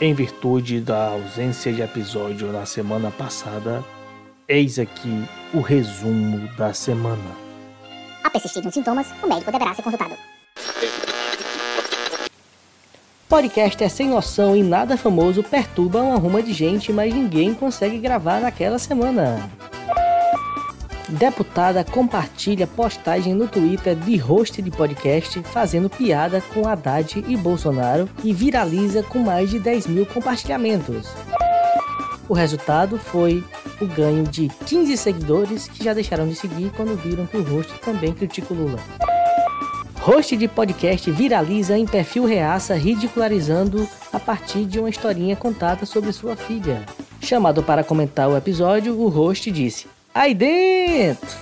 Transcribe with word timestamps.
Em 0.00 0.12
virtude 0.12 0.80
da 0.80 1.10
ausência 1.10 1.72
de 1.72 1.80
episódio 1.80 2.50
na 2.50 2.66
semana 2.66 3.12
passada, 3.12 3.84
eis 4.48 4.76
aqui 4.76 5.24
o 5.52 5.60
resumo 5.60 6.48
da 6.56 6.74
semana. 6.74 7.22
A 8.24 8.28
persistir 8.28 8.64
nos 8.64 8.74
sintomas, 8.74 9.06
o 9.22 9.28
médico 9.28 9.52
deverá 9.52 9.72
ser 9.72 9.82
consultado. 9.82 10.16
Podcast 13.28 13.84
é 13.84 13.88
sem 13.88 14.08
noção 14.08 14.56
e 14.56 14.64
nada 14.64 14.96
famoso 14.96 15.44
perturba 15.44 16.02
uma 16.02 16.16
ruma 16.16 16.42
de 16.42 16.52
gente, 16.52 16.92
mas 16.92 17.14
ninguém 17.14 17.54
consegue 17.54 17.98
gravar 17.98 18.40
naquela 18.40 18.80
semana. 18.80 19.48
Deputada 21.14 21.84
compartilha 21.84 22.66
postagem 22.66 23.34
no 23.34 23.46
Twitter 23.46 23.94
de 23.94 24.16
host 24.16 24.60
de 24.60 24.68
podcast 24.68 25.40
fazendo 25.44 25.88
piada 25.88 26.40
com 26.52 26.66
Haddad 26.66 27.24
e 27.28 27.36
Bolsonaro 27.36 28.08
e 28.24 28.32
viraliza 28.32 29.00
com 29.04 29.20
mais 29.20 29.48
de 29.48 29.60
10 29.60 29.86
mil 29.86 30.06
compartilhamentos. 30.06 31.06
O 32.28 32.34
resultado 32.34 32.98
foi 32.98 33.44
o 33.80 33.86
ganho 33.86 34.24
de 34.24 34.48
15 34.66 34.96
seguidores 34.96 35.68
que 35.68 35.84
já 35.84 35.94
deixaram 35.94 36.26
de 36.26 36.34
seguir 36.34 36.72
quando 36.74 36.96
viram 36.96 37.26
que 37.26 37.36
o 37.36 37.44
host 37.44 37.72
também 37.78 38.12
critica 38.12 38.52
o 38.52 38.56
Lula. 38.56 38.80
Host 40.00 40.36
de 40.36 40.48
podcast 40.48 41.08
viraliza 41.12 41.78
em 41.78 41.86
perfil 41.86 42.24
reaça 42.24 42.74
ridicularizando 42.74 43.88
a 44.12 44.18
partir 44.18 44.64
de 44.64 44.80
uma 44.80 44.90
historinha 44.90 45.36
contada 45.36 45.86
sobre 45.86 46.12
sua 46.12 46.34
filha. 46.34 46.84
Chamado 47.20 47.62
para 47.62 47.84
comentar 47.84 48.28
o 48.28 48.36
episódio, 48.36 48.98
o 48.98 49.08
host 49.08 49.48
disse: 49.52 49.86
Aí 50.14 50.32
dentro! 50.32 51.36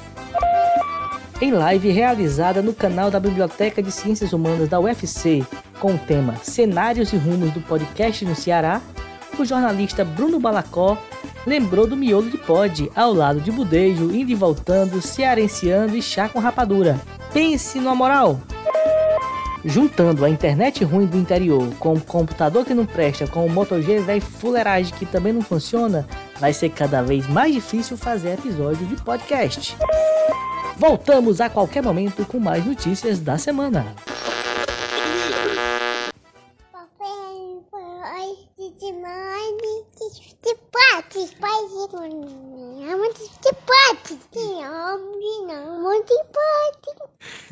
Em 1.42 1.50
live 1.50 1.90
realizada 1.90 2.62
no 2.62 2.72
canal 2.72 3.10
da 3.10 3.20
Biblioteca 3.20 3.82
de 3.82 3.92
Ciências 3.92 4.32
Humanas 4.32 4.66
da 4.66 4.80
UFC, 4.80 5.44
com 5.78 5.94
o 5.94 5.98
tema 5.98 6.36
Cenários 6.36 7.12
e 7.12 7.16
Rumos 7.16 7.50
do 7.50 7.60
Podcast 7.60 8.24
no 8.24 8.34
Ceará, 8.34 8.80
o 9.38 9.44
jornalista 9.44 10.06
Bruno 10.06 10.40
Balacó 10.40 10.96
lembrou 11.46 11.86
do 11.86 11.98
miolo 11.98 12.30
de 12.30 12.38
pod, 12.38 12.90
ao 12.96 13.12
lado 13.12 13.42
de 13.42 13.52
budejo, 13.52 14.10
indo 14.10 14.30
e 14.30 14.34
voltando, 14.34 15.02
cearenciando 15.02 15.94
e 15.94 16.00
chá 16.00 16.30
com 16.30 16.38
rapadura. 16.38 16.98
Pense 17.30 17.78
numa 17.78 17.94
moral! 17.94 18.40
Juntando 19.62 20.24
a 20.24 20.30
internet 20.30 20.82
ruim 20.82 21.04
do 21.04 21.18
interior 21.18 21.68
com 21.78 21.92
o 21.92 22.00
computador 22.00 22.64
que 22.64 22.72
não 22.72 22.86
presta, 22.86 23.26
com 23.26 23.44
o 23.44 23.50
Moto 23.50 23.82
G 23.82 23.98
velho 23.98 24.22
fuleiragem 24.22 24.94
que 24.94 25.04
também 25.04 25.32
não 25.32 25.42
funciona, 25.42 26.08
vai 26.42 26.52
ser 26.52 26.70
cada 26.70 27.00
vez 27.00 27.28
mais 27.28 27.54
difícil 27.54 27.96
fazer 27.96 28.36
episódio 28.36 28.84
de 28.84 29.00
podcast. 29.04 29.76
Voltamos 30.76 31.40
a 31.40 31.48
qualquer 31.48 31.84
momento 31.84 32.26
com 32.26 32.40
mais 32.40 32.66
notícias 32.66 33.20
da 33.20 33.38
semana. 33.38 33.94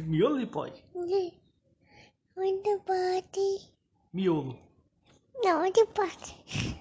Miolo 0.00 0.40
de 0.40 0.46
pode. 0.46 0.84
Muito 2.36 2.80
pode. 2.84 3.72
Miolo. 4.12 4.58
Não, 5.44 5.60
muito 5.60 5.86
pode. 5.86 6.80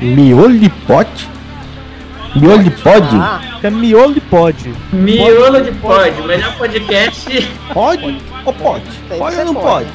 Miolo 0.00 0.58
de 0.58 0.68
pote? 0.86 1.28
Miolo 2.34 2.62
de 2.62 2.70
pod? 2.70 3.06
É 3.62 3.70
miolo 3.70 4.14
de 4.14 4.20
pod. 4.20 4.74
Miolo 4.92 5.60
de 5.60 5.72
pod, 5.72 6.22
melhor 6.26 6.56
podcast. 6.56 7.48
Pode 7.74 8.18
ou 8.44 8.52
pode? 8.52 8.84
Pode 9.18 9.36
ou 9.36 9.44
não 9.44 9.54
pode? 9.54 9.88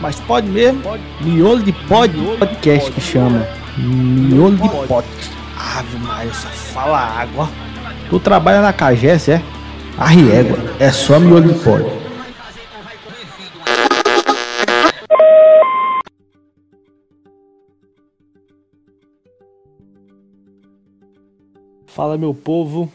Mas 0.00 0.18
pode 0.20 0.48
mesmo? 0.48 0.82
Miolo 1.20 1.62
de 1.62 1.72
pod 1.72 2.12
podcast 2.38 2.90
que 2.90 3.00
chama. 3.00 3.46
Miolo 3.78 4.56
de 4.56 4.68
pote. 4.88 5.08
Ave 5.56 5.98
Maria, 5.98 6.32
só 6.34 6.48
fala 6.48 6.98
água. 6.98 7.48
Tu 8.10 8.18
trabalha 8.18 8.60
na 8.60 8.72
Cagés, 8.72 9.28
é? 9.28 9.40
Arriégua, 9.96 10.58
é 10.80 10.90
só 10.90 11.20
miolo 11.20 11.52
de 11.52 11.54
pod. 11.60 11.84
Fala 21.94 22.18
meu 22.18 22.34
povo, 22.34 22.92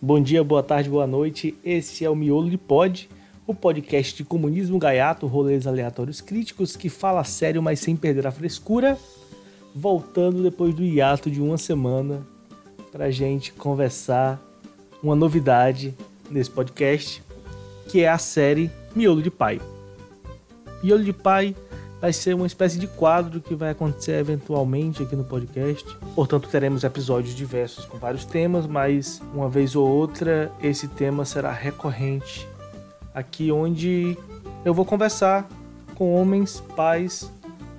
bom 0.00 0.22
dia, 0.22 0.44
boa 0.44 0.62
tarde, 0.62 0.88
boa 0.88 1.04
noite. 1.04 1.58
Esse 1.64 2.04
é 2.04 2.08
o 2.08 2.14
Miolo 2.14 2.48
de 2.48 2.56
Pod, 2.56 3.10
o 3.44 3.52
podcast 3.52 4.14
de 4.14 4.22
comunismo 4.22 4.78
gaiato, 4.78 5.26
rolês 5.26 5.66
aleatórios 5.66 6.20
críticos 6.20 6.76
que 6.76 6.88
fala 6.88 7.24
sério, 7.24 7.60
mas 7.60 7.80
sem 7.80 7.96
perder 7.96 8.24
a 8.24 8.30
frescura. 8.30 8.96
Voltando 9.74 10.44
depois 10.44 10.72
do 10.72 10.84
hiato 10.84 11.28
de 11.28 11.42
uma 11.42 11.58
semana 11.58 12.24
pra 12.92 13.10
gente 13.10 13.52
conversar 13.52 14.40
uma 15.02 15.16
novidade 15.16 15.92
nesse 16.30 16.48
podcast, 16.48 17.20
que 17.88 18.02
é 18.02 18.08
a 18.08 18.16
série 18.16 18.70
Miolo 18.94 19.22
de 19.22 19.30
Pai. 19.30 19.60
Miolo 20.84 21.02
de 21.02 21.12
Pai 21.12 21.52
vai 22.06 22.12
ser 22.12 22.36
uma 22.36 22.46
espécie 22.46 22.78
de 22.78 22.86
quadro 22.86 23.40
que 23.40 23.52
vai 23.52 23.70
acontecer 23.70 24.12
eventualmente 24.12 25.02
aqui 25.02 25.16
no 25.16 25.24
podcast. 25.24 25.84
Portanto, 26.14 26.48
teremos 26.48 26.84
episódios 26.84 27.34
diversos 27.34 27.84
com 27.84 27.98
vários 27.98 28.24
temas, 28.24 28.64
mas 28.64 29.20
uma 29.34 29.48
vez 29.48 29.74
ou 29.74 29.84
outra 29.88 30.52
esse 30.62 30.86
tema 30.86 31.24
será 31.24 31.50
recorrente 31.50 32.48
aqui 33.12 33.50
onde 33.50 34.16
eu 34.64 34.72
vou 34.72 34.84
conversar 34.84 35.48
com 35.96 36.14
homens, 36.14 36.62
pais 36.76 37.28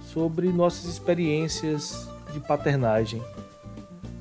sobre 0.01 0.49
nossas 0.49 0.91
experiências 0.91 2.09
de 2.33 2.41
paternagem. 2.41 3.23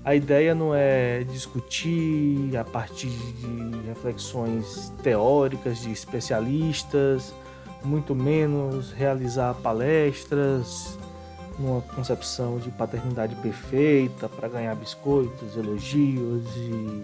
A 0.05 0.15
ideia 0.15 0.55
não 0.55 0.73
é 0.73 1.25
discutir 1.25 2.57
a 2.57 2.63
partir 2.63 3.09
de 3.09 3.89
reflexões 3.89 4.93
teóricas 5.03 5.81
de 5.81 5.91
especialistas, 5.91 7.35
muito 7.87 8.15
menos 8.15 8.93
realizar 8.93 9.55
palestras 9.55 10.99
numa 11.59 11.81
concepção 11.81 12.59
de 12.59 12.71
paternidade 12.71 13.35
perfeita 13.37 14.29
para 14.29 14.49
ganhar 14.49 14.75
biscoitos, 14.75 15.57
elogios 15.57 16.45
e 16.57 17.03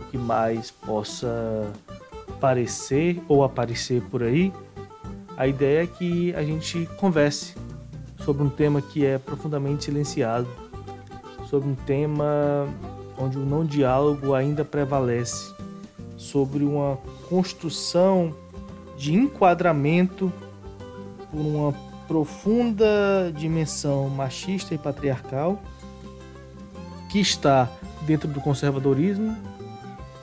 o 0.00 0.04
que 0.10 0.18
mais 0.18 0.70
possa 0.70 1.70
parecer 2.40 3.20
ou 3.28 3.44
aparecer 3.44 4.02
por 4.10 4.22
aí. 4.22 4.52
A 5.36 5.46
ideia 5.46 5.84
é 5.84 5.86
que 5.86 6.34
a 6.34 6.42
gente 6.42 6.86
converse 6.96 7.54
sobre 8.24 8.42
um 8.42 8.48
tema 8.48 8.82
que 8.82 9.06
é 9.06 9.18
profundamente 9.18 9.84
silenciado, 9.84 10.48
sobre 11.48 11.68
um 11.68 11.74
tema 11.74 12.66
onde 13.16 13.36
o 13.36 13.44
não 13.44 13.64
diálogo 13.64 14.34
ainda 14.34 14.64
prevalece, 14.64 15.54
sobre 16.16 16.64
uma 16.64 16.98
construção 17.28 18.34
de 18.98 19.14
enquadramento 19.14 20.32
por 21.30 21.40
uma 21.40 21.72
profunda 22.06 23.32
dimensão 23.34 24.08
machista 24.08 24.74
e 24.74 24.78
patriarcal 24.78 25.62
que 27.08 27.20
está 27.20 27.70
dentro 28.02 28.28
do 28.28 28.40
conservadorismo, 28.40 29.36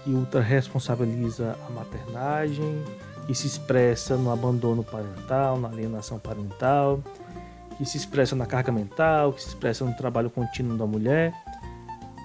que 0.03 0.11
ultra 0.11 0.41
responsabiliza 0.41 1.57
a 1.67 1.71
maternagem, 1.71 2.83
que 3.25 3.33
se 3.33 3.47
expressa 3.47 4.15
no 4.15 4.31
abandono 4.31 4.83
parental, 4.83 5.59
na 5.59 5.67
alienação 5.67 6.19
parental, 6.19 7.01
que 7.77 7.85
se 7.85 7.97
expressa 7.97 8.35
na 8.35 8.45
carga 8.45 8.71
mental, 8.71 9.33
que 9.33 9.41
se 9.41 9.49
expressa 9.49 9.83
no 9.83 9.93
trabalho 9.95 10.29
contínuo 10.29 10.77
da 10.77 10.85
mulher, 10.85 11.33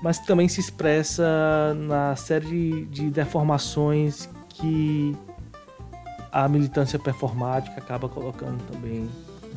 mas 0.03 0.19
também 0.19 0.48
se 0.48 0.60
expressa 0.60 1.74
na 1.74 2.16
série 2.16 2.86
de 2.86 3.10
deformações 3.10 4.28
que 4.48 5.16
a 6.32 6.48
militância 6.48 6.98
performática 6.98 7.80
acaba 7.80 8.09
colocando 8.09 8.62
também 8.71 9.09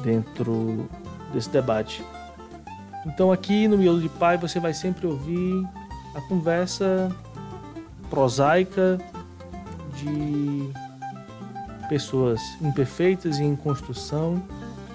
dentro 0.03 0.89
desse 1.31 1.49
debate. 1.49 2.03
Então 3.05 3.31
aqui 3.31 3.67
no 3.67 3.77
Miolo 3.77 4.01
de 4.01 4.09
Pai 4.09 4.37
você 4.37 4.59
vai 4.59 4.73
sempre 4.73 5.05
ouvir 5.05 5.67
a 6.15 6.21
conversa 6.21 7.11
prosaica 8.09 8.97
de 9.95 10.69
pessoas 11.89 12.41
imperfeitas 12.61 13.39
e 13.39 13.43
em 13.43 13.55
construção 13.55 14.41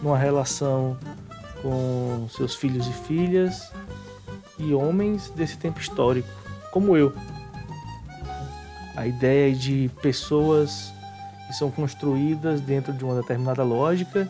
numa 0.03 0.17
relação 0.17 0.97
com 1.63 2.27
seus 2.31 2.55
filhos 2.55 2.87
e 2.87 2.93
filhas 2.93 3.73
e 4.59 4.73
homens 4.73 5.31
desse 5.31 5.57
tempo 5.57 5.81
histórico, 5.81 6.29
como 6.73 6.97
eu. 6.97 7.13
A 8.97 9.07
ideia 9.07 9.55
de 9.55 9.91
pessoas 10.03 10.93
que 11.49 11.55
são 11.55 11.71
construídas 11.71 12.61
dentro 12.61 12.93
de 12.93 13.05
uma 13.05 13.17
determinada 13.21 13.65
lógica 13.65 14.29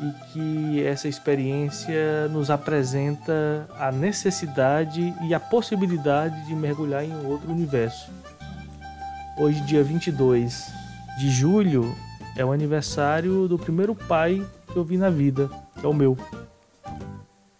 e 0.00 0.32
que 0.32 0.84
essa 0.84 1.08
experiência 1.08 2.28
nos 2.28 2.50
apresenta 2.50 3.68
a 3.78 3.90
necessidade 3.90 5.12
e 5.22 5.34
a 5.34 5.40
possibilidade 5.40 6.46
de 6.46 6.54
mergulhar 6.54 7.04
em 7.04 7.26
outro 7.26 7.50
universo. 7.50 8.10
Hoje, 9.36 9.60
dia 9.62 9.82
22 9.82 10.66
de 11.18 11.30
julho, 11.30 11.94
é 12.36 12.44
o 12.44 12.52
aniversário 12.52 13.48
do 13.48 13.58
primeiro 13.58 13.94
pai 13.94 14.46
que 14.72 14.76
eu 14.76 14.84
vi 14.84 14.96
na 14.96 15.10
vida, 15.10 15.50
que 15.78 15.84
é 15.84 15.88
o 15.88 15.94
meu. 15.94 16.16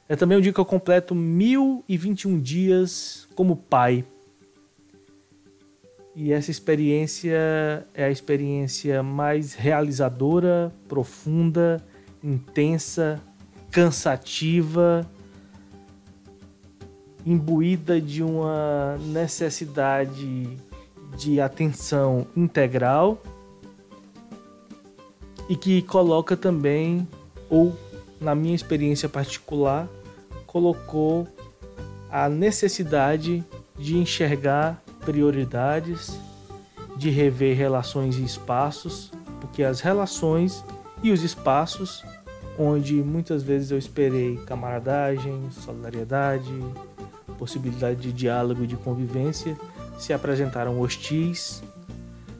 É 0.09 0.15
também 0.15 0.39
o 0.39 0.43
dia 0.43 0.53
que 0.53 0.61
eu 0.61 0.65
completo 0.65 1.15
1021 1.15 2.39
dias 2.41 3.27
como 3.35 3.57
pai. 3.57 4.05
E 6.19 6.33
essa 6.33 6.51
experiência 6.51 7.87
é 7.93 8.05
a 8.05 8.11
experiência 8.11 9.03
mais 9.03 9.53
realizadora, 9.53 10.73
profunda, 10.89 11.85
intensa, 12.25 13.21
cansativa, 13.71 15.07
imbuída 17.27 18.01
de 18.01 18.23
uma 18.23 18.97
necessidade 18.97 20.57
de 21.19 21.39
atenção 21.39 22.27
integral 22.35 23.21
e 25.51 25.55
que 25.55 25.83
coloca 25.83 26.35
também, 26.35 27.07
ou 27.51 27.77
na 28.19 28.35
minha 28.35 28.55
experiência 28.55 29.07
particular, 29.07 29.87
colocou 30.47 31.29
a 32.11 32.27
necessidade 32.27 33.45
de 33.79 33.99
enxergar 33.99 34.83
prioridades, 35.07 36.19
de 36.97 37.09
rever 37.11 37.57
relações 37.57 38.19
e 38.19 38.25
espaços, 38.25 39.13
porque 39.41 39.63
as 39.63 39.81
relações 39.81 40.65
e 41.03 41.13
os 41.13 41.23
espaços 41.23 42.05
onde 42.59 42.95
muitas 42.95 43.43
vezes 43.43 43.71
eu 43.71 43.79
esperei 43.79 44.37
camaradagem, 44.47 45.49
solidariedade, 45.51 46.53
possibilidade 47.39 48.01
de 48.01 48.13
diálogo 48.13 48.65
e 48.65 48.67
de 48.67 48.77
convivência, 48.77 49.57
se 49.99 50.13
apresentaram 50.13 50.81
hostis, 50.81 51.63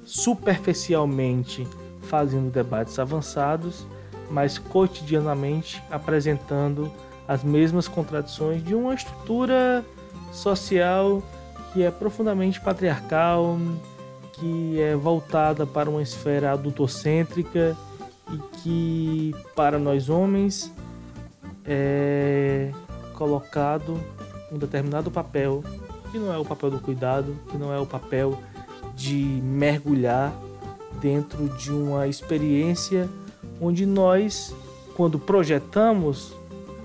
superficialmente 0.05 1.67
fazendo 2.03 2.51
debates 2.51 2.99
avançados, 2.99 3.87
mas 4.31 4.59
cotidianamente 4.59 5.83
apresentando 5.91 6.91
as 7.29 7.45
mesmas 7.45 7.87
contradições 7.87 8.65
de 8.65 8.75
uma 8.75 8.95
estrutura 8.95 9.85
social 10.33 11.23
que 11.77 11.83
é 11.83 11.91
profundamente 11.91 12.59
patriarcal, 12.59 13.59
que 14.33 14.81
é 14.81 14.97
voltada 14.97 15.67
para 15.67 15.91
uma 15.91 16.01
esfera 16.01 16.53
adultocêntrica 16.53 17.77
e 18.33 18.39
que 18.59 19.35
para 19.55 19.79
nós 19.79 20.09
homens 20.09 20.73
é 21.67 22.73
colocado 23.13 24.01
um 24.51 24.57
determinado 24.57 25.11
papel 25.11 25.63
que 26.11 26.19
não 26.19 26.33
é 26.33 26.39
o 26.39 26.47
papel 26.47 26.71
do 26.71 26.81
cuidado, 26.81 27.37
que 27.51 27.59
não 27.59 27.71
é 27.71 27.79
o 27.79 27.85
papel 27.85 28.39
de 28.95 29.23
mergulhar 29.43 30.33
dentro 30.99 31.47
de 31.59 31.71
uma 31.71 32.09
experiência 32.09 33.07
onde 33.61 33.85
nós, 33.85 34.55
quando 34.97 35.19
projetamos, 35.19 36.33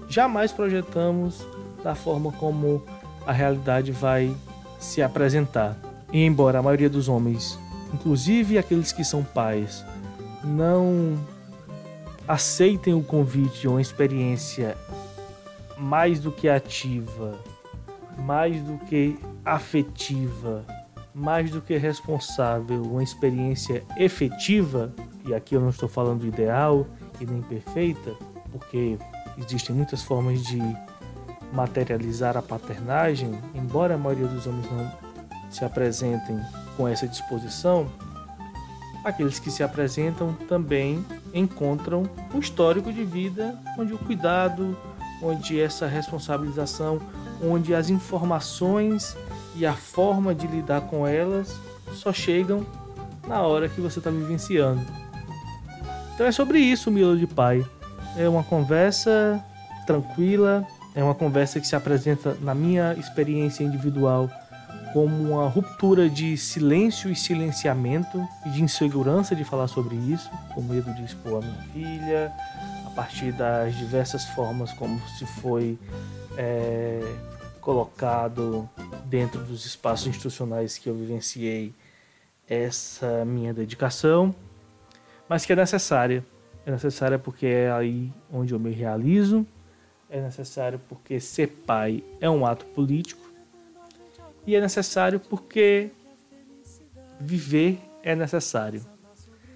jamais 0.10 0.52
projetamos 0.52 1.48
da 1.82 1.96
forma 1.96 2.30
como 2.34 2.84
a 3.26 3.32
realidade 3.32 3.94
vai 3.94 4.36
se 4.82 5.02
apresentar. 5.02 5.78
E 6.12 6.26
embora 6.26 6.60
a 6.60 6.62
maioria 6.62 6.90
dos 6.90 7.08
homens, 7.08 7.58
inclusive 7.94 8.58
aqueles 8.58 8.92
que 8.92 9.06
são 9.06 9.24
pais, 9.24 9.86
não 10.44 11.18
aceitem 12.28 12.94
o 12.94 13.04
convite 13.04 13.62
de 13.62 13.68
uma 13.68 13.82
experiência 13.82 14.76
mais 15.78 16.20
do 16.20 16.32
que 16.32 16.50
ativa, 16.50 17.40
mais 18.18 18.62
do 18.62 18.78
que 18.86 19.18
afetiva, 19.46 20.66
mais 21.14 21.52
do 21.52 21.62
que 21.62 21.78
responsável, 21.78 22.82
uma 22.82 23.04
experiência 23.04 23.84
efetiva, 23.98 24.94
e 25.26 25.34
aqui 25.34 25.56
eu 25.56 25.62
não 25.62 25.70
estou 25.70 25.88
falando 25.88 26.26
ideal 26.26 26.88
e 27.20 27.26
nem 27.26 27.42
perfeita, 27.42 28.16
porque 28.52 28.98
existem 29.38 29.76
muitas 29.76 30.02
formas 30.02 30.44
de 30.44 30.60
materializar 31.52 32.38
a 32.38 32.42
paternagem, 32.42 33.40
embora 33.54 33.96
a 33.96 33.98
maioria 33.98 34.28
dos 34.28 34.48
homens 34.48 34.70
não 34.72 34.92
se 35.50 35.66
apresentem 35.66 36.40
com 36.78 36.88
essa 36.88 37.08
disposição, 37.08 37.90
aqueles 39.04 39.40
que 39.40 39.52
se 39.52 39.64
apresentam 39.64 40.34
também 40.48 41.06
encontram 41.34 42.10
um 42.34 42.40
histórico 42.40 42.92
de 42.92 43.04
vida 43.04 43.60
onde 43.78 43.94
o 43.94 43.98
cuidado, 43.98 44.78
onde 45.22 45.60
essa 45.60 45.88
responsabilização, 45.88 47.00
onde 47.44 47.76
as 47.76 47.90
informações 47.90 49.16
e 49.56 49.66
a 49.66 49.74
forma 49.74 50.34
de 50.34 50.48
lidar 50.48 50.82
com 50.82 51.06
elas 51.06 51.54
só 51.94 52.14
chegam 52.14 52.66
na 53.28 53.42
hora 53.42 53.68
que 53.68 53.82
você 53.82 54.00
está 54.00 54.10
vivenciando. 54.10 54.82
Então 56.14 56.26
é 56.26 56.32
sobre 56.32 56.60
isso 56.60 56.90
o 56.90 56.94
Miolo 56.94 57.18
de 57.18 57.28
Pai. 57.28 57.66
É 58.18 58.28
uma 58.28 58.44
conversa 58.44 59.44
tranquila, 59.86 60.66
é 60.94 61.04
uma 61.04 61.16
conversa 61.16 61.60
que 61.60 61.68
se 61.68 61.76
apresenta 61.76 62.36
na 62.42 62.54
minha 62.54 62.94
experiência 62.94 63.64
individual 63.64 64.30
como 64.94 65.32
uma 65.32 65.48
ruptura 65.48 66.10
de 66.10 66.36
silêncio 66.36 67.10
e 67.10 67.16
silenciamento 67.16 68.28
e 68.46 68.50
de 68.50 68.62
insegurança 68.62 69.36
de 69.36 69.44
falar 69.44 69.68
sobre 69.68 69.96
isso, 69.96 70.30
com 70.54 70.62
medo 70.62 70.94
de 70.94 71.04
expor 71.04 71.42
a 71.42 71.46
minha 71.46 71.64
filha, 71.72 72.34
a 72.86 72.90
partir 72.90 73.32
das 73.32 73.76
diversas 73.78 74.26
formas 74.30 74.74
como 74.74 75.00
se 75.18 75.26
foi 75.26 75.80
é, 76.38 77.00
colocado 77.62 78.70
dentro 79.06 79.42
dos 79.44 79.66
espaços 79.66 80.08
institucionais 80.08 80.78
que 80.78 80.90
eu 80.90 80.96
vivenciei 80.96 81.74
essa 82.50 83.24
minha 83.24 83.54
dedicação, 83.54 84.36
mas 85.30 85.46
que 85.46 85.54
é 85.54 85.56
necessária. 85.56 86.26
É 86.66 86.72
necessária 86.72 87.18
porque 87.18 87.46
é 87.46 87.72
aí 87.72 88.12
onde 88.32 88.54
eu 88.54 88.60
me 88.60 88.72
realizo, 88.72 89.48
é 90.12 90.20
necessário 90.20 90.80
porque 90.90 91.20
ser 91.20 91.48
pai 91.48 92.04
é 92.20 92.30
um 92.30 92.46
ato 92.46 92.66
político 92.66 93.32
e 94.46 94.56
é 94.56 94.62
necessário 94.62 95.20
porque 95.20 95.90
viver 97.20 97.80
é 98.04 98.14
necessário. 98.14 98.82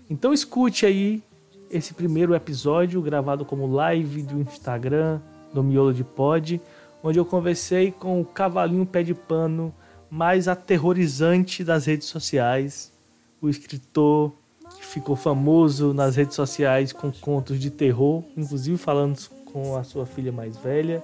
Então 0.09 0.33
escute 0.33 0.85
aí 0.85 1.21
esse 1.69 1.93
primeiro 1.93 2.33
episódio 2.33 3.01
gravado 3.01 3.43
como 3.43 3.67
live 3.67 4.21
do 4.21 4.39
Instagram 4.39 5.19
do 5.53 5.61
Miolo 5.61 5.93
de 5.93 6.03
Pod, 6.03 6.61
onde 7.03 7.19
eu 7.19 7.25
conversei 7.25 7.91
com 7.91 8.21
o 8.21 8.25
cavalinho 8.25 8.85
pé 8.85 9.03
de 9.03 9.13
pano 9.13 9.73
mais 10.09 10.47
aterrorizante 10.47 11.63
das 11.63 11.85
redes 11.85 12.07
sociais, 12.07 12.93
o 13.41 13.49
escritor 13.49 14.31
que 14.77 14.85
ficou 14.85 15.15
famoso 15.15 15.93
nas 15.93 16.15
redes 16.15 16.35
sociais 16.35 16.93
com 16.93 17.11
contos 17.11 17.59
de 17.59 17.69
terror, 17.69 18.23
inclusive 18.37 18.77
falando 18.77 19.17
com 19.55 19.77
a 19.77 19.85
sua 19.85 20.05
filha 20.05 20.33
mais 20.33 20.57
velha, 20.57 21.01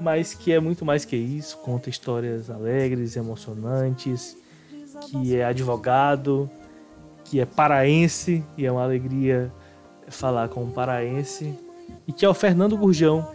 mas 0.00 0.32
que 0.32 0.52
é 0.52 0.60
muito 0.60 0.84
mais 0.84 1.04
que 1.04 1.16
isso, 1.16 1.58
conta 1.58 1.90
histórias 1.90 2.48
alegres, 2.48 3.16
emocionantes, 3.16 4.36
que 5.10 5.34
é 5.34 5.44
advogado, 5.44 6.48
que 7.24 7.40
é 7.40 7.44
paraense, 7.44 8.44
e 8.56 8.64
é 8.64 8.70
uma 8.70 8.84
alegria 8.84 9.52
falar 10.06 10.48
com 10.50 10.62
um 10.62 10.70
paraense, 10.70 11.52
e 12.06 12.12
que 12.12 12.24
é 12.24 12.28
o 12.28 12.34
Fernando 12.34 12.76
Gurjão, 12.76 13.28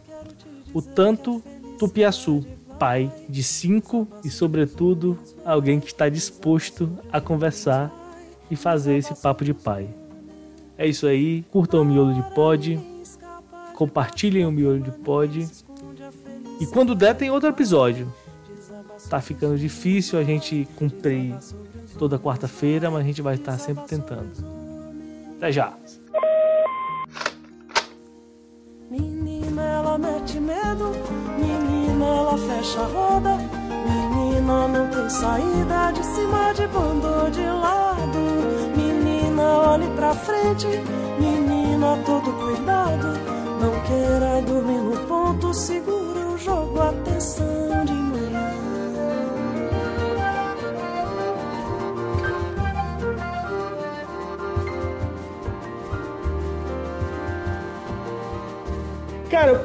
o 0.74 0.81
tanto 0.81 1.43
Tupiaçu, 1.77 2.46
pai 2.79 3.12
de 3.27 3.43
cinco 3.43 4.08
e, 4.24 4.29
sobretudo, 4.29 5.19
alguém 5.43 5.81
que 5.81 5.88
está 5.88 6.08
disposto 6.08 6.89
a 7.12 7.19
conversar 7.19 7.93
e 8.50 8.55
fazer 8.55 8.96
esse 8.96 9.13
papo 9.15 9.43
de 9.43 9.53
pai. 9.53 9.89
É 10.77 10.88
isso 10.88 11.05
aí, 11.08 11.43
curtam 11.51 11.81
o 11.81 11.86
miolo 11.86 12.13
de 12.13 12.24
pod, 12.34 12.79
compartilhem 13.80 14.46
o 14.46 14.52
miolo 14.52 14.82
de 14.82 14.92
pod 14.92 15.48
e 16.60 16.66
quando 16.68 16.94
der, 16.94 17.16
tem 17.16 17.32
outro 17.32 17.48
episódio. 17.48 18.14
Tá 19.10 19.22
ficando 19.22 19.58
difícil 19.58 20.20
a 20.20 20.24
gente 20.26 20.68
cumprir 20.76 21.34
toda 21.98 22.20
quarta-feira, 22.20 22.92
mas 22.92 23.00
a 23.00 23.04
gente 23.06 23.22
vai 23.22 23.36
estar 23.36 23.58
sempre 23.58 23.86
tentando. 23.86 24.30
Até 25.38 25.54
já! 25.54 25.74
Menina, 28.92 29.64
ela 29.64 29.98
mete 29.98 30.38
medo. 30.42 30.92
Menina, 31.38 32.06
ela 32.06 32.38
fecha 32.38 32.82
a 32.82 32.86
roda. 32.88 33.38
Menina, 33.38 34.68
não 34.68 34.90
tem 34.90 35.10
saída 35.10 35.92
de 35.94 36.04
cima 36.04 36.54
de 36.54 36.68
bando 36.68 37.32
de 37.32 37.46
lado. 37.46 38.20
Menina, 38.76 39.44
olhe 39.70 39.88
pra 39.96 40.14
frente. 40.14 40.68
Menina, 41.18 41.98
todo 42.06 42.34
cuidado. 42.34 43.38
Não 43.60 43.72
queira 43.82 44.42
dormir 44.42 44.80
no 44.80 44.98
ponto 45.08 45.54
seguro 45.54 46.38
jogo 46.38 46.82
atenção 46.82 47.86
de 47.86 47.94
manhã. 47.94 48.20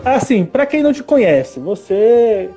assim, 0.04 0.44
para 0.44 0.66
quem 0.66 0.82
não 0.82 0.92
te 0.92 1.02
conhece, 1.02 1.58
você. 1.58 2.50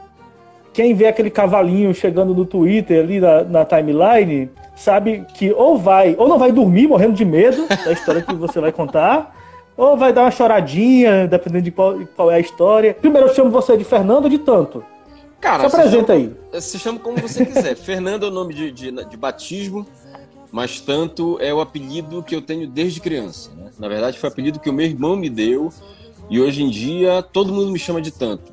Quem 0.73 0.93
vê 0.93 1.07
aquele 1.07 1.31
cavalinho 1.31 1.91
chegando 1.91 2.35
no 2.35 2.45
Twitter 2.45 3.03
ali 3.03 3.19
na, 3.19 3.43
na 3.43 3.65
timeline, 3.65 4.47
sabe 4.75 5.25
que 5.33 5.51
ou 5.51 5.75
vai, 5.75 6.13
ou 6.19 6.27
não 6.27 6.37
vai 6.37 6.51
dormir 6.51 6.87
morrendo 6.87 7.13
de 7.13 7.25
medo 7.25 7.67
da 7.67 7.91
história 7.91 8.21
que 8.21 8.35
você 8.35 8.59
vai 8.59 8.71
contar, 8.71 9.35
ou 9.77 9.95
vai 9.95 10.11
dar 10.11 10.23
uma 10.23 10.31
choradinha, 10.31 11.27
dependendo 11.27 11.63
de 11.63 11.71
qual, 11.71 11.99
qual 12.15 12.31
é 12.31 12.35
a 12.35 12.39
história. 12.39 12.95
Primeiro 12.95 13.27
eu 13.27 13.35
chamo 13.35 13.51
você 13.51 13.77
de 13.77 13.83
Fernando 13.83 14.23
ou 14.23 14.29
de 14.29 14.39
tanto. 14.39 14.83
Cara, 15.39 15.69
Se 15.69 15.75
apresenta 15.75 16.13
aí. 16.13 16.35
Se 16.59 16.79
chama 16.79 16.97
como 16.97 17.17
você 17.17 17.45
quiser. 17.45 17.75
Fernando 17.77 18.25
é 18.25 18.29
o 18.29 18.31
nome 18.31 18.55
de, 18.55 18.71
de, 18.71 18.91
de 18.91 19.17
batismo, 19.17 19.85
mas 20.51 20.79
tanto 20.79 21.37
é 21.39 21.53
o 21.53 21.61
apelido 21.61 22.23
que 22.23 22.35
eu 22.35 22.41
tenho 22.41 22.67
desde 22.67 22.99
criança. 22.99 23.51
Né? 23.55 23.69
Na 23.77 23.87
verdade, 23.87 24.17
foi 24.17 24.29
o 24.29 24.33
apelido 24.33 24.59
que 24.59 24.69
o 24.69 24.73
meu 24.73 24.85
irmão 24.85 25.15
me 25.15 25.29
deu 25.29 25.71
e 26.29 26.41
hoje 26.41 26.63
em 26.63 26.69
dia 26.69 27.21
todo 27.21 27.53
mundo 27.53 27.71
me 27.71 27.77
chama 27.77 28.01
de 28.01 28.11
tanto. 28.11 28.51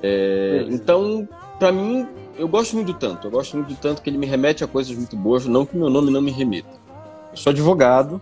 É, 0.00 0.66
então, 0.68 1.28
para 1.58 1.72
mim, 1.72 2.06
eu 2.38 2.46
gosto 2.46 2.74
muito 2.76 2.92
do 2.92 2.98
tanto. 2.98 3.26
Eu 3.26 3.30
gosto 3.32 3.56
muito 3.56 3.70
do 3.70 3.76
tanto 3.76 4.02
que 4.02 4.08
ele 4.08 4.18
me 4.18 4.26
remete 4.26 4.62
a 4.62 4.68
coisas 4.68 4.94
muito 4.96 5.16
boas, 5.16 5.46
não 5.46 5.66
que 5.66 5.76
meu 5.76 5.90
nome 5.90 6.12
não 6.12 6.20
me 6.20 6.30
remeta. 6.30 6.68
Eu 7.32 7.36
sou 7.36 7.50
advogado, 7.50 8.20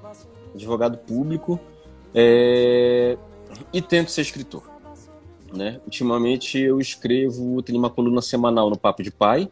advogado 0.55 0.97
público, 0.97 1.61
é, 2.15 3.17
e 3.73 3.81
tento 3.81 4.11
ser 4.11 4.23
escritor. 4.23 4.63
Né? 5.53 5.81
Ultimamente 5.85 6.59
eu 6.59 6.81
escrevo, 6.81 7.63
tenho 7.63 7.79
uma 7.79 7.91
coluna 7.91 8.23
semanal 8.23 8.71
no 8.71 8.79
Papo 8.79 9.03
de 9.03 9.11
Pai, 9.11 9.51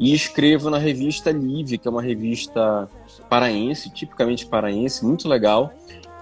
e 0.00 0.14
escrevo 0.14 0.70
na 0.70 0.78
revista 0.78 1.30
Live, 1.32 1.78
que 1.78 1.88
é 1.88 1.90
uma 1.90 2.02
revista 2.02 2.88
paraense, 3.28 3.90
tipicamente 3.90 4.46
paraense, 4.46 5.04
muito 5.04 5.28
legal, 5.28 5.72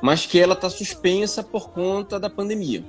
mas 0.01 0.27
que 0.27 0.41
ela 0.41 0.55
está 0.55 0.71
suspensa 0.71 1.43
por 1.43 1.71
conta 1.71 2.19
da 2.19 2.31
pandemia. 2.31 2.83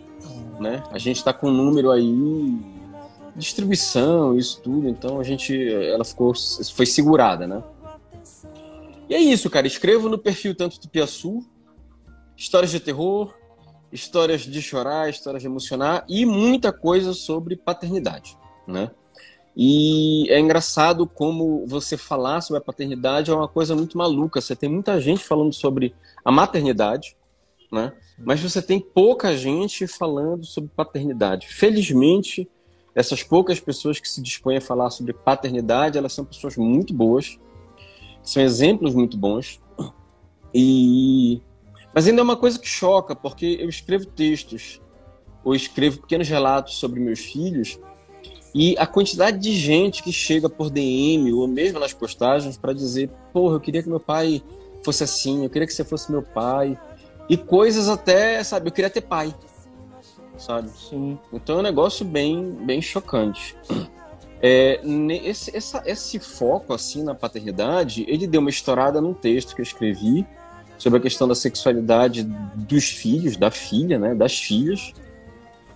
Né? 0.60 0.82
A 0.92 0.98
gente 0.98 1.18
está 1.18 1.34
com 1.34 1.50
um 1.50 1.54
número 1.54 1.92
aí, 1.92 2.58
distribuição, 3.36 4.36
isso 4.36 4.62
tudo, 4.62 4.88
então 4.88 5.20
a 5.20 5.24
gente, 5.24 5.72
ela 5.72 6.04
ficou, 6.04 6.34
foi 6.74 6.86
segurada, 6.86 7.46
né? 7.46 7.62
E 9.10 9.16
é 9.16 9.20
isso, 9.20 9.50
cara. 9.50 9.68
Escrevo 9.68 10.10
no 10.10 10.18
perfil 10.18 10.56
tanto 10.56 10.80
do 10.82 10.90
Piaçu, 10.90 11.46
histórias 12.38 12.72
de 12.72 12.79
terror, 12.79 13.34
histórias 13.91 14.41
de 14.41 14.62
chorar, 14.62 15.10
histórias 15.10 15.41
de 15.41 15.48
emocionar 15.48 16.06
e 16.08 16.25
muita 16.25 16.72
coisa 16.72 17.13
sobre 17.13 17.56
paternidade, 17.56 18.38
né? 18.67 18.91
E 19.60 20.29
é 20.29 20.39
engraçado 20.39 21.08
como 21.08 21.65
você 21.65 21.98
falar 21.98 22.41
sobre 22.41 22.60
a 22.60 22.63
paternidade 22.63 23.32
é 23.32 23.34
uma 23.34 23.48
coisa 23.48 23.75
muito 23.75 23.98
maluca. 23.98 24.39
Você 24.39 24.56
tem 24.56 24.70
muita 24.70 25.01
gente 25.01 25.24
falando 25.24 25.51
sobre 25.51 25.96
a 26.24 26.32
maternidade, 26.32 27.17
né? 27.72 27.91
Mas 28.20 28.39
você 28.39 28.62
tem 28.62 28.79
pouca 28.79 29.36
gente 29.36 29.88
falando 29.88 30.46
sobre 30.46 30.70
paternidade. 30.75 31.48
Felizmente, 31.48 32.48
essas 32.94 33.24
poucas 33.24 33.60
pessoas 33.60 34.00
que 34.00 34.08
se 34.08 34.22
dispõem 34.22 34.58
a 34.58 34.62
falar 34.62 34.91
sobre 34.91 35.12
paternidade, 35.12 35.98
elas 35.98 36.13
são 36.13 36.24
pessoas 36.24 36.56
muito 36.56 36.94
boas, 36.94 37.39
são 38.22 38.44
exemplos 38.44 38.94
muito 38.94 39.17
bons. 39.17 39.60
E 40.53 41.41
mas 41.98 42.08
ainda 42.08 42.22
é 42.22 42.24
uma 42.24 42.38
coisa 42.38 42.60
que 42.60 42.68
choca, 42.68 43.16
porque 43.16 43.58
eu 43.60 43.68
escrevo 43.68 44.06
textos 44.06 44.80
ou 45.44 45.56
escrevo 45.56 46.00
pequenos 46.00 46.30
relatos 46.30 46.75
sobre 46.75 47.00
meus 47.00 47.22
filhos 47.22 47.80
e 48.54 48.77
a 48.77 48.86
quantidade 48.86 49.39
de 49.39 49.51
gente 49.56 50.04
que 50.04 50.13
chega 50.13 50.48
por 50.48 50.70
DM 50.70 51.34
ou 51.34 51.48
mesmo 51.48 51.80
nas 51.80 51.94
postagens 51.94 52.56
para 52.56 52.72
dizer: 52.72 53.10
porra, 53.34 53.56
eu 53.56 53.60
queria 53.60 53.82
que 53.82 53.89
meu 53.89 54.00
pai 54.00 54.44
fosse 54.86 55.04
assim, 55.04 55.44
eu 55.44 55.50
queria 55.50 55.66
que 55.66 55.74
você 55.74 55.84
fosse 55.84 56.12
meu 56.12 56.22
pai. 56.22 56.80
E 57.27 57.36
coisas 57.36 57.89
até, 57.89 58.44
sabe, 58.44 58.68
eu 58.68 58.72
queria 58.72 58.92
ter 58.92 59.01
pai. 59.01 59.34
Sabe? 60.38 60.70
Sim. 60.70 61.18
Então 61.34 61.56
é 61.56 61.60
um 61.62 61.63
negócio 61.63 62.06
bem, 62.06 62.51
bem 62.63 62.80
chocante. 62.80 63.56
É, 64.39 64.80
esse, 65.24 65.58
essa, 65.58 65.82
esse 65.84 66.20
foco 66.20 66.75
assim 66.75 67.01
na 67.01 67.16
paternidade, 67.16 68.06
ele 68.08 68.27
deu 68.27 68.39
uma 68.39 68.51
estourada 68.51 69.01
num 69.01 69.16
texto 69.16 69.56
que 69.56 69.62
eu 69.62 69.63
escrevi 69.63 70.27
sobre 70.78 71.00
a 71.00 71.02
questão 71.02 71.28
da 71.28 71.36
sexualidade 71.36 72.24
dos 72.56 72.90
filhos, 72.90 73.36
da 73.38 73.50
filha, 73.50 73.98
né, 73.98 74.14
das 74.14 74.38
filhas. 74.38 74.94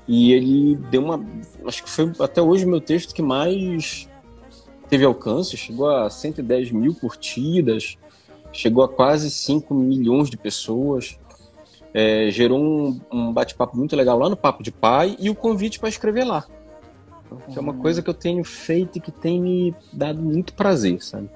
E 0.08 0.34
ele 0.34 0.76
deu 0.90 1.04
uma. 1.04 1.24
Acho 1.66 1.84
que 1.84 1.90
foi 1.90 2.12
até 2.20 2.42
hoje 2.42 2.66
o 2.66 2.70
meu 2.70 2.82
texto 2.82 3.14
que 3.14 3.22
mais 3.22 4.08
teve 4.90 5.06
alcance, 5.06 5.56
chegou 5.56 5.90
a 5.90 6.10
110 6.10 6.72
mil 6.72 6.94
curtidas, 6.94 7.98
chegou 8.52 8.84
a 8.84 8.90
quase 8.90 9.32
5 9.32 9.74
milhões 9.74 10.30
de 10.30 10.38
pessoas. 10.38 11.18
É, 11.94 12.30
gerou 12.32 12.60
um, 12.60 13.02
um 13.12 13.34
bate-papo 13.34 13.78
muito 13.78 13.96
legal 13.98 14.18
lá 14.18 14.30
no 14.30 14.38
Papo 14.38 14.64
de 14.64 14.72
Pai 14.72 15.16
e 15.20 15.30
o 15.30 15.36
convite 15.36 15.80
para 15.80 15.90
escrever 15.90 16.24
lá. 16.24 16.46
Que 17.50 17.58
é 17.58 17.62
uma 17.62 17.74
coisa 17.74 18.02
que 18.02 18.10
eu 18.10 18.14
tenho 18.14 18.44
feito 18.44 18.98
e 18.98 19.02
que 19.02 19.12
tem 19.12 19.40
me 19.40 19.76
dado 19.92 20.22
muito 20.22 20.54
prazer, 20.54 21.02
sabe? 21.02 21.30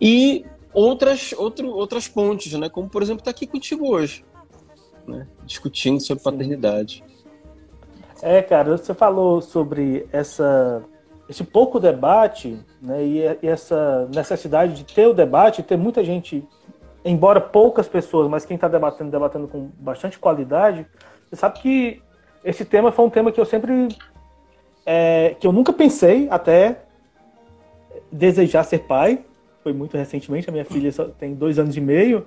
E 0.00 0.44
outras, 0.74 1.32
outro, 1.32 1.68
outras 1.70 2.08
pontes, 2.08 2.52
né? 2.54 2.68
Como, 2.68 2.88
por 2.88 3.02
exemplo, 3.02 3.20
estar 3.20 3.32
tá 3.32 3.36
aqui 3.36 3.46
contigo 3.46 3.88
hoje, 3.88 4.24
né? 5.06 5.26
Discutindo 5.44 6.00
sobre 6.00 6.22
paternidade. 6.22 7.04
É, 8.20 8.42
cara, 8.42 8.76
você 8.76 8.92
falou 8.92 9.40
sobre 9.40 10.06
essa, 10.12 10.82
esse 11.28 11.44
pouco 11.44 11.78
debate, 11.78 12.58
né? 12.82 13.04
E, 13.04 13.18
e 13.42 13.46
essa 13.46 14.08
necessidade 14.14 14.74
de 14.74 14.84
ter 14.84 15.06
o 15.06 15.14
debate, 15.14 15.62
ter 15.62 15.76
muita 15.76 16.02
gente, 16.02 16.46
embora 17.04 17.40
poucas 17.40 17.88
pessoas, 17.88 18.28
mas 18.28 18.44
quem 18.44 18.56
está 18.56 18.66
debatendo, 18.66 19.10
debatendo 19.10 19.46
com 19.46 19.70
bastante 19.78 20.18
qualidade. 20.18 20.86
Você 21.30 21.36
sabe 21.36 21.60
que 21.60 22.02
esse 22.42 22.64
tema 22.64 22.90
foi 22.90 23.04
um 23.04 23.10
tema 23.10 23.30
que 23.30 23.40
eu 23.40 23.46
sempre 23.46 23.88
é, 24.84 25.36
que 25.38 25.46
eu 25.46 25.52
nunca 25.52 25.72
pensei 25.72 26.28
até 26.30 26.82
desejar 28.10 28.64
ser 28.64 28.80
pai, 28.80 29.24
foi 29.64 29.72
muito 29.72 29.96
recentemente, 29.96 30.48
a 30.48 30.52
minha 30.52 30.64
filha 30.64 30.92
só 30.92 31.06
tem 31.06 31.34
dois 31.34 31.58
anos 31.58 31.74
e 31.74 31.80
meio, 31.80 32.26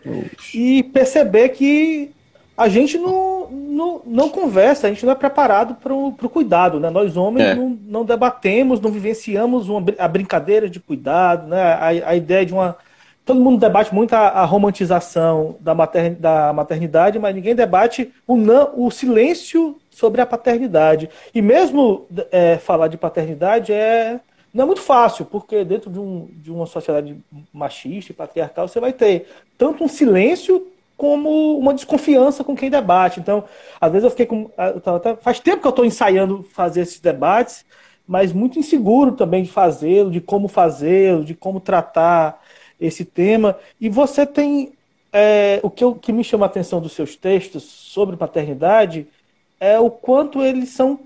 e 0.54 0.82
perceber 0.82 1.50
que 1.50 2.12
a 2.58 2.68
gente 2.68 2.98
não, 2.98 3.48
não, 3.52 4.02
não 4.04 4.30
conversa, 4.30 4.88
a 4.88 4.90
gente 4.90 5.06
não 5.06 5.12
é 5.12 5.16
preparado 5.16 5.76
para 5.76 5.94
o 5.94 6.30
cuidado, 6.30 6.80
né? 6.80 6.90
Nós 6.90 7.16
homens 7.16 7.50
é. 7.50 7.56
não, 7.56 7.78
não 7.86 8.04
debatemos, 8.04 8.82
não 8.82 8.90
vivenciamos 8.90 9.70
uma, 9.70 9.86
a 10.00 10.08
brincadeira 10.08 10.68
de 10.68 10.80
cuidado, 10.80 11.48
né? 11.48 11.62
A, 11.62 12.10
a 12.10 12.16
ideia 12.16 12.44
de 12.44 12.54
uma... 12.54 12.76
Todo 13.24 13.40
mundo 13.40 13.60
debate 13.60 13.94
muito 13.94 14.14
a, 14.14 14.30
a 14.30 14.46
romantização 14.46 15.58
da, 15.60 15.76
da 16.18 16.54
maternidade, 16.54 17.20
mas 17.20 17.36
ninguém 17.36 17.54
debate 17.54 18.12
o, 18.26 18.36
não, 18.36 18.72
o 18.76 18.90
silêncio 18.90 19.78
sobre 19.92 20.22
a 20.22 20.26
paternidade. 20.26 21.10
E 21.36 21.42
mesmo 21.42 22.08
é, 22.32 22.58
falar 22.58 22.88
de 22.88 22.98
paternidade 22.98 23.72
é 23.72 24.20
não 24.54 24.64
é 24.64 24.66
muito 24.66 24.82
fácil, 24.82 25.26
porque 25.26 25.64
dentro 25.64 25.90
de, 25.90 26.00
um, 26.00 26.28
de 26.32 26.52
uma 26.52 26.66
sociedade 26.66 27.18
machista 27.54 28.12
e 28.12 28.16
patriarcal 28.16 28.68
você 28.68 28.80
vai 28.80 28.94
ter 28.94 29.28
tanto 29.58 29.84
um 29.84 29.88
silêncio 29.88 30.68
como 30.98 31.58
uma 31.58 31.74
desconfiança 31.74 32.44
com 32.44 32.56
quem 32.56 32.70
debate. 32.72 33.20
Então, 33.20 33.44
às 33.80 33.92
vezes 33.92 34.04
eu 34.04 34.10
fiquei 34.10 34.26
com. 34.26 34.50
Faz 35.22 35.40
tempo 35.40 35.62
que 35.62 35.68
eu 35.68 35.72
estou 35.72 35.86
ensaiando 35.86 36.44
fazer 36.44 36.82
esses 36.82 37.00
debates, 37.00 37.64
mas 38.08 38.34
muito 38.34 38.58
inseguro 38.58 39.12
também 39.12 39.44
de 39.44 39.52
fazê-lo, 39.52 40.10
de 40.10 40.20
como 40.20 40.48
fazê-lo, 40.48 41.24
de 41.24 41.36
como 41.36 41.60
tratar 41.60 42.42
esse 42.82 43.06
tema. 43.06 43.58
E 43.80 43.88
você 43.90 44.26
tem. 44.26 44.74
É, 45.14 45.60
o 45.64 45.70
que, 45.70 45.84
eu, 45.84 45.96
que 45.96 46.12
me 46.12 46.24
chama 46.24 46.46
a 46.46 46.48
atenção 46.48 46.82
dos 46.82 46.92
seus 46.92 47.16
textos 47.16 47.64
sobre 47.64 48.18
paternidade 48.18 49.08
é 49.60 49.80
o 49.80 49.90
quanto 49.90 50.42
eles 50.42 50.70
são 50.70 51.00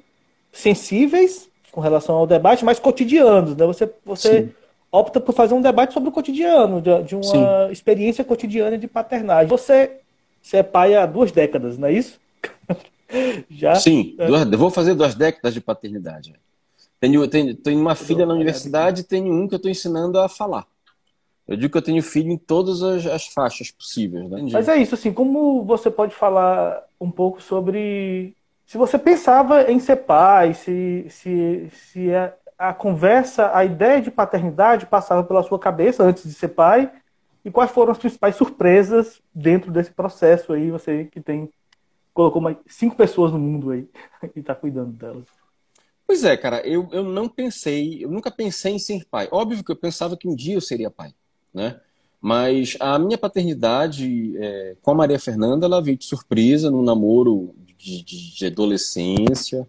sensíveis 0.52 1.51
com 1.72 1.82
relação 1.82 2.16
ao 2.16 2.28
debate, 2.28 2.66
mas 2.66 2.80
cotidianos, 2.80 3.56
né? 3.56 3.66
Você, 3.66 3.92
você 4.06 4.50
opta 4.92 5.20
por 5.20 5.34
fazer 5.34 5.54
um 5.54 5.62
debate 5.62 5.94
sobre 5.94 6.10
o 6.10 6.12
cotidiano, 6.12 6.82
de, 6.82 7.04
de 7.04 7.16
uma 7.16 7.24
Sim. 7.24 7.72
experiência 7.72 8.26
cotidiana 8.26 8.78
de 8.78 8.88
paternagem. 8.88 9.48
Você, 9.48 10.00
você 10.42 10.58
é 10.58 10.64
pai 10.64 10.96
há 10.96 11.06
duas 11.06 11.32
décadas, 11.32 11.78
não 11.78 11.88
é 11.88 11.94
isso? 11.94 12.20
Já? 13.50 13.76
Sim, 13.76 14.16
é. 14.20 14.28
duas, 14.28 14.50
vou 14.50 14.70
fazer 14.70 14.94
duas 14.94 15.16
décadas 15.16 15.54
de 15.54 15.62
paternidade. 15.62 16.34
Tenho, 17.00 17.28
tenho, 17.28 17.56
tenho 17.56 17.80
uma 17.80 17.96
filha 17.96 18.26
na 18.26 18.34
universidade 18.34 19.02
e 19.02 19.04
tenho 19.04 19.34
um 19.34 19.48
que 19.48 19.56
eu 19.56 19.58
estou 19.58 19.72
ensinando 19.72 20.20
a 20.20 20.30
falar. 20.30 20.68
Eu 21.48 21.58
digo 21.58 21.72
que 21.72 21.78
eu 21.78 21.82
tenho 21.82 22.04
filho 22.04 22.32
em 22.32 22.38
todas 22.38 22.84
as, 22.84 23.06
as 23.08 23.28
faixas 23.28 23.72
possíveis. 23.72 24.30
Né? 24.30 24.48
Mas 24.52 24.70
é 24.70 24.78
isso, 24.78 24.96
assim, 24.96 25.12
como 25.12 25.64
você 25.64 25.90
pode 25.90 26.14
falar 26.14 26.84
um 27.00 27.10
pouco 27.10 27.42
sobre 27.42 28.36
se 28.72 28.78
você 28.78 28.98
pensava 28.98 29.70
em 29.70 29.80
ser 29.80 29.98
pai, 29.98 30.54
se, 30.54 31.06
se, 31.10 31.70
se 31.72 32.16
a, 32.16 32.34
a, 32.58 32.74
conversa, 32.74 33.52
a 33.54 33.66
ideia 33.66 34.02
de 34.02 34.10
paternidade 34.10 34.86
passava 34.86 35.26
pela 35.26 35.44
sua 35.44 35.60
cabeça 35.60 36.04
antes 36.04 36.24
de 36.24 36.34
ser 36.34 36.48
pai, 36.48 36.90
e 37.44 37.52
quais 37.52 37.70
foram 37.70 37.92
as 37.92 37.98
principais 37.98 38.38
surpresas 38.38 39.22
dentro 39.36 39.74
desse 39.74 39.92
processo 39.92 40.54
aí, 40.54 40.72
você 40.72 41.04
que 41.04 41.20
tem 41.20 41.50
colocou 42.14 42.42
mais 42.42 42.56
cinco 42.66 42.96
pessoas 42.96 43.34
no 43.34 43.40
mundo 43.40 43.72
aí 43.72 43.90
e 44.34 44.40
está 44.40 44.56
cuidando 44.56 44.94
delas. 44.94 45.26
Pois 46.08 46.24
é, 46.24 46.38
cara, 46.38 46.66
eu, 46.66 46.88
eu 46.94 47.04
não 47.04 47.28
pensei, 47.28 48.06
eu 48.06 48.10
nunca 48.10 48.32
pensei 48.32 48.76
em 48.76 48.80
ser 48.80 49.04
pai. 49.12 49.28
Óbvio 49.34 49.66
que 49.66 49.72
eu 49.74 49.76
pensava 49.76 50.16
que 50.16 50.30
um 50.30 50.36
dia 50.36 50.56
eu 50.56 50.62
seria 50.62 50.90
pai, 50.90 51.14
né? 51.54 51.78
Mas 52.22 52.78
a 52.80 52.98
minha 52.98 53.18
paternidade 53.18 54.34
é, 54.38 54.78
com 54.82 54.92
a 54.92 54.96
Maria 54.96 55.20
Fernanda, 55.20 55.66
ela 55.66 55.82
veio 55.82 55.98
de 55.98 56.06
surpresa, 56.06 56.72
num 56.72 56.84
namoro 56.84 57.54
de, 57.82 58.36
de 58.36 58.46
adolescência, 58.46 59.68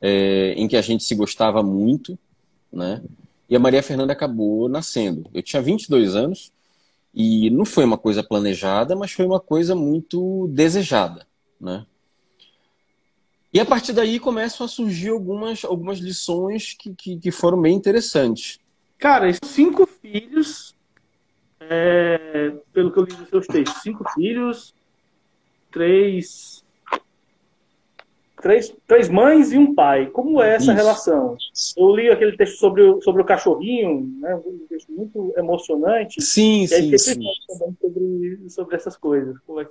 é, 0.00 0.52
em 0.52 0.68
que 0.68 0.76
a 0.76 0.82
gente 0.82 1.04
se 1.04 1.14
gostava 1.14 1.62
muito, 1.62 2.18
né? 2.72 3.02
E 3.48 3.56
a 3.56 3.58
Maria 3.58 3.82
Fernanda 3.82 4.12
acabou 4.12 4.68
nascendo. 4.68 5.28
Eu 5.32 5.42
tinha 5.42 5.62
22 5.62 6.14
anos 6.14 6.52
e 7.14 7.48
não 7.50 7.64
foi 7.64 7.84
uma 7.84 7.96
coisa 7.96 8.22
planejada, 8.22 8.94
mas 8.94 9.12
foi 9.12 9.24
uma 9.24 9.40
coisa 9.40 9.74
muito 9.74 10.48
desejada, 10.48 11.26
né? 11.60 11.86
E 13.52 13.58
a 13.58 13.64
partir 13.64 13.94
daí 13.94 14.20
começam 14.20 14.66
a 14.66 14.68
surgir 14.68 15.08
algumas, 15.08 15.64
algumas 15.64 15.98
lições 15.98 16.74
que, 16.78 16.94
que, 16.94 17.18
que 17.18 17.30
foram 17.30 17.60
bem 17.60 17.74
interessantes. 17.74 18.60
Cara, 18.98 19.32
cinco 19.42 19.86
filhos, 19.86 20.76
é, 21.58 22.52
pelo 22.72 22.92
que 22.92 22.98
eu 22.98 23.04
li 23.04 23.16
nos 23.16 23.28
seus 23.30 23.46
textos, 23.46 23.82
cinco 23.82 24.04
filhos, 24.12 24.74
três, 25.70 26.62
três, 28.40 28.74
três 28.86 29.08
mães 29.08 29.52
e 29.52 29.58
um 29.58 29.74
pai. 29.74 30.06
Como 30.06 30.40
é 30.40 30.54
essa 30.54 30.72
Isso. 30.72 30.72
relação? 30.72 31.36
Eu 31.76 31.94
li 31.94 32.08
aquele 32.10 32.36
texto 32.36 32.58
sobre 32.58 32.82
o, 32.82 33.00
sobre 33.02 33.22
o 33.22 33.24
cachorrinho, 33.24 34.10
né, 34.20 34.34
um 34.36 34.66
texto 34.68 34.90
muito 34.92 35.32
emocionante. 35.36 36.20
Sim, 36.22 36.62
e 36.62 36.68
sim, 36.68 36.98
sim. 36.98 37.20
Também 37.46 37.76
sobre, 37.80 38.50
sobre 38.50 38.76
essas 38.76 38.96
coisas. 38.96 39.36
É 39.36 39.64
que... 39.64 39.70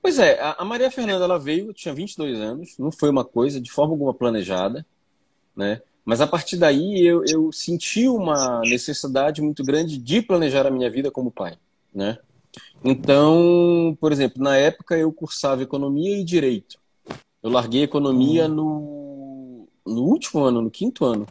Pois 0.00 0.18
é, 0.18 0.38
a 0.40 0.64
Maria 0.64 0.90
Fernanda 0.90 1.24
ela 1.24 1.38
veio, 1.38 1.72
tinha 1.72 1.94
22 1.94 2.40
anos, 2.40 2.76
não 2.78 2.90
foi 2.90 3.08
uma 3.08 3.24
coisa 3.24 3.60
de 3.60 3.70
forma 3.70 3.94
alguma 3.94 4.12
planejada, 4.12 4.84
né? 5.56 5.80
Mas 6.04 6.20
a 6.20 6.26
partir 6.26 6.56
daí 6.56 7.06
eu, 7.06 7.22
eu 7.28 7.52
senti 7.52 8.08
uma 8.08 8.60
necessidade 8.62 9.40
muito 9.40 9.62
grande 9.62 9.96
de 9.98 10.20
planejar 10.20 10.66
a 10.66 10.70
minha 10.70 10.90
vida 10.90 11.12
como 11.12 11.30
pai, 11.30 11.56
né? 11.94 12.18
Então, 12.84 13.96
por 14.00 14.10
exemplo, 14.10 14.42
na 14.42 14.56
época 14.56 14.98
eu 14.98 15.12
cursava 15.12 15.62
economia 15.62 16.18
e 16.18 16.24
direito. 16.24 16.81
Eu 17.42 17.50
larguei 17.50 17.82
economia 17.82 18.46
no, 18.46 19.68
no 19.84 20.02
último 20.04 20.42
ano, 20.44 20.62
no 20.62 20.70
quinto 20.70 21.04
ano. 21.04 21.26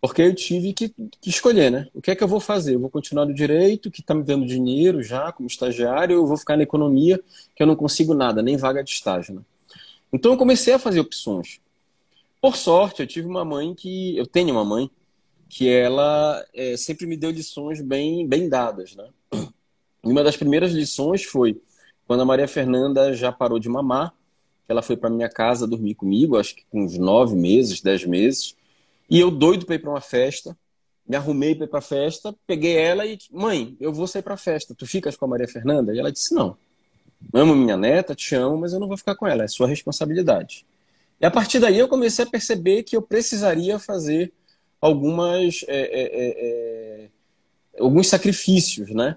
Porque 0.00 0.22
eu 0.22 0.34
tive 0.34 0.72
que, 0.72 0.88
que, 1.20 1.28
escolher, 1.28 1.70
né? 1.70 1.88
O 1.94 2.00
que 2.00 2.10
é 2.10 2.16
que 2.16 2.24
eu 2.24 2.28
vou 2.28 2.40
fazer? 2.40 2.74
Eu 2.74 2.80
vou 2.80 2.88
continuar 2.88 3.26
no 3.26 3.34
direito, 3.34 3.90
que 3.90 4.00
está 4.00 4.14
me 4.14 4.22
dando 4.22 4.46
dinheiro 4.46 5.02
já 5.02 5.30
como 5.30 5.46
estagiário, 5.46 6.16
ou 6.16 6.24
eu 6.24 6.26
vou 6.26 6.38
ficar 6.38 6.56
na 6.56 6.62
economia, 6.62 7.20
que 7.54 7.62
eu 7.62 7.66
não 7.66 7.76
consigo 7.76 8.14
nada, 8.14 8.42
nem 8.42 8.56
vaga 8.56 8.82
de 8.82 8.90
estágio, 8.90 9.34
né? 9.34 9.42
Então 10.12 10.32
eu 10.32 10.38
comecei 10.38 10.72
a 10.72 10.78
fazer 10.78 11.00
opções. 11.00 11.60
Por 12.40 12.56
sorte, 12.56 13.02
eu 13.02 13.06
tive 13.06 13.26
uma 13.28 13.44
mãe 13.44 13.74
que. 13.74 14.16
Eu 14.16 14.26
tenho 14.26 14.52
uma 14.52 14.64
mãe 14.64 14.90
que 15.48 15.68
ela 15.68 16.44
é, 16.54 16.76
sempre 16.76 17.06
me 17.06 17.16
deu 17.16 17.30
lições 17.30 17.82
bem, 17.82 18.26
bem 18.26 18.48
dadas, 18.48 18.96
né? 18.96 19.06
Uma 20.02 20.24
das 20.24 20.36
primeiras 20.36 20.72
lições 20.72 21.24
foi 21.24 21.60
quando 22.06 22.22
a 22.22 22.24
Maria 22.24 22.48
Fernanda 22.48 23.12
já 23.12 23.30
parou 23.30 23.58
de 23.58 23.68
mamar, 23.68 24.14
ela 24.70 24.82
foi 24.82 24.96
para 24.96 25.10
minha 25.10 25.28
casa 25.28 25.66
dormir 25.66 25.94
comigo, 25.94 26.38
acho 26.38 26.54
que 26.54 26.64
com 26.70 26.84
uns 26.84 26.96
nove 26.96 27.34
meses, 27.34 27.80
dez 27.80 28.04
meses, 28.04 28.56
e 29.08 29.18
eu 29.18 29.30
doido 29.30 29.66
para 29.66 29.74
ir 29.74 29.80
para 29.80 29.90
uma 29.90 30.00
festa, 30.00 30.56
me 31.06 31.16
arrumei 31.16 31.54
para 31.54 31.64
ir 31.64 31.68
para 31.68 31.80
festa, 31.80 32.34
peguei 32.46 32.76
ela 32.76 33.04
e 33.04 33.18
mãe, 33.32 33.76
eu 33.80 33.92
vou 33.92 34.06
sair 34.06 34.22
para 34.22 34.34
a 34.34 34.38
festa, 34.38 34.74
tu 34.74 34.86
ficas 34.86 35.16
com 35.16 35.24
a 35.24 35.28
Maria 35.28 35.48
Fernanda? 35.48 35.94
E 35.94 35.98
ela 35.98 36.12
disse 36.12 36.34
não, 36.34 36.56
amo 37.32 37.54
minha 37.54 37.76
neta, 37.76 38.14
te 38.14 38.34
amo, 38.34 38.58
mas 38.58 38.72
eu 38.72 38.80
não 38.80 38.88
vou 38.88 38.96
ficar 38.96 39.16
com 39.16 39.26
ela, 39.26 39.44
é 39.44 39.48
sua 39.48 39.66
responsabilidade. 39.66 40.64
E 41.20 41.26
a 41.26 41.30
partir 41.30 41.58
daí 41.58 41.78
eu 41.78 41.88
comecei 41.88 42.24
a 42.24 42.28
perceber 42.28 42.84
que 42.84 42.96
eu 42.96 43.02
precisaria 43.02 43.78
fazer 43.78 44.32
algumas 44.80 45.64
é, 45.66 45.80
é, 45.80 46.02
é, 46.02 47.08
é 47.76 47.82
alguns 47.82 48.08
sacrifícios, 48.08 48.90
né? 48.90 49.16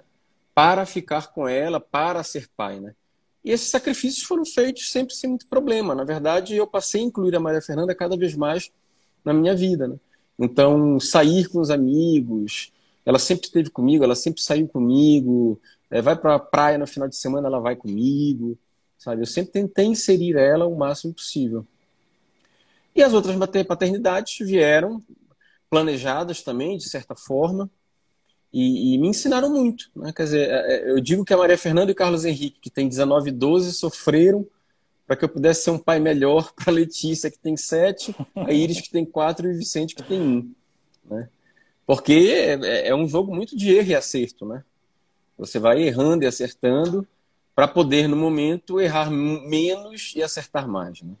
para 0.54 0.86
ficar 0.86 1.32
com 1.32 1.48
ela, 1.48 1.80
para 1.80 2.22
ser 2.22 2.48
pai, 2.56 2.78
né? 2.78 2.94
E 3.44 3.50
esses 3.50 3.68
sacrifícios 3.68 4.24
foram 4.24 4.44
feitos 4.44 4.90
sempre 4.90 5.14
sem 5.14 5.28
muito 5.28 5.46
problema. 5.46 5.94
Na 5.94 6.04
verdade, 6.04 6.56
eu 6.56 6.66
passei 6.66 7.02
a 7.02 7.04
incluir 7.04 7.36
a 7.36 7.40
Maria 7.40 7.60
Fernanda 7.60 7.94
cada 7.94 8.16
vez 8.16 8.34
mais 8.34 8.70
na 9.24 9.34
minha 9.34 9.54
vida, 9.54 9.86
né? 9.86 9.96
Então, 10.38 10.98
sair 10.98 11.48
com 11.48 11.60
os 11.60 11.70
amigos, 11.70 12.72
ela 13.04 13.18
sempre 13.18 13.46
esteve 13.46 13.70
comigo, 13.70 14.02
ela 14.02 14.16
sempre 14.16 14.42
saiu 14.42 14.66
comigo, 14.66 15.60
é, 15.90 16.00
vai 16.00 16.16
para 16.16 16.34
a 16.34 16.38
praia 16.38 16.78
no 16.78 16.86
final 16.86 17.08
de 17.08 17.16
semana, 17.16 17.46
ela 17.46 17.60
vai 17.60 17.76
comigo, 17.76 18.58
sabe? 18.98 19.22
Eu 19.22 19.26
sempre 19.26 19.52
tentei 19.52 19.84
inserir 19.84 20.36
ela 20.36 20.66
o 20.66 20.76
máximo 20.76 21.12
possível. 21.12 21.66
E 22.96 23.02
as 23.02 23.12
outras 23.12 23.36
paternidades 23.66 24.38
vieram 24.38 25.02
planejadas 25.68 26.42
também, 26.42 26.78
de 26.78 26.88
certa 26.88 27.14
forma, 27.14 27.70
e, 28.54 28.94
e, 28.94 28.98
me 28.98 29.08
ensinaram 29.08 29.50
muito. 29.50 29.90
Né? 29.96 30.12
Quer 30.12 30.22
dizer, 30.22 30.48
é, 30.48 30.74
é, 30.76 30.90
eu 30.92 31.00
digo 31.00 31.24
que 31.24 31.34
a 31.34 31.36
Maria 31.36 31.58
Fernanda 31.58 31.90
e 31.90 31.92
o 31.92 31.96
Carlos 31.96 32.24
Henrique, 32.24 32.60
que 32.60 32.70
tem 32.70 32.88
19 32.88 33.30
e 33.30 33.32
12, 33.32 33.72
sofreram 33.72 34.46
para 35.04 35.16
que 35.16 35.24
eu 35.24 35.28
pudesse 35.28 35.64
ser 35.64 35.70
um 35.72 35.78
pai 35.78 35.98
melhor 35.98 36.52
para 36.54 36.70
a 36.70 36.74
Letícia, 36.74 37.28
que 37.28 37.38
tem 37.38 37.56
7, 37.56 38.14
a 38.36 38.52
Iris, 38.52 38.80
que 38.80 38.90
tem 38.90 39.04
4 39.04 39.48
e 39.48 39.54
o 39.54 39.58
Vicente, 39.58 39.96
que 39.96 40.04
tem 40.04 40.20
1. 40.20 40.54
Né? 41.10 41.28
Porque 41.84 42.12
é, 42.12 42.88
é 42.88 42.94
um 42.94 43.08
jogo 43.08 43.34
muito 43.34 43.56
de 43.56 43.74
erro 43.74 43.88
e 43.88 43.94
acerto. 43.96 44.46
Né? 44.46 44.62
Você 45.36 45.58
vai 45.58 45.82
errando 45.82 46.22
e 46.22 46.28
acertando 46.28 47.04
para 47.56 47.66
poder, 47.66 48.08
no 48.08 48.16
momento, 48.16 48.80
errar 48.80 49.10
menos 49.10 50.12
e 50.14 50.22
acertar 50.22 50.68
mais. 50.68 51.02
Né? 51.02 51.14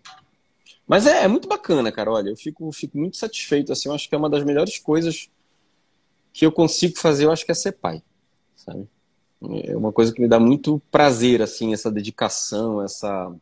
Mas 0.86 1.04
é, 1.04 1.24
é, 1.24 1.28
muito 1.28 1.48
bacana, 1.48 1.90
cara. 1.90 2.12
Olha, 2.12 2.30
eu 2.30 2.36
fico, 2.36 2.70
fico 2.70 2.96
muito 2.96 3.16
satisfeito. 3.16 3.72
Assim, 3.72 3.88
eu 3.88 3.94
acho 3.94 4.08
que 4.08 4.14
é 4.14 4.18
uma 4.18 4.30
das 4.30 4.44
melhores 4.44 4.78
coisas 4.78 5.28
que 6.34 6.44
eu 6.44 6.50
consigo 6.50 6.98
fazer, 6.98 7.24
eu 7.24 7.32
acho 7.32 7.46
que 7.46 7.52
é 7.52 7.54
ser 7.54 7.72
pai, 7.72 8.02
sabe? 8.56 8.88
É 9.62 9.76
uma 9.76 9.92
coisa 9.92 10.12
que 10.12 10.20
me 10.20 10.26
dá 10.26 10.40
muito 10.40 10.82
prazer, 10.90 11.40
assim, 11.40 11.72
essa 11.72 11.92
dedicação, 11.92 12.82
essa 12.82 13.32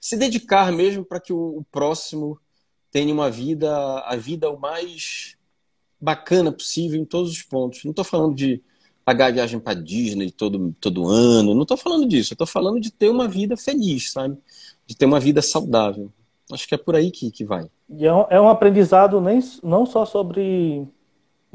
se 0.00 0.16
dedicar 0.16 0.72
mesmo 0.72 1.04
para 1.04 1.20
que 1.20 1.32
o, 1.32 1.64
próximo 1.70 2.38
tenha 2.90 3.12
uma 3.12 3.30
vida, 3.30 3.70
a 4.00 4.16
vida 4.16 4.50
o 4.50 4.58
mais 4.58 5.36
bacana 6.00 6.52
possível 6.52 7.00
em 7.00 7.04
todos 7.04 7.30
os 7.30 7.42
pontos. 7.42 7.84
Não 7.84 7.90
estou 7.90 8.04
falando 8.04 8.34
de 8.34 8.62
pagar 9.04 9.26
a 9.26 9.30
viagem 9.30 9.60
para 9.60 9.74
Disney 9.74 10.30
todo, 10.30 10.74
todo 10.80 11.08
ano, 11.08 11.54
não 11.54 11.62
estou 11.62 11.76
falando 11.76 12.06
disso. 12.06 12.34
Estou 12.34 12.46
falando 12.46 12.80
de 12.80 12.90
ter 12.90 13.08
uma 13.08 13.28
vida 13.28 13.56
feliz, 13.56 14.12
sabe? 14.12 14.36
De 14.86 14.96
ter 14.96 15.06
uma 15.06 15.20
vida 15.20 15.40
saudável. 15.40 16.12
Acho 16.52 16.66
que 16.66 16.74
é 16.74 16.78
por 16.78 16.94
aí 16.94 17.10
que, 17.10 17.30
que 17.30 17.44
vai. 17.44 17.68
E 17.88 18.06
é 18.06 18.12
um, 18.12 18.26
é 18.30 18.40
um 18.40 18.48
aprendizado 18.48 19.20
nem, 19.20 19.40
não 19.62 19.86
só 19.86 20.04
sobre 20.04 20.86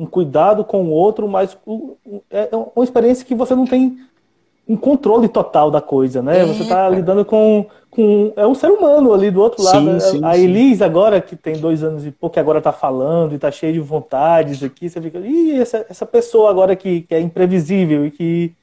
um 0.01 0.05
cuidado 0.07 0.63
com 0.63 0.83
o 0.83 0.89
outro, 0.89 1.27
mas 1.27 1.55
é, 2.29 2.49
é 2.51 2.55
uma 2.55 2.83
experiência 2.83 3.25
que 3.25 3.35
você 3.35 3.53
não 3.53 3.67
tem 3.67 3.99
um 4.67 4.75
controle 4.75 5.27
total 5.27 5.69
da 5.69 5.79
coisa, 5.79 6.21
né? 6.21 6.39
É, 6.39 6.45
você 6.45 6.63
está 6.63 6.89
lidando 6.89 7.23
com, 7.23 7.65
com. 7.89 8.33
É 8.35 8.47
um 8.47 8.55
ser 8.55 8.71
humano 8.71 9.13
ali 9.13 9.29
do 9.29 9.41
outro 9.41 9.63
lado. 9.63 9.99
Sim, 9.99 10.17
sim, 10.17 10.21
a 10.23 10.35
Elise, 10.37 10.83
agora, 10.83 11.21
que 11.21 11.35
tem 11.35 11.57
dois 11.57 11.83
anos 11.83 12.05
e 12.05 12.11
pouco, 12.11 12.33
que 12.33 12.39
agora 12.39 12.57
está 12.57 12.71
falando 12.71 13.33
e 13.33 13.35
está 13.35 13.51
cheia 13.51 13.73
de 13.73 13.79
vontades 13.79 14.63
aqui, 14.63 14.89
você 14.89 14.99
fica. 14.99 15.19
Ih, 15.19 15.59
essa, 15.59 15.85
essa 15.87 16.05
pessoa 16.05 16.49
agora 16.49 16.75
que, 16.75 17.01
que 17.01 17.13
é 17.13 17.19
imprevisível 17.19 18.05
e 18.05 18.11
que 18.11 18.53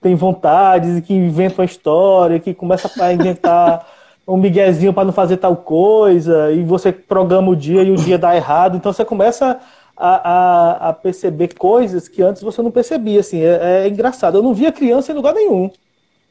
tem 0.00 0.14
vontades 0.14 0.98
e 0.98 1.02
que 1.02 1.14
inventa 1.14 1.62
uma 1.62 1.64
história, 1.64 2.38
que 2.38 2.54
começa 2.54 2.90
a 3.02 3.12
inventar. 3.12 3.86
um 4.26 4.38
miguezinho 4.38 4.90
para 4.90 5.04
não 5.04 5.12
fazer 5.12 5.36
tal 5.36 5.54
coisa, 5.54 6.50
e 6.50 6.62
você 6.64 6.90
programa 6.90 7.50
o 7.50 7.54
dia 7.54 7.82
e 7.82 7.90
o 7.90 7.96
dia 7.96 8.16
dá 8.16 8.34
errado, 8.34 8.74
então 8.74 8.90
você 8.90 9.04
começa 9.04 9.60
a, 9.96 10.30
a, 10.30 10.88
a, 10.88 10.92
perceber 10.92 11.54
coisas 11.54 12.08
que 12.08 12.22
antes 12.22 12.42
você 12.42 12.60
não 12.62 12.70
percebia. 12.70 13.20
Assim, 13.20 13.40
é, 13.40 13.84
é 13.84 13.88
engraçado. 13.88 14.38
Eu 14.38 14.42
não 14.42 14.54
via 14.54 14.72
criança 14.72 15.12
em 15.12 15.14
lugar 15.14 15.34
nenhum. 15.34 15.70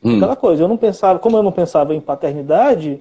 Hum. 0.04 0.18
Aquela 0.18 0.36
coisa. 0.36 0.64
Eu 0.64 0.68
não 0.68 0.78
pensava, 0.78 1.20
como 1.20 1.38
eu 1.38 1.44
não 1.44 1.52
pensava 1.52 1.96
em 1.96 2.02
paternidade, 2.02 3.00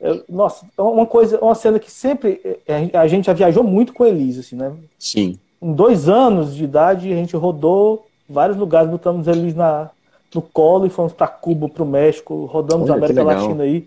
eu, 0.00 0.24
nossa, 0.28 0.66
é 0.76 0.82
uma 0.82 1.06
coisa, 1.06 1.38
uma 1.40 1.54
cena 1.54 1.78
que 1.78 1.90
sempre 1.90 2.40
é, 2.66 2.96
a 2.96 3.06
gente 3.06 3.26
já 3.26 3.32
viajou 3.32 3.62
muito 3.62 3.92
com 3.92 4.04
a 4.04 4.08
Elise, 4.08 4.40
assim, 4.40 4.56
né? 4.56 4.72
Sim. 4.98 5.38
Em 5.60 5.72
dois 5.72 6.08
anos 6.08 6.54
de 6.54 6.64
idade 6.64 7.12
a 7.12 7.16
gente 7.16 7.36
rodou 7.36 8.06
vários 8.28 8.56
lugares, 8.56 8.90
botamos 8.90 9.28
a 9.28 9.32
Elise 9.32 9.56
na, 9.56 9.90
no 10.34 10.40
colo 10.40 10.86
e 10.86 10.90
fomos 10.90 11.12
para 11.12 11.28
Cuba, 11.28 11.68
para 11.68 11.82
o 11.82 11.86
México, 11.86 12.46
rodamos 12.46 12.88
Olha, 12.88 12.94
a 12.94 12.96
América 12.96 13.22
Latina 13.22 13.64
aí. 13.64 13.86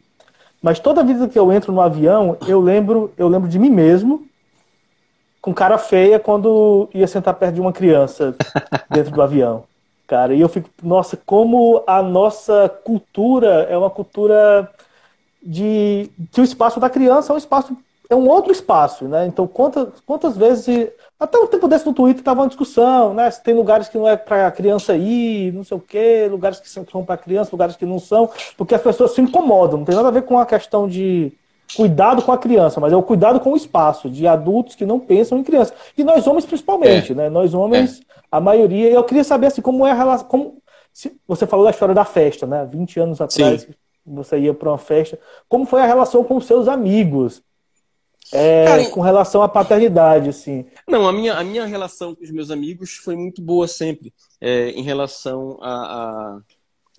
Mas 0.61 0.79
toda 0.79 1.03
vez 1.03 1.31
que 1.31 1.39
eu 1.39 1.51
entro 1.51 1.73
no 1.73 1.81
avião, 1.81 2.37
eu 2.47 2.61
lembro, 2.61 3.11
eu 3.17 3.27
lembro 3.27 3.49
de 3.49 3.57
mim 3.57 3.71
mesmo 3.71 4.25
com 5.43 5.53
cara 5.53 5.77
feia 5.77 6.17
quando 6.17 6.89
ia 6.93 7.05
sentar 7.05 7.33
perto 7.33 7.55
de 7.55 7.59
uma 7.59 7.73
criança 7.73 8.33
dentro 8.89 9.11
do 9.11 9.21
avião. 9.21 9.65
Cara, 10.07 10.33
e 10.33 10.39
eu 10.39 10.47
fico, 10.47 10.69
nossa, 10.81 11.17
como 11.17 11.83
a 11.85 12.01
nossa 12.01 12.69
cultura 12.85 13.67
é 13.69 13.77
uma 13.77 13.89
cultura 13.89 14.71
de 15.41 16.09
que 16.31 16.39
o 16.39 16.45
espaço 16.45 16.79
da 16.79 16.89
criança 16.89 17.33
é 17.33 17.35
um 17.35 17.37
espaço 17.37 17.75
é 18.09 18.15
um 18.15 18.29
outro 18.29 18.51
espaço, 18.51 19.05
né? 19.05 19.25
Então, 19.25 19.45
quantas, 19.45 19.89
quantas 20.05 20.37
vezes. 20.37 20.89
Até 21.19 21.37
um 21.37 21.47
tempo 21.47 21.67
desse 21.67 21.85
no 21.85 21.93
Twitter 21.93 22.19
estava 22.19 22.41
uma 22.41 22.47
discussão, 22.47 23.13
né? 23.13 23.29
Se 23.29 23.41
tem 23.41 23.53
lugares 23.53 23.89
que 23.89 23.97
não 23.97 24.07
é 24.07 24.15
para 24.15 24.51
criança 24.51 24.95
ir, 24.95 25.53
não 25.53 25.63
sei 25.63 25.77
o 25.77 25.79
quê, 25.79 26.27
lugares 26.29 26.59
que 26.59 26.69
são, 26.69 26.85
são 26.89 27.03
para 27.03 27.17
criança, 27.17 27.49
lugares 27.51 27.75
que 27.75 27.85
não 27.85 27.99
são, 27.99 28.29
porque 28.57 28.75
as 28.75 28.81
pessoas 28.81 29.13
se 29.13 29.21
incomodam. 29.21 29.79
Não 29.79 29.85
tem 29.85 29.95
nada 29.95 30.07
a 30.07 30.11
ver 30.11 30.23
com 30.23 30.37
a 30.37 30.45
questão 30.45 30.87
de 30.87 31.33
cuidado 31.75 32.21
com 32.21 32.31
a 32.31 32.37
criança, 32.37 32.79
mas 32.79 32.93
é 32.93 32.95
o 32.95 33.03
cuidado 33.03 33.39
com 33.39 33.53
o 33.53 33.57
espaço, 33.57 34.09
de 34.09 34.27
adultos 34.27 34.75
que 34.75 34.85
não 34.85 34.99
pensam 34.99 35.37
em 35.37 35.43
criança. 35.43 35.73
E 35.97 36.03
nós 36.03 36.27
homens 36.27 36.45
principalmente, 36.45 37.11
é. 37.11 37.15
né? 37.15 37.29
Nós 37.29 37.53
homens, 37.53 37.99
é. 37.99 38.03
a 38.31 38.39
maioria. 38.39 38.89
Eu 38.89 39.03
queria 39.03 39.23
saber 39.23 39.47
assim, 39.47 39.61
como 39.61 39.85
é 39.85 39.91
a 39.91 39.95
relação. 39.95 40.27
Como, 40.27 40.57
se, 40.93 41.15
você 41.27 41.47
falou 41.47 41.65
da 41.65 41.71
história 41.71 41.95
da 41.95 42.05
festa, 42.05 42.45
né? 42.45 42.65
20 42.65 42.99
anos 42.99 43.21
atrás. 43.21 43.61
Sim. 43.61 43.73
você 44.05 44.39
ia 44.39 44.53
para 44.53 44.69
uma 44.69 44.77
festa. 44.77 45.19
Como 45.49 45.65
foi 45.65 45.81
a 45.81 45.85
relação 45.85 46.23
com 46.23 46.37
os 46.37 46.45
seus 46.45 46.67
amigos? 46.67 47.41
É, 48.31 48.65
Cara, 48.65 48.89
com 48.89 49.01
relação 49.01 49.43
à 49.43 49.49
paternidade, 49.49 50.29
assim. 50.29 50.65
Não, 50.87 51.07
a 51.07 51.11
minha, 51.11 51.35
a 51.35 51.43
minha 51.43 51.65
relação 51.65 52.15
com 52.15 52.23
os 52.23 52.31
meus 52.31 52.49
amigos 52.49 52.95
foi 52.95 53.15
muito 53.15 53.41
boa 53.41 53.67
sempre, 53.67 54.13
é, 54.39 54.69
em 54.69 54.81
relação 54.81 55.59
a, 55.61 55.69
a, 55.69 56.39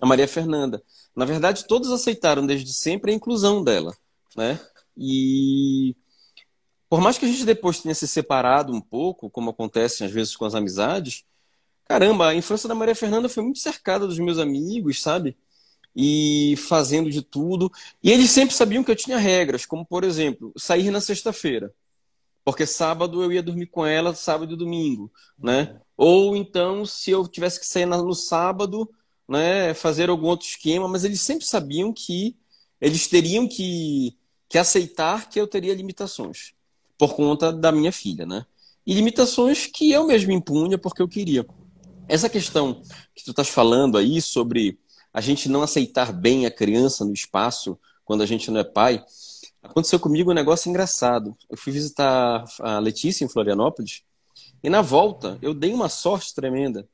a, 0.01 0.05
Maria 0.05 0.27
Fernanda. 0.27 0.81
Na 1.15 1.25
verdade, 1.25 1.65
todos 1.65 1.91
aceitaram 1.91 2.45
desde 2.45 2.73
sempre 2.73 3.11
a 3.11 3.13
inclusão 3.13 3.63
dela, 3.63 3.93
né? 4.35 4.59
E 4.97 5.95
por 6.89 7.01
mais 7.01 7.17
que 7.17 7.25
a 7.25 7.27
gente 7.27 7.45
depois 7.45 7.81
tenha 7.81 7.95
se 7.95 8.07
separado 8.07 8.73
um 8.73 8.81
pouco, 8.81 9.29
como 9.29 9.49
acontece 9.49 10.03
às 10.03 10.11
vezes 10.11 10.35
com 10.35 10.45
as 10.45 10.55
amizades, 10.55 11.25
caramba, 11.85 12.29
a 12.29 12.35
infância 12.35 12.69
da 12.69 12.75
Maria 12.75 12.95
Fernanda 12.95 13.29
foi 13.29 13.43
muito 13.43 13.59
cercada 13.59 14.07
dos 14.07 14.19
meus 14.19 14.39
amigos, 14.39 15.01
sabe? 15.01 15.37
e 15.95 16.55
fazendo 16.57 17.09
de 17.09 17.21
tudo. 17.21 17.71
E 18.03 18.11
eles 18.11 18.29
sempre 18.29 18.53
sabiam 18.53 18.83
que 18.83 18.91
eu 18.91 18.95
tinha 18.95 19.17
regras, 19.17 19.65
como 19.65 19.85
por 19.85 20.03
exemplo, 20.03 20.51
sair 20.57 20.91
na 20.91 20.99
sexta-feira. 20.99 21.73
Porque 22.43 22.65
sábado 22.65 23.23
eu 23.23 23.31
ia 23.31 23.41
dormir 23.41 23.67
com 23.67 23.85
ela, 23.85 24.13
sábado 24.13 24.53
e 24.53 24.57
domingo, 24.57 25.11
né? 25.37 25.79
Ou 25.97 26.35
então, 26.35 26.85
se 26.85 27.09
eu 27.11 27.27
tivesse 27.27 27.59
que 27.59 27.65
sair 27.65 27.85
no 27.85 28.13
sábado, 28.13 28.87
né, 29.27 29.73
fazer 29.73 30.09
algum 30.09 30.27
outro 30.27 30.45
esquema, 30.47 30.87
mas 30.87 31.03
eles 31.03 31.21
sempre 31.21 31.45
sabiam 31.45 31.91
que 31.91 32.35
eles 32.79 33.07
teriam 33.07 33.47
que, 33.47 34.15
que 34.55 34.59
aceitar 34.59 35.29
que 35.29 35.37
eu 35.37 35.45
teria 35.45 35.75
limitações 35.75 36.53
por 36.97 37.13
conta 37.13 37.51
da 37.51 37.73
minha 37.73 37.91
filha, 37.91 38.25
né? 38.25 38.45
E 38.87 38.93
limitações 38.93 39.65
que 39.65 39.91
eu 39.91 40.07
mesmo 40.07 40.31
impunha 40.31 40.77
porque 40.77 41.01
eu 41.01 41.09
queria. 41.09 41.45
Essa 42.07 42.29
questão 42.29 42.81
que 43.13 43.25
tu 43.25 43.31
estás 43.31 43.49
falando 43.49 43.97
aí 43.97 44.21
sobre 44.21 44.79
a 45.13 45.19
gente 45.19 45.49
não 45.49 45.61
aceitar 45.61 46.13
bem 46.13 46.45
a 46.45 46.51
criança 46.51 47.03
no 47.03 47.11
espaço 47.11 47.77
quando 48.05 48.23
a 48.23 48.25
gente 48.25 48.49
não 48.49 48.61
é 48.61 48.63
pai. 48.63 49.03
Aconteceu 49.61 49.99
comigo 49.99 50.31
um 50.31 50.33
negócio 50.33 50.69
engraçado. 50.69 51.35
Eu 51.49 51.57
fui 51.57 51.73
visitar 51.73 52.45
a 52.61 52.79
Letícia 52.79 53.25
em 53.25 53.27
Florianópolis 53.27 54.03
e 54.63 54.69
na 54.69 54.81
volta 54.81 55.37
eu 55.41 55.53
dei 55.53 55.73
uma 55.73 55.89
sorte 55.89 56.33
tremenda. 56.33 56.87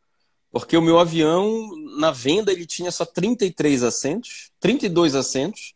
Porque 0.49 0.75
o 0.75 0.81
meu 0.81 0.97
avião, 0.97 1.69
na 1.99 2.09
venda, 2.09 2.51
ele 2.51 2.65
tinha 2.65 2.89
só 2.89 3.05
33 3.05 3.83
assentos, 3.83 4.49
32 4.59 5.13
assentos, 5.13 5.75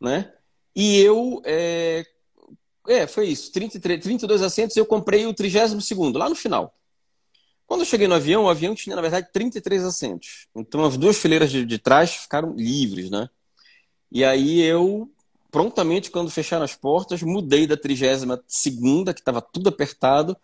né? 0.00 0.32
E 0.74 0.98
eu. 1.00 1.42
É, 1.44 2.04
é 2.88 3.06
foi 3.06 3.28
isso, 3.28 3.52
33, 3.52 4.02
32 4.02 4.42
assentos, 4.42 4.76
eu 4.76 4.86
comprei 4.86 5.26
o 5.26 5.34
32 5.34 5.84
segundo, 5.84 6.18
lá 6.18 6.28
no 6.28 6.34
final. 6.34 6.74
Quando 7.66 7.82
eu 7.82 7.86
cheguei 7.86 8.08
no 8.08 8.14
avião, 8.14 8.44
o 8.44 8.48
avião 8.48 8.74
tinha, 8.74 8.96
na 8.96 9.02
verdade, 9.02 9.28
33 9.32 9.84
assentos. 9.84 10.48
Então, 10.56 10.84
as 10.84 10.96
duas 10.96 11.16
fileiras 11.16 11.52
de, 11.52 11.64
de 11.64 11.78
trás 11.78 12.10
ficaram 12.10 12.52
livres, 12.56 13.10
né? 13.10 13.28
E 14.10 14.24
aí 14.24 14.60
eu, 14.60 15.08
prontamente, 15.52 16.10
quando 16.10 16.32
fecharam 16.32 16.64
as 16.64 16.74
portas, 16.74 17.22
mudei 17.22 17.68
da 17.68 17.76
32 17.76 18.40
segunda, 18.48 19.14
que 19.14 19.20
estava 19.20 19.40
tudo 19.40 19.68
apertado, 19.68 20.36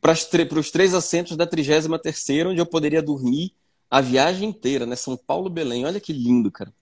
para 0.00 0.12
os 0.58 0.70
três 0.72 0.92
assentos 0.92 1.36
da 1.36 1.46
33 1.46 2.00
terceira, 2.02 2.48
onde 2.48 2.60
eu 2.60 2.66
poderia 2.66 3.00
dormir 3.00 3.54
a 3.88 4.00
viagem 4.00 4.48
inteira, 4.48 4.84
né? 4.84 4.96
São 4.96 5.16
Paulo-Belém. 5.16 5.84
Olha 5.86 6.00
que 6.00 6.12
lindo, 6.12 6.50
cara. 6.50 6.74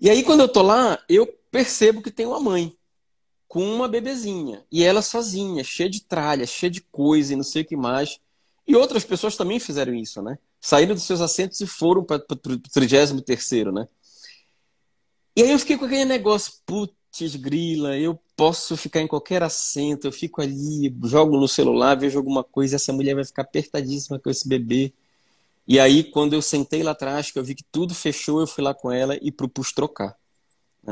E 0.00 0.08
aí, 0.08 0.22
quando 0.22 0.40
eu 0.40 0.48
tô 0.48 0.62
lá, 0.62 1.02
eu 1.08 1.26
percebo 1.50 2.02
que 2.02 2.10
tem 2.10 2.26
uma 2.26 2.40
mãe 2.40 2.76
com 3.50 3.64
uma 3.64 3.88
bebezinha. 3.88 4.64
E 4.70 4.84
ela 4.84 5.02
sozinha, 5.02 5.64
cheia 5.64 5.90
de 5.90 6.02
tralha, 6.02 6.46
cheia 6.46 6.70
de 6.70 6.80
coisa 6.80 7.32
e 7.32 7.36
não 7.36 7.42
sei 7.42 7.62
o 7.62 7.64
que 7.64 7.76
mais. 7.76 8.20
E 8.66 8.76
outras 8.76 9.04
pessoas 9.04 9.36
também 9.36 9.58
fizeram 9.58 9.92
isso, 9.92 10.22
né? 10.22 10.38
Saíram 10.60 10.94
dos 10.94 11.02
seus 11.02 11.20
assentos 11.20 11.60
e 11.60 11.66
foram 11.66 12.04
para 12.04 12.18
o 12.18 12.36
33, 12.36 13.12
né? 13.72 13.88
E 15.34 15.42
aí 15.42 15.50
eu 15.50 15.58
fiquei 15.58 15.76
com 15.76 15.86
aquele 15.86 16.04
negócio, 16.04 16.52
putz, 16.64 17.34
grila, 17.34 17.98
eu 17.98 18.16
posso 18.36 18.76
ficar 18.76 19.00
em 19.00 19.08
qualquer 19.08 19.42
assento, 19.42 20.06
eu 20.06 20.12
fico 20.12 20.40
ali, 20.40 20.94
jogo 21.04 21.36
no 21.36 21.48
celular, 21.48 21.96
vejo 21.96 22.18
alguma 22.18 22.44
coisa, 22.44 22.76
essa 22.76 22.92
mulher 22.92 23.16
vai 23.16 23.24
ficar 23.24 23.42
apertadíssima 23.42 24.20
com 24.20 24.30
esse 24.30 24.46
bebê. 24.46 24.92
E 25.66 25.80
aí, 25.80 26.04
quando 26.04 26.34
eu 26.34 26.42
sentei 26.42 26.84
lá 26.84 26.92
atrás, 26.92 27.32
que 27.32 27.38
eu 27.38 27.44
vi 27.44 27.56
que 27.56 27.64
tudo 27.64 27.94
fechou, 27.96 28.40
eu 28.40 28.46
fui 28.46 28.62
lá 28.62 28.74
com 28.74 28.92
ela 28.92 29.18
e 29.20 29.32
propus 29.32 29.72
trocar. 29.72 30.19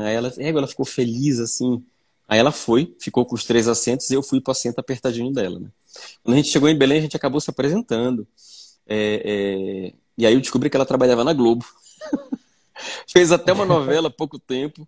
Aí 0.05 0.15
ela, 0.15 0.33
ela 0.37 0.67
ficou 0.67 0.85
feliz, 0.85 1.39
assim. 1.39 1.83
Aí 2.27 2.39
ela 2.39 2.51
foi, 2.51 2.95
ficou 2.99 3.25
com 3.25 3.35
os 3.35 3.43
três 3.43 3.67
assentos 3.67 4.09
e 4.09 4.13
eu 4.13 4.21
fui 4.21 4.39
para 4.39 4.51
o 4.51 4.53
assento 4.53 4.79
apertadinho 4.79 5.33
dela, 5.33 5.59
né? 5.59 5.69
Quando 6.23 6.35
a 6.35 6.37
gente 6.37 6.49
chegou 6.49 6.69
em 6.69 6.77
Belém, 6.77 6.99
a 6.99 7.01
gente 7.01 7.17
acabou 7.17 7.41
se 7.41 7.49
apresentando. 7.49 8.27
É, 8.85 9.23
é... 9.25 9.93
E 10.17 10.25
aí 10.25 10.33
eu 10.33 10.39
descobri 10.39 10.69
que 10.69 10.77
ela 10.77 10.85
trabalhava 10.85 11.23
na 11.23 11.33
Globo. 11.33 11.65
fez 13.07 13.31
até 13.31 13.51
uma 13.51 13.65
novela 13.65 14.09
há 14.09 14.11
pouco 14.11 14.37
tempo. 14.37 14.87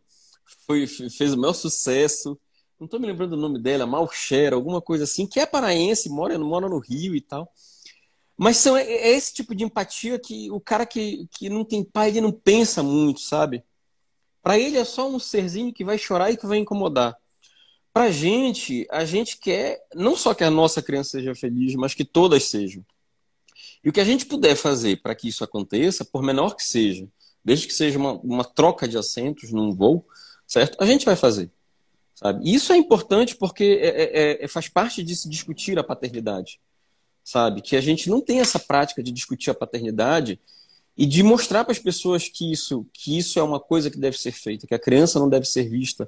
Foi, 0.68 0.86
fez 0.86 1.34
o 1.34 1.38
maior 1.38 1.54
sucesso. 1.54 2.38
Não 2.80 2.86
estou 2.86 3.00
me 3.00 3.08
lembrando 3.08 3.36
do 3.36 3.42
nome 3.42 3.60
dela, 3.60 3.86
Malcher, 3.86 4.54
alguma 4.54 4.82
coisa 4.82 5.04
assim, 5.04 5.28
que 5.28 5.40
é 5.40 5.46
paraense, 5.46 6.10
mora, 6.10 6.38
mora 6.40 6.68
no 6.68 6.80
Rio 6.80 7.16
e 7.16 7.22
tal. 7.22 7.52
Mas 8.38 8.58
são, 8.58 8.76
é, 8.76 8.84
é 8.84 9.16
esse 9.16 9.34
tipo 9.34 9.54
de 9.54 9.64
empatia 9.64 10.18
que 10.18 10.50
o 10.50 10.60
cara 10.60 10.86
que, 10.86 11.28
que 11.32 11.48
não 11.48 11.64
tem 11.64 11.84
pai, 11.84 12.10
ele 12.10 12.22
não 12.22 12.32
pensa 12.32 12.82
muito, 12.82 13.20
sabe? 13.20 13.64
Para 14.42 14.58
ele 14.58 14.78
é 14.78 14.86
só 14.86 15.10
um 15.10 15.20
serzinho 15.20 15.74
que 15.74 15.84
vai 15.84 15.98
chorar 15.98 16.32
e 16.32 16.38
que 16.38 16.48
vai 16.48 16.58
incomodar. 16.58 17.16
Pra 17.94 18.10
gente, 18.10 18.88
a 18.90 19.04
gente 19.04 19.38
quer 19.38 19.82
não 19.94 20.16
só 20.16 20.34
que 20.34 20.44
a 20.44 20.50
nossa 20.50 20.82
criança 20.82 21.12
seja 21.12 21.36
feliz, 21.36 21.76
mas 21.76 21.94
que 21.94 22.06
todas 22.06 22.46
sejam. 22.46 22.86
E 23.84 23.90
o 23.90 23.94
que 23.94 24.00
a 24.00 24.06
gente 24.06 24.26
puder 24.26 24.56
fazer 24.56 25.02
para 25.02 25.14
que 25.14 25.28
isso 25.28 25.44
aconteça, 25.44 26.06
por 26.06 26.24
menor 26.24 26.56
que 26.56 26.64
seja, 26.64 27.08
desde 27.44 27.68
que 27.68 27.74
seja 27.74 27.98
uma, 27.98 28.14
uma 28.14 28.44
troca 28.46 28.88
de 28.88 28.98
assentos 28.98 29.52
num 29.52 29.74
voo, 29.74 30.06
certo? 30.48 30.78
A 30.82 30.86
gente 30.86 31.06
vai 31.06 31.16
fazer. 31.16 31.52
Sabe? 32.16 32.50
Isso 32.50 32.72
é 32.72 32.78
importante 32.78 33.36
porque 33.36 33.80
é, 33.82 33.88
é, 33.88 34.04
é, 34.04 34.46
é 34.46 34.48
faz 34.48 34.70
parte 34.70 35.04
de 35.04 35.16
se 35.16 35.28
discutir 35.28 35.78
a 35.80 35.84
paternidade. 35.84 36.60
Sabe? 37.24 37.62
Que 37.62 37.76
a 37.76 37.82
gente 37.82 38.10
não 38.10 38.22
tem 38.22 38.40
essa 38.40 38.60
prática 38.60 39.02
de 39.02 39.12
discutir 39.12 39.50
a 39.50 39.56
paternidade 39.56 40.40
e 41.02 41.06
de 41.08 41.24
mostrar 41.24 41.64
para 41.64 41.72
as 41.72 41.80
pessoas 41.80 42.30
que 42.30 42.52
isso, 42.52 42.86
que 42.94 43.18
isso 43.18 43.40
é 43.40 43.42
uma 43.42 43.60
coisa 43.60 43.90
que 43.90 43.98
deve 43.98 44.16
ser 44.20 44.32
feita, 44.32 44.68
que 44.68 44.76
a 44.76 44.78
criança 44.78 45.18
não 45.18 45.28
deve 45.28 45.48
ser 45.48 45.68
vista 45.68 46.08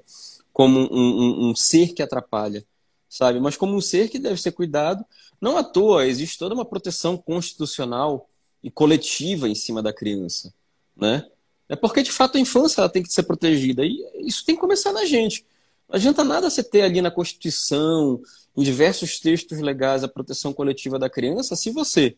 como 0.54 0.82
um, 0.82 0.86
um, 0.94 1.50
um, 1.50 1.56
ser 1.56 1.96
que 1.96 2.04
atrapalha, 2.04 2.64
sabe? 3.10 3.40
Mas 3.40 3.58
como 3.58 3.76
um 3.76 3.82
ser 3.82 4.08
que 4.08 4.20
deve 4.20 4.40
ser 4.40 4.52
cuidado. 4.52 5.04
Não 5.42 5.58
à 5.58 5.64
toa, 5.64 6.06
existe 6.06 6.38
toda 6.38 6.54
uma 6.54 6.64
proteção 6.64 7.18
constitucional 7.18 8.30
e 8.62 8.70
coletiva 8.70 9.50
em 9.50 9.56
cima 9.56 9.82
da 9.82 9.92
criança, 9.92 10.54
né? 10.96 11.26
É 11.68 11.76
porque, 11.76 12.04
de 12.04 12.12
fato, 12.12 12.38
a 12.38 12.40
infância 12.40 12.80
ela 12.80 12.88
tem 12.88 13.02
que 13.02 13.12
ser 13.12 13.24
protegida. 13.24 13.84
E 13.84 13.98
isso 14.20 14.46
tem 14.46 14.54
que 14.54 14.62
começar 14.62 14.94
na 14.94 15.06
gente. 15.06 15.44
Não 15.90 15.96
adianta 15.96 16.24
nada 16.24 16.52
você 16.52 16.64
ter 16.64 16.84
ali 16.84 17.02
na 17.02 17.10
Constituição, 17.10 18.22
em 18.56 18.62
diversos 18.62 19.20
textos 19.20 19.58
legais, 19.60 20.04
a 20.04 20.08
proteção 20.08 20.54
coletiva 20.54 21.00
da 21.00 21.10
criança, 21.10 21.56
se 21.56 21.72
você, 21.72 22.16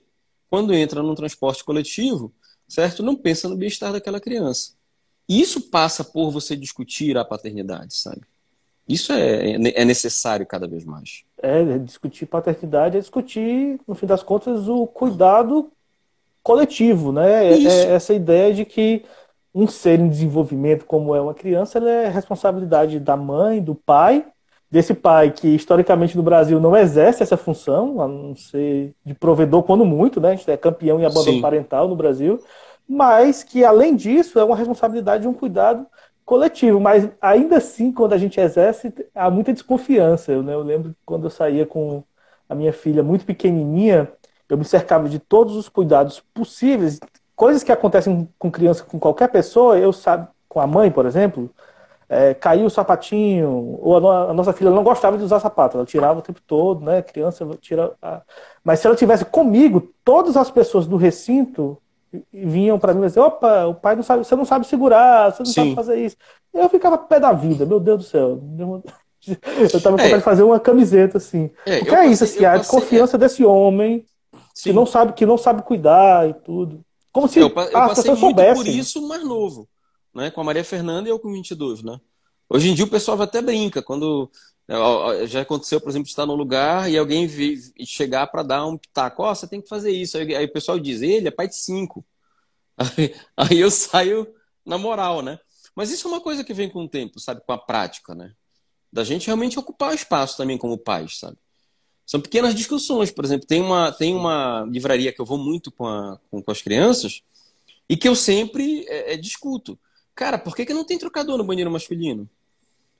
quando 0.50 0.74
entra 0.74 1.02
num 1.02 1.16
transporte 1.16 1.64
coletivo, 1.64 2.34
certo, 2.68 3.04
não 3.04 3.16
pensa 3.16 3.48
no 3.48 3.56
bem-estar 3.56 3.92
daquela 3.92 4.20
criança. 4.20 4.74
E 5.28 5.42
isso 5.42 5.70
passa 5.70 6.04
por 6.04 6.32
você 6.32 6.56
discutir 6.56 7.18
a 7.18 7.26
paternidade, 7.26 7.96
sabe? 7.96 8.22
Isso 8.88 9.12
é, 9.12 9.54
é, 9.54 9.86
necessário 9.86 10.46
cada 10.46 10.68
vez 10.68 10.86
mais. 10.86 11.24
É, 11.42 11.80
discutir 11.80 12.28
paternidade 12.28 12.98
é 12.98 13.00
discutir, 13.00 13.80
no 13.88 13.96
fim 13.96 14.06
das 14.06 14.22
contas, 14.22 14.68
o 14.68 14.86
cuidado 14.86 15.72
coletivo, 16.44 17.12
né? 17.12 17.48
É, 17.48 17.64
é 17.64 17.92
essa 17.94 18.14
ideia 18.14 18.54
de 18.54 18.64
que 18.64 19.04
um 19.54 19.68
ser 19.68 20.00
em 20.00 20.08
desenvolvimento 20.08 20.86
como 20.86 21.16
é 21.16 21.22
uma 21.22 21.34
criança, 21.34 21.80
é 21.80 22.10
responsabilidade 22.10 23.00
da 23.00 23.18
mãe, 23.18 23.62
do 23.62 23.74
pai, 23.74 24.26
desse 24.76 24.94
pai 24.94 25.32
que 25.32 25.48
historicamente 25.48 26.18
no 26.18 26.24
Brasil 26.24 26.60
não 26.60 26.76
exerce 26.76 27.24
essa 27.24 27.38
função, 27.38 28.02
a 28.02 28.08
não 28.08 28.36
ser 28.36 28.94
de 29.06 29.14
provedor 29.14 29.64
quando 29.64 29.86
muito, 29.86 30.20
né? 30.20 30.30
A 30.32 30.36
gente 30.36 30.52
é 30.52 30.58
campeão 30.58 31.00
em 31.00 31.06
abandono 31.06 31.38
Sim. 31.38 31.42
parental 31.42 31.88
no 31.88 31.96
Brasil 31.96 32.40
mas 32.88 33.44
que, 33.44 33.64
além 33.64 33.96
disso, 33.96 34.40
é 34.40 34.44
uma 34.44 34.56
responsabilidade 34.56 35.26
e 35.26 35.28
um 35.28 35.34
cuidado 35.34 35.86
coletivo. 36.24 36.80
Mas, 36.80 37.10
ainda 37.20 37.58
assim, 37.58 37.92
quando 37.92 38.14
a 38.14 38.18
gente 38.18 38.40
exerce, 38.40 38.94
há 39.14 39.30
muita 39.30 39.54
desconfiança. 39.54 40.32
Eu, 40.32 40.44
né, 40.44 40.54
eu 40.54 40.62
lembro 40.62 40.96
quando 41.06 41.26
eu 41.26 41.30
saía 41.30 41.66
com 41.66 42.04
a 42.48 42.54
minha 42.56 42.72
filha 42.72 43.04
muito 43.04 43.26
pequenininha, 43.26 44.12
eu 44.48 44.58
me 44.58 44.66
cercava 44.66 45.10
de 45.10 45.18
todos 45.20 45.56
os 45.56 45.68
cuidados 45.68 46.20
possíveis. 46.34 47.00
Coisas 47.36 47.64
que 47.64 47.72
acontecem 47.72 48.30
com 48.38 48.52
criança, 48.52 48.84
com 48.84 49.00
qualquer 49.00 49.30
pessoa, 49.30 49.78
eu 49.78 49.92
sabe, 49.92 50.28
com 50.48 50.60
a 50.60 50.68
mãe, 50.68 50.92
por 50.92 51.06
exemplo, 51.06 51.50
é, 52.08 52.34
caiu 52.34 52.66
o 52.66 52.70
sapatinho, 52.70 53.80
ou 53.82 53.98
a, 53.98 54.00
no, 54.00 54.12
a, 54.12 54.34
nossa 54.34 54.54
filha 54.54 54.70
não 54.70 54.84
gostava 54.84 55.18
de 55.18 55.24
usar 55.24 55.40
sapato, 55.40 55.78
ela 55.78 55.86
tirava 55.86 56.20
o 56.20 56.22
tempo 56.22 56.40
todo, 56.46 56.84
né? 56.84 57.02
Criança 57.02 57.48
tira. 57.60 57.94
A... 58.02 58.22
Mas 58.64 58.80
se 58.80 58.88
ela 58.88 58.96
tivesse 58.96 59.26
comigo, 59.26 59.94
todas 60.04 60.38
as 60.38 60.52
pessoas 60.52 60.86
do 60.86 60.98
recinto 60.98 61.78
vinham 62.32 62.80
para 62.80 62.94
mim 62.94 63.04
e 63.04 63.08
dizer, 63.08 63.20
opa, 63.20 63.66
o 63.66 63.76
pai 63.76 63.96
não 63.96 64.04
sabe, 64.04 64.24
você 64.24 64.36
não 64.36 64.46
sabe 64.46 64.68
segurar, 64.68 65.32
você 65.32 65.44
não 65.44 65.46
Sim. 65.46 65.54
sabe 65.54 65.76
fazer 65.76 65.96
isso. 65.98 66.16
Eu 66.54 66.70
ficava 66.70 66.98
pé 66.98 67.20
da 67.20 67.34
vida, 67.34 67.66
meu 67.66 67.80
Deus 67.80 67.98
do 67.98 68.04
céu. 68.04 68.40
Eu 68.58 69.82
tava 69.82 69.98
tentando 69.98 70.18
é. 70.18 70.22
fazer 70.22 70.44
uma 70.44 70.60
camiseta 70.60 71.18
assim. 71.18 71.50
É, 71.66 71.80
Porque 71.80 71.94
é 71.94 71.98
passei, 71.98 72.12
isso, 72.12 72.24
assim, 72.24 72.46
a 72.46 72.52
passei, 72.52 72.60
desconfiança 72.60 73.18
é. 73.18 73.20
desse 73.20 73.44
homem 73.44 74.06
Sim. 74.54 74.70
que 74.70 74.74
não 74.74 74.86
sabe 74.86 75.14
que 75.14 75.26
não 75.26 75.38
sabe 75.38 75.64
cuidar 75.64 76.30
e 76.30 76.34
tudo. 76.34 76.82
Como 77.12 77.28
se 77.28 77.40
eu, 77.40 77.50
eu 77.50 77.78
as 77.78 77.96
pessoas 77.96 78.20
soubessem. 78.20 78.56
por 78.56 78.68
isso 78.68 79.08
mais 79.08 79.24
novo. 79.24 79.68
Né, 80.16 80.32
com 80.32 80.42
a 80.42 80.44
Maria 80.44 80.64
Fernanda 80.64 81.10
e 81.10 81.12
eu 81.12 81.20
com 81.20 81.32
22, 81.32 81.84
né? 81.84 82.00
Hoje 82.50 82.70
em 82.70 82.74
dia 82.74 82.86
o 82.86 82.90
pessoal 82.90 83.22
até 83.22 83.42
brinca, 83.42 83.82
quando 83.84 84.32
é, 84.68 85.28
já 85.28 85.42
aconteceu, 85.42 85.82
por 85.82 85.90
exemplo, 85.90 86.08
estar 86.08 86.26
num 86.26 86.36
lugar 86.36 86.90
e 86.90 86.98
alguém 86.98 87.28
chegar 87.86 88.28
para 88.28 88.44
dar 88.44 88.66
um 88.66 88.78
pitaco, 88.78 89.24
ó, 89.24 89.32
oh, 89.32 89.36
você 89.36 89.48
tem 89.48 89.62
que 89.62 89.68
fazer 89.68 89.92
isso. 89.92 90.18
Aí, 90.18 90.36
aí, 90.36 90.46
o 90.46 90.54
pessoal 90.54 90.80
diz, 90.80 91.02
ele 91.02 91.28
é 91.28 91.32
pai 91.32 91.48
de 91.48 91.58
cinco. 91.58 92.06
Aí, 92.78 93.16
aí, 93.38 93.58
eu 93.58 93.72
saio 93.72 94.28
na 94.66 94.78
moral, 94.78 95.22
né? 95.22 95.40
Mas 95.74 95.92
isso 95.92 96.10
é 96.10 96.12
uma 96.12 96.20
coisa 96.20 96.44
que 96.44 96.54
vem 96.54 96.70
com 96.70 96.84
o 96.84 96.90
tempo, 96.90 97.22
sabe? 97.22 97.42
Com 97.46 97.54
a 97.54 97.58
prática, 97.58 98.14
né? 98.14 98.34
Da 98.92 99.02
gente 99.02 99.28
realmente 99.28 99.58
ocupar 99.58 99.92
o 99.92 99.96
espaço 99.96 100.36
também 100.36 100.58
como 100.58 100.78
pais, 100.78 101.20
sabe? 101.20 101.38
São 102.06 102.20
pequenas 102.20 102.54
discussões, 102.54 103.12
por 103.12 103.24
exemplo, 103.24 103.48
tem 103.48 103.62
uma, 103.62 103.94
tem 103.94 104.14
uma 104.14 104.68
livraria 104.70 105.14
que 105.14 105.22
eu 105.22 105.26
vou 105.26 105.38
muito 105.38 105.72
com, 105.72 105.88
a, 105.88 106.20
com, 106.30 106.44
com 106.44 106.52
as 106.52 106.62
crianças 106.62 107.22
e 107.90 107.96
que 107.96 108.08
eu 108.08 108.16
sempre 108.16 108.86
é, 108.88 109.14
é, 109.14 109.18
discuto. 109.18 109.80
Cara, 110.16 110.38
por 110.38 110.56
que, 110.56 110.66
que 110.66 110.74
não 110.74 110.86
tem 110.86 110.98
trocador 110.98 111.38
no 111.38 111.44
banheiro 111.44 111.70
masculino? 111.70 112.30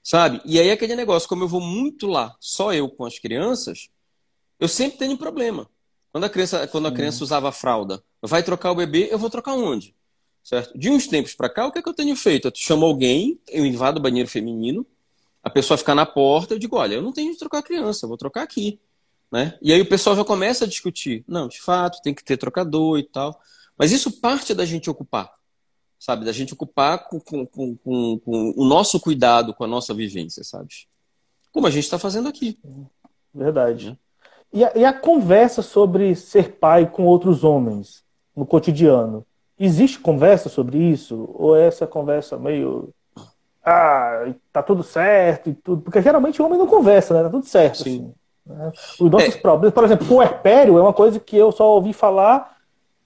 Sabe? 0.02 0.40
E 0.44 0.60
aí 0.60 0.70
aquele 0.70 0.94
negócio, 0.94 1.28
como 1.28 1.44
eu 1.44 1.48
vou 1.48 1.60
muito 1.60 2.06
lá, 2.06 2.36
só 2.38 2.72
eu 2.74 2.88
com 2.90 3.06
as 3.06 3.18
crianças, 3.18 3.88
eu 4.60 4.68
sempre 4.68 4.98
tenho 4.98 5.16
problema. 5.16 5.68
Quando 6.12 6.24
a 6.24 6.28
criança, 6.28 6.68
quando 6.68 6.86
a 6.86 6.92
criança 6.92 7.24
usava 7.24 7.48
a 7.48 7.52
fralda, 7.52 8.02
vai 8.22 8.42
trocar 8.42 8.70
o 8.70 8.74
bebê, 8.74 9.08
eu 9.10 9.18
vou 9.18 9.30
trocar 9.30 9.54
onde? 9.54 9.94
Certo? 10.44 10.78
De 10.78 10.90
uns 10.90 11.06
tempos 11.06 11.34
para 11.34 11.48
cá, 11.48 11.66
o 11.66 11.72
que 11.72 11.78
é 11.78 11.82
que 11.82 11.88
eu 11.88 11.94
tenho 11.94 12.14
feito? 12.14 12.48
Eu 12.48 12.52
chamo 12.54 12.86
alguém, 12.86 13.40
eu 13.48 13.66
invado 13.66 13.96
o 13.96 14.00
banheiro 14.00 14.28
feminino, 14.28 14.86
a 15.42 15.50
pessoa 15.50 15.76
fica 15.76 15.94
na 15.94 16.06
porta, 16.06 16.54
eu 16.54 16.58
digo, 16.58 16.76
olha, 16.76 16.94
eu 16.94 17.02
não 17.02 17.12
tenho 17.12 17.32
de 17.32 17.38
trocar 17.38 17.58
a 17.58 17.62
criança, 17.62 18.04
eu 18.04 18.08
vou 18.08 18.18
trocar 18.18 18.42
aqui. 18.42 18.78
Né? 19.32 19.58
E 19.60 19.72
aí 19.72 19.80
o 19.80 19.88
pessoal 19.88 20.14
já 20.14 20.24
começa 20.24 20.64
a 20.64 20.68
discutir. 20.68 21.24
Não, 21.26 21.48
de 21.48 21.60
fato, 21.60 22.00
tem 22.02 22.14
que 22.14 22.22
ter 22.22 22.36
trocador 22.36 22.98
e 22.98 23.02
tal. 23.02 23.40
Mas 23.76 23.90
isso 23.90 24.20
parte 24.20 24.54
da 24.54 24.64
gente 24.64 24.88
ocupar 24.88 25.35
sabe? 25.98 26.24
Da 26.24 26.32
gente 26.32 26.54
ocupar 26.54 27.08
com, 27.08 27.20
com, 27.20 27.46
com, 27.46 27.76
com, 27.76 28.54
o 28.56 28.64
nosso 28.64 29.00
cuidado 29.00 29.54
com 29.54 29.64
a 29.64 29.68
nossa 29.68 29.94
vivência, 29.94 30.44
sabe? 30.44 30.68
Como 31.52 31.66
a 31.66 31.70
gente 31.70 31.84
está 31.84 31.98
fazendo 31.98 32.28
aqui. 32.28 32.58
Verdade. 33.34 33.90
Né? 33.90 33.96
E 34.52 34.64
a, 34.64 34.72
e 34.76 34.84
a, 34.84 34.92
conversa 34.92 35.62
sobre 35.62 36.14
ser 36.14 36.52
pai 36.52 36.88
com 36.88 37.04
outros 37.04 37.44
homens 37.44 38.04
no 38.34 38.46
cotidiano? 38.46 39.26
Existe 39.58 39.98
conversa 39.98 40.48
sobre 40.48 40.78
isso? 40.78 41.28
Ou 41.34 41.56
é 41.56 41.66
essa 41.66 41.86
conversa 41.86 42.36
meio. 42.36 42.90
Ah, 43.64 44.32
tá 44.52 44.62
tudo 44.62 44.82
certo 44.82 45.50
e 45.50 45.54
tudo? 45.54 45.82
Porque 45.82 46.00
geralmente 46.00 46.40
o 46.40 46.44
homem 46.44 46.58
não 46.58 46.66
conversa, 46.66 47.14
né? 47.14 47.22
Tá 47.24 47.30
tudo 47.30 47.46
certo. 47.46 47.82
Sim. 47.82 47.98
Assim, 47.98 48.14
né? 48.46 48.72
Os 49.00 49.10
nossos 49.10 49.34
é. 49.34 49.38
problemas, 49.38 49.74
por 49.74 49.84
exemplo, 49.84 50.16
o 50.16 50.22
herpério 50.22 50.78
é 50.78 50.80
uma 50.80 50.92
coisa 50.92 51.18
que 51.18 51.36
eu 51.36 51.50
só 51.50 51.74
ouvi 51.74 51.92
falar 51.92 52.56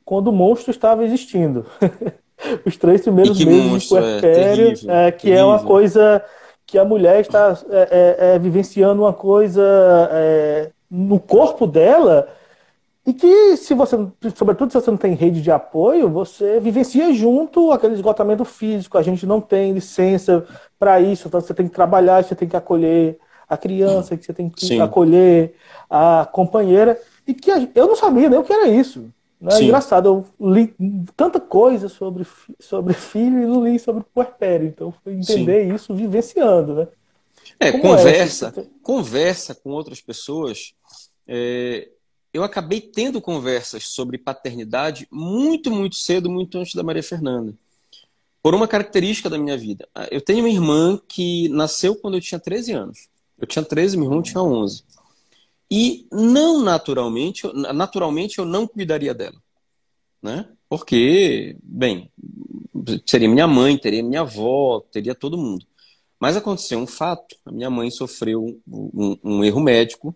quando 0.05 0.29
o 0.29 0.33
monstro 0.33 0.70
estava 0.70 1.05
existindo. 1.05 1.64
os 2.64 2.76
três 2.76 3.03
primeiros 3.03 3.42
meses 3.44 3.83
de 3.83 3.88
puerpério, 3.88 4.68
é, 4.88 5.07
é, 5.07 5.12
que 5.12 5.22
terrível. 5.22 5.40
é 5.40 5.44
uma 5.44 5.62
coisa 5.62 6.22
que 6.66 6.79
a 6.79 6.85
mulher 6.85 7.20
está 7.20 7.59
é, 7.70 7.88
é, 7.90 8.35
é 8.35 8.38
vivenciando 8.38 9.03
uma 9.03 9.12
coisa 9.12 9.62
é, 10.12 10.70
no 10.90 11.18
corpo 11.18 11.66
dela 11.66 12.29
e 13.07 13.14
que 13.14 13.57
se 13.57 13.74
você, 13.74 13.96
sobretudo 14.37 14.70
se 14.70 14.81
você 14.81 14.90
não 14.90 14.98
tem 14.98 15.14
rede 15.14 15.42
de 15.42 15.50
apoio, 15.50 16.09
você 16.09 16.61
vivencia 16.61 17.12
junto 17.12 17.72
aquele 17.72 17.94
esgotamento 17.94 18.44
físico. 18.44 18.98
A 18.98 19.03
gente 19.03 19.26
não 19.26 19.40
tem 19.40 19.72
licença 19.72 20.44
para 20.79 21.00
isso, 21.00 21.26
então 21.26 21.40
você 21.40 21.55
tem 21.55 21.66
que 21.66 21.74
trabalhar, 21.74 22.22
você 22.22 22.35
tem 22.35 22.48
que 22.48 22.57
acolher 22.57 23.18
a 23.48 23.57
criança, 23.57 24.16
que 24.16 24.24
você 24.24 24.33
tem 24.33 24.48
que 24.48 24.64
Sim. 24.64 24.81
acolher 24.81 25.55
a 25.88 26.29
companheira 26.31 27.00
e 27.26 27.35
que 27.35 27.50
eu 27.74 27.88
não 27.88 27.96
sabia 27.96 28.29
nem 28.29 28.38
o 28.38 28.44
que 28.44 28.53
era 28.53 28.68
isso. 28.68 29.11
Né? 29.40 29.55
É 29.55 29.62
engraçado, 29.62 30.07
eu 30.38 30.53
li 30.53 30.74
tanta 31.16 31.40
coisa 31.40 31.88
sobre, 31.88 32.26
sobre 32.59 32.92
filho 32.92 33.42
e 33.42 33.46
não 33.46 33.64
li 33.64 33.79
sobre 33.79 34.05
puerpério. 34.12 34.66
Então, 34.66 34.92
fui 35.03 35.14
entender 35.14 35.68
Sim. 35.68 35.74
isso 35.74 35.94
vivenciando, 35.94 36.74
né? 36.74 36.88
É, 37.59 37.72
Como 37.72 37.83
conversa, 37.83 38.53
é 38.57 38.64
conversa 38.83 39.55
com 39.55 39.70
outras 39.70 40.00
pessoas. 40.00 40.74
É, 41.26 41.88
eu 42.33 42.44
acabei 42.44 42.81
tendo 42.81 43.20
conversas 43.20 43.87
sobre 43.87 44.18
paternidade 44.18 45.09
muito, 45.11 45.70
muito 45.70 45.96
cedo, 45.96 46.31
muito 46.31 46.59
antes 46.59 46.74
da 46.74 46.83
Maria 46.83 47.03
Fernanda. 47.03 47.55
Por 48.42 48.55
uma 48.55 48.68
característica 48.68 49.29
da 49.29 49.37
minha 49.37 49.57
vida. 49.57 49.87
Eu 50.11 50.20
tenho 50.20 50.40
uma 50.40 50.48
irmã 50.48 50.98
que 51.09 51.48
nasceu 51.48 51.94
quando 51.94 52.14
eu 52.14 52.20
tinha 52.20 52.38
13 52.38 52.72
anos. 52.72 53.09
Eu 53.38 53.46
tinha 53.46 53.64
13, 53.64 53.96
meu 53.96 54.07
irmão 54.07 54.22
tinha 54.22 54.42
11. 54.42 54.85
E 55.71 56.07
não 56.11 56.61
naturalmente, 56.63 57.47
naturalmente 57.73 58.39
eu 58.39 58.45
não 58.45 58.67
cuidaria 58.67 59.15
dela. 59.15 59.41
Né? 60.21 60.49
Porque, 60.69 61.57
bem, 61.63 62.11
seria 63.07 63.29
minha 63.29 63.47
mãe, 63.47 63.79
teria 63.79 64.03
minha 64.03 64.23
avó, 64.23 64.81
teria 64.93 65.15
todo 65.15 65.39
mundo. 65.39 65.65
Mas 66.19 66.37
aconteceu 66.37 66.79
um 66.79 66.87
fato: 66.87 67.37
a 67.45 67.51
minha 67.51 67.71
mãe 67.71 67.91
sofreu 67.91 68.61
um, 68.69 69.19
um, 69.25 69.45
erro 69.45 69.61
médico 69.61 70.15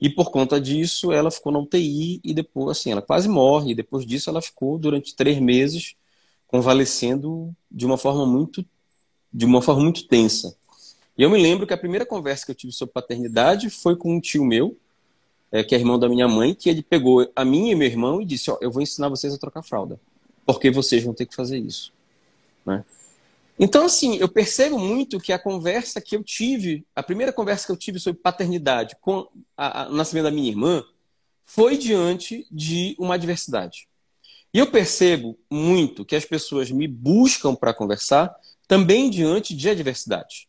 e 0.00 0.10
por 0.10 0.30
conta 0.30 0.60
disso 0.60 1.10
ela 1.12 1.30
ficou 1.30 1.50
na 1.50 1.58
UTI 1.58 2.20
e 2.22 2.34
depois, 2.34 2.78
assim, 2.78 2.92
ela 2.92 3.02
quase 3.02 3.28
morre. 3.28 3.72
E 3.72 3.74
depois 3.74 4.04
disso 4.04 4.28
ela 4.28 4.42
ficou 4.42 4.78
durante 4.78 5.16
três 5.16 5.40
meses 5.40 5.94
convalescendo 6.46 7.54
de 7.70 7.86
uma 7.86 7.96
forma 7.96 8.26
muito, 8.26 8.64
de 9.32 9.44
uma 9.44 9.62
forma 9.62 9.82
muito 9.82 10.06
tensa. 10.06 10.56
E 11.16 11.22
eu 11.22 11.30
me 11.30 11.40
lembro 11.40 11.66
que 11.66 11.74
a 11.74 11.78
primeira 11.78 12.06
conversa 12.06 12.46
que 12.46 12.52
eu 12.52 12.54
tive 12.54 12.72
sobre 12.72 12.92
paternidade 12.92 13.70
foi 13.70 13.96
com 13.96 14.14
um 14.14 14.20
tio 14.20 14.44
meu, 14.44 14.76
é, 15.50 15.62
que 15.62 15.74
é 15.74 15.78
irmão 15.78 15.98
da 15.98 16.08
minha 16.08 16.28
mãe, 16.28 16.54
que 16.54 16.68
ele 16.68 16.82
pegou 16.82 17.30
a 17.34 17.44
mim 17.44 17.70
e 17.70 17.74
meu 17.74 17.86
irmão 17.86 18.20
e 18.20 18.24
disse: 18.24 18.50
Ó, 18.50 18.58
eu 18.60 18.70
vou 18.70 18.82
ensinar 18.82 19.08
vocês 19.08 19.32
a 19.32 19.38
trocar 19.38 19.62
fralda, 19.62 19.98
porque 20.44 20.70
vocês 20.70 21.02
vão 21.02 21.14
ter 21.14 21.26
que 21.26 21.34
fazer 21.34 21.58
isso. 21.58 21.92
Né? 22.64 22.84
Então, 23.58 23.86
assim, 23.86 24.16
eu 24.16 24.28
percebo 24.28 24.78
muito 24.78 25.18
que 25.18 25.32
a 25.32 25.38
conversa 25.38 26.00
que 26.00 26.14
eu 26.14 26.22
tive, 26.22 26.84
a 26.94 27.02
primeira 27.02 27.32
conversa 27.32 27.66
que 27.66 27.72
eu 27.72 27.76
tive 27.76 27.98
sobre 27.98 28.20
paternidade 28.20 28.96
com 29.00 29.26
o 29.58 29.92
nascimento 29.92 30.24
da 30.24 30.30
minha 30.30 30.48
irmã, 30.48 30.84
foi 31.42 31.76
diante 31.76 32.46
de 32.50 32.94
uma 32.98 33.14
adversidade. 33.14 33.88
E 34.54 34.58
eu 34.58 34.70
percebo 34.70 35.36
muito 35.50 36.04
que 36.04 36.14
as 36.14 36.24
pessoas 36.24 36.70
me 36.70 36.86
buscam 36.86 37.54
para 37.54 37.74
conversar 37.74 38.34
também 38.66 39.10
diante 39.10 39.54
de 39.54 39.68
adversidade 39.68 40.47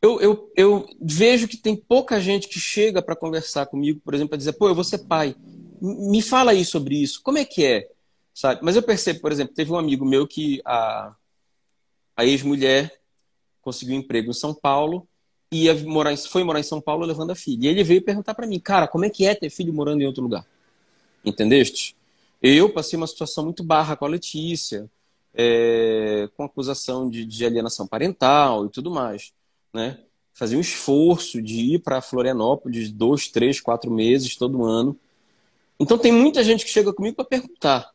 eu, 0.00 0.20
eu, 0.20 0.52
eu 0.56 0.88
vejo 1.00 1.48
que 1.48 1.56
tem 1.56 1.74
pouca 1.74 2.20
gente 2.20 2.48
que 2.48 2.60
chega 2.60 3.02
para 3.02 3.16
conversar 3.16 3.66
comigo, 3.66 4.00
por 4.04 4.14
exemplo, 4.14 4.30
para 4.30 4.38
dizer, 4.38 4.52
pô, 4.52 4.68
eu 4.68 4.74
vou 4.74 4.84
ser 4.84 4.98
pai. 4.98 5.34
Me 5.80 6.22
fala 6.22 6.52
aí 6.52 6.64
sobre 6.64 6.96
isso. 6.96 7.20
Como 7.22 7.38
é 7.38 7.44
que 7.44 7.64
é? 7.64 7.90
Sabe? 8.32 8.60
Mas 8.62 8.76
eu 8.76 8.82
percebo, 8.82 9.20
por 9.20 9.32
exemplo, 9.32 9.54
teve 9.54 9.72
um 9.72 9.78
amigo 9.78 10.04
meu 10.04 10.26
que 10.26 10.60
a, 10.64 11.14
a 12.16 12.24
ex-mulher 12.24 13.00
conseguiu 13.60 13.96
um 13.96 13.98
emprego 13.98 14.30
em 14.30 14.34
São 14.34 14.54
Paulo 14.54 15.06
e 15.50 15.64
ia 15.64 15.74
morar, 15.84 16.16
foi 16.16 16.44
morar 16.44 16.60
em 16.60 16.64
São 16.64 16.80
Paulo 16.80 17.04
levando 17.04 17.32
a 17.32 17.34
filha. 17.34 17.66
E 17.66 17.68
ele 17.68 17.82
veio 17.82 18.02
perguntar 18.02 18.34
para 18.34 18.46
mim, 18.46 18.60
cara, 18.60 18.86
como 18.86 19.04
é 19.04 19.10
que 19.10 19.26
é 19.26 19.34
ter 19.34 19.50
filho 19.50 19.74
morando 19.74 20.00
em 20.00 20.06
outro 20.06 20.22
lugar? 20.22 20.46
Entendeste? 21.24 21.96
Eu 22.40 22.72
passei 22.72 22.96
uma 22.96 23.06
situação 23.08 23.44
muito 23.44 23.64
barra 23.64 23.96
com 23.96 24.04
a 24.04 24.08
Letícia, 24.08 24.88
é, 25.34 26.28
com 26.36 26.44
acusação 26.44 27.10
de, 27.10 27.24
de 27.24 27.44
alienação 27.44 27.84
parental 27.84 28.66
e 28.66 28.68
tudo 28.68 28.92
mais 28.92 29.32
né? 29.72 29.98
Fazia 30.32 30.56
um 30.56 30.60
esforço 30.60 31.42
de 31.42 31.74
ir 31.74 31.78
para 31.80 32.00
Florianópolis 32.00 32.92
dois, 32.92 33.28
três, 33.28 33.60
quatro 33.60 33.90
meses 33.90 34.36
todo 34.36 34.64
ano. 34.64 34.96
Então 35.80 35.98
tem 35.98 36.12
muita 36.12 36.44
gente 36.44 36.64
que 36.64 36.70
chega 36.70 36.92
comigo 36.92 37.16
para 37.16 37.24
perguntar: 37.24 37.90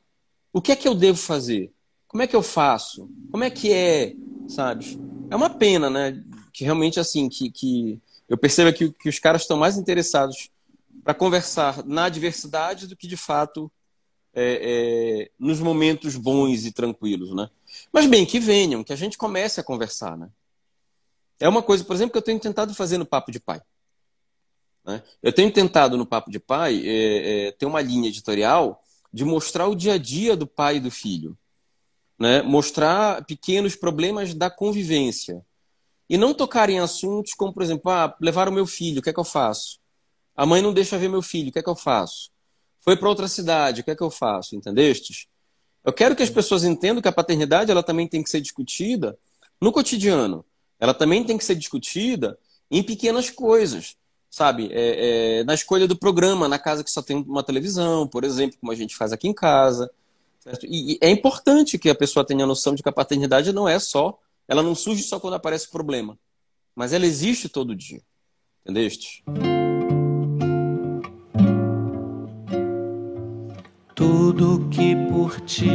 o 0.52 0.62
que 0.62 0.72
é 0.72 0.76
que 0.76 0.88
eu 0.88 0.96
devo 0.96 1.18
fazer? 1.18 1.72
Como 2.08 2.22
é 2.22 2.28
que 2.28 2.36
eu 2.36 2.44
faço? 2.44 3.10
Como 3.32 3.44
é 3.44 3.50
que 3.50 3.72
é? 3.72 4.14
Sabe? 4.48 5.00
É 5.30 5.36
uma 5.36 5.50
pena, 5.50 5.90
né? 5.90 6.22
Que 6.52 6.64
realmente 6.64 7.00
assim, 7.00 7.28
que, 7.30 7.50
que 7.50 8.00
eu 8.30 8.38
percebo 8.38 8.76
que, 8.76 8.92
que 8.92 9.10
os 9.10 9.20
caras 9.20 9.42
estão 9.42 9.58
mais 9.58 9.78
interessados 9.78 10.50
para 11.04 11.14
conversar 11.14 11.84
na 11.86 12.06
adversidade 12.06 12.88
do 12.88 12.96
que 12.96 13.08
de 13.08 13.18
fato 13.18 13.72
é, 14.34 14.60
é, 14.62 15.32
nos 15.40 15.60
momentos 15.60 16.16
bons 16.16 16.66
e 16.66 16.72
tranquilos, 16.72 17.34
né? 17.36 17.50
Mas 17.92 18.06
bem, 18.06 18.26
que 18.26 18.40
venham, 18.40 18.84
que 18.84 18.94
a 18.94 18.96
gente 18.96 19.18
comece 19.18 19.60
a 19.60 19.64
conversar, 19.64 20.18
né? 20.18 20.30
É 21.44 21.50
uma 21.50 21.62
coisa, 21.62 21.84
por 21.84 21.94
exemplo, 21.94 22.14
que 22.14 22.18
eu 22.18 22.22
tenho 22.22 22.40
tentado 22.40 22.74
fazer 22.74 22.98
no 22.98 23.06
Papo 23.06 23.30
de 23.30 23.38
Pai. 23.38 23.62
Né? 24.86 25.04
Eu 25.22 25.34
tenho 25.34 25.52
tentado 25.52 25.98
no 25.98 26.06
Papo 26.06 26.32
de 26.32 26.40
Pai 26.40 26.82
é, 26.86 27.48
é, 27.48 27.52
ter 27.52 27.66
uma 27.66 27.82
linha 27.82 28.08
editorial 28.08 28.82
de 29.12 29.26
mostrar 29.26 29.68
o 29.68 29.76
dia 29.76 29.96
a 29.96 29.98
dia 29.98 30.38
do 30.38 30.48
pai 30.48 30.78
e 30.78 30.80
do 30.80 30.90
filho. 30.90 31.38
Né? 32.18 32.42
Mostrar 32.42 33.26
pequenos 33.26 33.76
problemas 33.76 34.34
da 34.34 34.50
convivência. 34.50 35.46
E 36.10 36.18
não 36.18 36.34
tocar 36.34 36.70
em 36.70 36.80
assuntos 36.80 37.34
como, 37.34 37.54
por 37.54 37.62
exemplo, 37.62 37.92
ah, 37.92 38.16
levar 38.22 38.48
o 38.48 38.52
meu 38.54 38.66
filho, 38.66 39.00
o 39.00 39.02
que 39.04 39.10
é 39.10 39.14
que 39.14 39.20
eu 39.20 39.26
faço? 39.26 39.82
A 40.38 40.46
mãe 40.46 40.62
não 40.62 40.72
deixa 40.72 40.98
ver 40.98 41.10
meu 41.10 41.22
filho, 41.22 41.50
o 41.50 41.52
que 41.52 41.60
é 41.60 41.64
que 41.64 41.70
eu 41.70 41.76
faço? 41.76 42.32
Foi 42.80 42.96
para 42.96 43.10
outra 43.10 43.28
cidade, 43.28 43.82
o 43.82 43.84
que 43.84 43.92
é 43.92 43.96
que 43.98 44.04
eu 44.04 44.10
faço? 44.10 44.56
Entendestes? 44.56 45.28
Eu 45.84 45.92
quero 45.92 46.16
que 46.16 46.24
as 46.24 46.30
pessoas 46.30 46.64
entendam 46.64 47.02
que 47.02 47.10
a 47.10 47.12
paternidade 47.12 47.70
ela 47.70 47.84
também 47.84 48.08
tem 48.08 48.24
que 48.24 48.30
ser 48.30 48.40
discutida 48.40 49.20
no 49.60 49.74
cotidiano 49.74 50.46
ela 50.84 50.94
também 50.94 51.24
tem 51.24 51.38
que 51.38 51.46
ser 51.46 51.56
discutida 51.56 52.38
em 52.70 52.84
pequenas 52.84 53.30
coisas, 53.30 53.96
sabe? 54.30 54.70
É, 54.72 55.40
é, 55.40 55.44
na 55.46 55.54
escolha 55.54 55.88
do 55.88 55.98
programa, 55.98 56.48
na 56.48 56.60
casa 56.60 56.84
que 56.84 56.92
só 56.92 57.02
tem 57.02 57.18
uma 57.18 57.44
televisão, 57.44 58.08
por 58.08 58.24
exemplo, 58.24 58.58
como 58.60 58.72
a 58.72 58.76
gente 58.76 58.96
faz 58.96 59.14
aqui 59.14 59.28
em 59.28 59.34
casa, 59.34 59.90
Certo? 60.44 60.66
E, 60.66 60.96
e 60.96 60.98
é 61.00 61.10
importante 61.10 61.80
que 61.80 61.90
a 61.90 61.96
pessoa 61.96 62.26
tenha 62.26 62.46
noção 62.46 62.76
de 62.76 62.84
que 62.84 62.90
a 62.90 62.92
paternidade 62.92 63.54
não 63.54 63.66
é 63.66 63.80
só, 63.80 64.20
ela 64.46 64.62
não 64.62 64.76
surge 64.76 65.02
só 65.02 65.18
quando 65.18 65.36
aparece 65.36 65.72
problema, 65.72 66.20
mas 66.76 66.92
ela 66.92 67.06
existe 67.06 67.48
todo 67.48 67.74
dia. 67.74 68.02
Entendeste? 68.62 69.24
Tudo 73.96 74.68
que 74.70 74.96
por 75.10 75.40
ti 75.42 75.72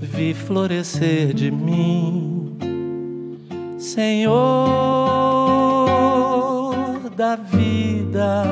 vi 0.00 0.34
florescer 0.34 1.32
de 1.32 1.52
mim, 1.52 2.33
Senhor 3.84 4.34
da 7.14 7.36
vida, 7.36 8.44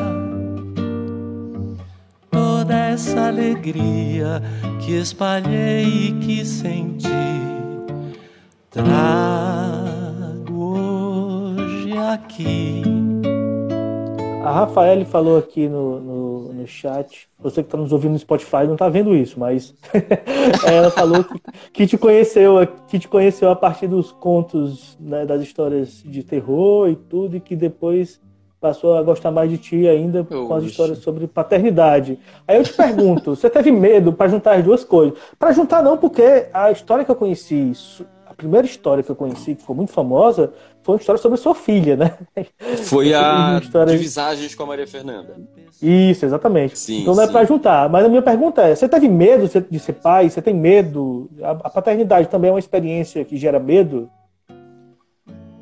toda 2.30 2.74
essa 2.74 3.28
alegria 3.28 4.42
que 4.84 4.92
espalhei 4.92 6.08
e 6.08 6.12
que 6.20 6.44
senti, 6.44 7.08
trago 8.70 8.92
hoje 10.52 11.96
aqui. 11.96 13.01
A 14.44 14.50
Rafaele 14.50 15.04
falou 15.04 15.38
aqui 15.38 15.68
no, 15.68 16.00
no, 16.00 16.52
no 16.52 16.66
chat, 16.66 17.28
você 17.38 17.62
que 17.62 17.68
está 17.68 17.78
nos 17.78 17.92
ouvindo 17.92 18.12
no 18.12 18.18
Spotify 18.18 18.64
não 18.66 18.72
está 18.72 18.88
vendo 18.88 19.14
isso, 19.14 19.38
mas 19.38 19.72
ela 20.66 20.90
falou 20.90 21.22
que, 21.22 21.40
que, 21.72 21.86
te 21.86 21.96
conheceu, 21.96 22.54
que 22.88 22.98
te 22.98 23.06
conheceu 23.06 23.50
a 23.50 23.56
partir 23.56 23.86
dos 23.86 24.10
contos, 24.10 24.98
né, 25.00 25.24
das 25.24 25.42
histórias 25.42 26.02
de 26.04 26.24
terror 26.24 26.88
e 26.88 26.96
tudo, 26.96 27.36
e 27.36 27.40
que 27.40 27.54
depois 27.54 28.20
passou 28.60 28.96
a 28.96 29.02
gostar 29.02 29.30
mais 29.30 29.50
de 29.50 29.58
ti 29.58 29.88
ainda 29.88 30.24
com 30.24 30.54
as 30.54 30.64
histórias 30.64 30.98
sobre 30.98 31.26
paternidade. 31.26 32.18
Aí 32.46 32.56
eu 32.56 32.62
te 32.64 32.72
pergunto, 32.72 33.34
você 33.34 33.50
teve 33.50 33.70
medo 33.70 34.12
para 34.12 34.28
juntar 34.28 34.54
as 34.54 34.64
duas 34.64 34.84
coisas? 34.84 35.18
Para 35.38 35.52
juntar 35.52 35.82
não, 35.82 35.96
porque 35.96 36.48
a 36.52 36.70
história 36.70 37.04
que 37.04 37.10
eu 37.10 37.16
conheci, 37.16 37.72
a 38.32 38.34
primeira 38.34 38.66
história 38.66 39.02
que 39.02 39.10
eu 39.10 39.14
conheci, 39.14 39.54
que 39.54 39.62
foi 39.62 39.76
muito 39.76 39.92
famosa, 39.92 40.52
foi 40.82 40.94
uma 40.94 41.00
história 41.00 41.20
sobre 41.20 41.38
sua 41.38 41.54
filha, 41.54 41.96
né? 41.96 42.18
Foi 42.84 43.14
a 43.14 43.60
história... 43.62 43.92
de 43.92 43.98
Visagens 43.98 44.54
com 44.54 44.64
a 44.64 44.66
Maria 44.66 44.86
Fernanda. 44.86 45.36
Isso, 45.80 46.24
exatamente. 46.24 46.78
Sim, 46.78 47.02
então 47.02 47.14
não 47.14 47.22
é 47.22 47.28
para 47.28 47.44
juntar. 47.44 47.88
Mas 47.88 48.04
a 48.04 48.08
minha 48.08 48.22
pergunta 48.22 48.62
é: 48.62 48.74
você 48.74 48.88
teve 48.88 49.08
medo 49.08 49.48
de 49.70 49.78
ser 49.78 49.92
pai? 49.94 50.28
Você 50.28 50.42
tem 50.42 50.54
medo? 50.54 51.30
A 51.42 51.70
paternidade 51.70 52.28
também 52.28 52.48
é 52.48 52.52
uma 52.52 52.58
experiência 52.58 53.24
que 53.24 53.36
gera 53.36 53.60
medo? 53.60 54.10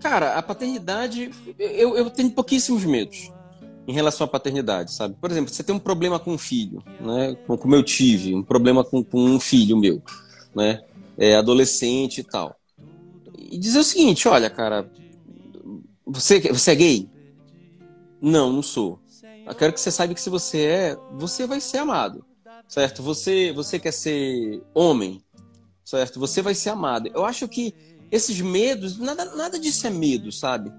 Cara, 0.00 0.34
a 0.34 0.42
paternidade, 0.42 1.30
eu, 1.58 1.96
eu 1.96 2.08
tenho 2.08 2.30
pouquíssimos 2.30 2.84
medos 2.84 3.30
em 3.86 3.92
relação 3.92 4.24
à 4.24 4.28
paternidade, 4.28 4.92
sabe? 4.92 5.16
Por 5.20 5.30
exemplo, 5.30 5.52
você 5.52 5.62
tem 5.62 5.74
um 5.74 5.78
problema 5.78 6.18
com 6.18 6.32
um 6.32 6.38
filho, 6.38 6.82
né? 7.00 7.36
Como 7.46 7.74
eu 7.74 7.82
tive, 7.82 8.34
um 8.34 8.42
problema 8.42 8.82
com, 8.82 9.04
com 9.04 9.18
um 9.18 9.40
filho 9.40 9.76
meu, 9.76 10.00
né? 10.54 10.80
É, 11.18 11.36
adolescente 11.36 12.20
e 12.20 12.24
tal. 12.24 12.59
E 13.50 13.58
dizer 13.58 13.80
o 13.80 13.84
seguinte, 13.84 14.28
olha, 14.28 14.48
cara, 14.48 14.90
você, 16.06 16.40
você 16.40 16.70
é 16.70 16.74
gay? 16.74 17.10
Não, 18.20 18.52
não 18.52 18.62
sou. 18.62 19.00
Eu 19.46 19.54
quero 19.54 19.72
que 19.72 19.80
você 19.80 19.90
saiba 19.90 20.14
que 20.14 20.20
se 20.20 20.30
você 20.30 20.62
é, 20.62 20.96
você 21.14 21.46
vai 21.46 21.60
ser 21.60 21.78
amado, 21.78 22.24
certo? 22.68 23.02
Você, 23.02 23.52
você 23.52 23.78
quer 23.78 23.92
ser 23.92 24.62
homem, 24.72 25.20
certo? 25.84 26.20
Você 26.20 26.40
vai 26.40 26.54
ser 26.54 26.70
amado. 26.70 27.10
Eu 27.12 27.24
acho 27.24 27.48
que 27.48 27.74
esses 28.10 28.40
medos, 28.40 28.98
nada, 28.98 29.24
nada 29.34 29.58
disso 29.58 29.86
é 29.86 29.90
medo, 29.90 30.30
sabe? 30.30 30.72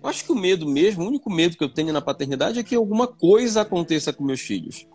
Eu 0.00 0.08
acho 0.08 0.24
que 0.24 0.30
o 0.30 0.36
medo 0.36 0.68
mesmo, 0.68 1.02
o 1.02 1.08
único 1.08 1.30
medo 1.30 1.56
que 1.56 1.64
eu 1.64 1.72
tenho 1.72 1.92
na 1.92 2.00
paternidade 2.00 2.58
é 2.58 2.62
que 2.62 2.76
alguma 2.76 3.08
coisa 3.08 3.62
aconteça 3.62 4.12
com 4.12 4.22
meus 4.22 4.40
filhos, 4.40 4.86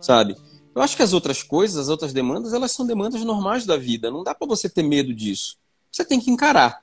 sabe? 0.00 0.36
Eu 0.74 0.82
acho 0.82 0.96
que 0.96 1.02
as 1.02 1.12
outras 1.12 1.42
coisas, 1.42 1.76
as 1.78 1.88
outras 1.88 2.12
demandas, 2.12 2.52
elas 2.52 2.70
são 2.70 2.86
demandas 2.86 3.24
normais 3.24 3.66
da 3.66 3.76
vida. 3.76 4.10
Não 4.10 4.22
dá 4.22 4.34
para 4.34 4.46
você 4.46 4.68
ter 4.68 4.82
medo 4.82 5.12
disso. 5.12 5.56
Você 5.98 6.04
tem 6.04 6.20
que 6.20 6.30
encarar, 6.30 6.80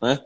né? 0.00 0.24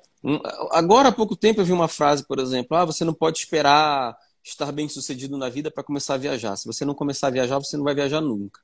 Agora 0.70 1.08
há 1.08 1.12
pouco 1.12 1.34
tempo 1.34 1.60
eu 1.60 1.64
vi 1.64 1.72
uma 1.72 1.88
frase, 1.88 2.24
por 2.24 2.38
exemplo, 2.38 2.76
ah, 2.76 2.84
você 2.84 3.04
não 3.04 3.12
pode 3.12 3.38
esperar 3.38 4.16
estar 4.44 4.70
bem 4.70 4.88
sucedido 4.88 5.36
na 5.36 5.48
vida 5.48 5.72
para 5.72 5.82
começar 5.82 6.14
a 6.14 6.18
viajar. 6.18 6.54
Se 6.54 6.64
você 6.64 6.84
não 6.84 6.94
começar 6.94 7.26
a 7.26 7.30
viajar, 7.30 7.58
você 7.58 7.76
não 7.76 7.82
vai 7.82 7.96
viajar 7.96 8.20
nunca. 8.20 8.60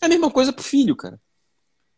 É 0.00 0.06
a 0.06 0.08
mesma 0.08 0.28
coisa 0.28 0.52
pro 0.52 0.64
filho, 0.64 0.96
cara. 0.96 1.20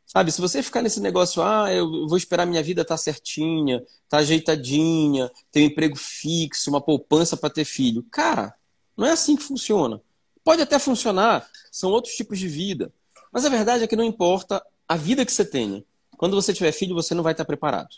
Sabe, 0.04 0.30
se 0.32 0.38
você 0.38 0.62
ficar 0.62 0.82
nesse 0.82 1.00
negócio, 1.00 1.42
ah, 1.42 1.72
eu 1.72 2.06
vou 2.06 2.18
esperar 2.18 2.44
minha 2.44 2.62
vida 2.62 2.82
estar 2.82 2.92
tá 2.92 2.98
certinha, 2.98 3.82
tá 4.06 4.18
ajeitadinha, 4.18 5.30
ter 5.50 5.62
um 5.62 5.64
emprego 5.64 5.96
fixo, 5.96 6.68
uma 6.68 6.80
poupança 6.80 7.38
para 7.38 7.48
ter 7.48 7.64
filho. 7.64 8.02
Cara, 8.10 8.54
não 8.94 9.06
é 9.06 9.12
assim 9.12 9.34
que 9.34 9.42
funciona. 9.42 9.98
Pode 10.44 10.60
até 10.60 10.78
funcionar, 10.78 11.48
são 11.72 11.90
outros 11.90 12.14
tipos 12.14 12.38
de 12.38 12.48
vida. 12.48 12.92
Mas 13.32 13.46
a 13.46 13.48
verdade 13.48 13.82
é 13.82 13.86
que 13.86 13.96
não 13.96 14.04
importa 14.04 14.62
a 14.86 14.94
vida 14.94 15.24
que 15.24 15.32
você 15.32 15.42
tenha. 15.42 15.82
Quando 16.16 16.34
você 16.34 16.52
tiver 16.52 16.72
filho, 16.72 16.94
você 16.94 17.14
não 17.14 17.22
vai 17.22 17.32
estar 17.32 17.44
preparado. 17.44 17.96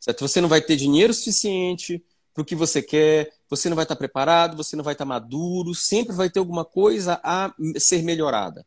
Certo? 0.00 0.26
Você 0.26 0.40
não 0.40 0.48
vai 0.48 0.60
ter 0.60 0.76
dinheiro 0.76 1.12
suficiente 1.12 2.02
para 2.32 2.42
o 2.42 2.44
que 2.44 2.54
você 2.54 2.80
quer, 2.80 3.32
você 3.48 3.68
não 3.68 3.74
vai 3.74 3.84
estar 3.84 3.96
preparado, 3.96 4.56
você 4.56 4.76
não 4.76 4.84
vai 4.84 4.94
estar 4.94 5.04
maduro, 5.04 5.74
sempre 5.74 6.14
vai 6.14 6.30
ter 6.30 6.38
alguma 6.38 6.64
coisa 6.64 7.20
a 7.22 7.52
ser 7.78 8.02
melhorada. 8.02 8.64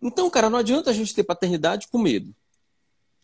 Então, 0.00 0.28
cara, 0.28 0.50
não 0.50 0.58
adianta 0.58 0.90
a 0.90 0.92
gente 0.92 1.14
ter 1.14 1.22
paternidade 1.22 1.88
com 1.88 1.98
medo. 1.98 2.34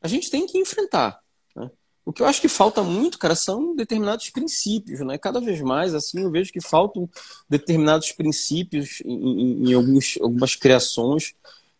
A 0.01 0.09
gente 0.09 0.31
tem 0.31 0.47
que 0.47 0.57
enfrentar. 0.57 1.21
Né? 1.55 1.71
O 2.05 2.13
que 2.13 2.23
eu 2.23 2.27
acho 2.27 2.41
que 2.41 2.49
falta 2.49 2.83
muito, 2.83 3.19
cara, 3.19 3.35
são 3.35 3.75
determinados 3.75 4.31
princípios, 4.31 5.01
né? 5.01 5.19
Cada 5.19 5.41
vez 5.41 5.61
mais, 5.61 5.95
assim, 5.95 6.21
eu 6.23 6.31
vejo 6.31 6.53
que 6.53 6.61
faltam 6.61 7.07
determinados 7.49 8.13
princípios 8.13 9.03
em, 9.05 9.13
em, 9.13 9.71
em 9.71 9.75
alguns, 9.75 10.17
algumas 10.23 10.55
criações. 10.55 11.35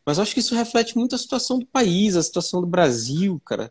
Mas 0.09 0.19
acho 0.19 0.33
que 0.33 0.41
isso 0.41 0.55
reflete 0.55 0.97
muito 0.97 1.15
a 1.15 1.19
situação 1.19 1.59
do 1.59 1.67
país, 1.67 2.17
a 2.17 2.23
situação 2.23 2.63
do 2.63 2.67
Brasil, 2.67 3.39
cara. 3.45 3.71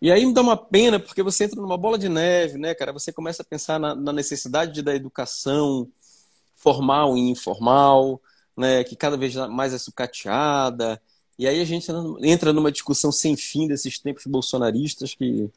E 0.00 0.10
aí 0.10 0.24
me 0.24 0.32
dá 0.32 0.40
uma 0.40 0.56
pena, 0.56 0.98
porque 0.98 1.22
você 1.22 1.44
entra 1.44 1.60
numa 1.60 1.76
bola 1.76 1.98
de 1.98 2.08
neve, 2.08 2.56
né, 2.56 2.74
cara? 2.74 2.94
Você 2.94 3.12
começa 3.12 3.42
a 3.42 3.44
pensar 3.44 3.78
na, 3.78 3.94
na 3.94 4.10
necessidade 4.10 4.80
da 4.80 4.96
educação 4.96 5.86
formal 6.54 7.14
e 7.14 7.28
informal, 7.28 8.18
né, 8.56 8.82
que 8.84 8.96
cada 8.96 9.18
vez 9.18 9.34
mais 9.50 9.74
é 9.74 9.78
sucateada. 9.78 10.98
E 11.38 11.46
aí 11.46 11.60
a 11.60 11.66
gente 11.66 11.92
entra 12.22 12.54
numa 12.54 12.72
discussão 12.72 13.12
sem 13.12 13.36
fim 13.36 13.68
desses 13.68 13.98
tempos 13.98 14.24
bolsonaristas 14.24 15.14
que, 15.14 15.50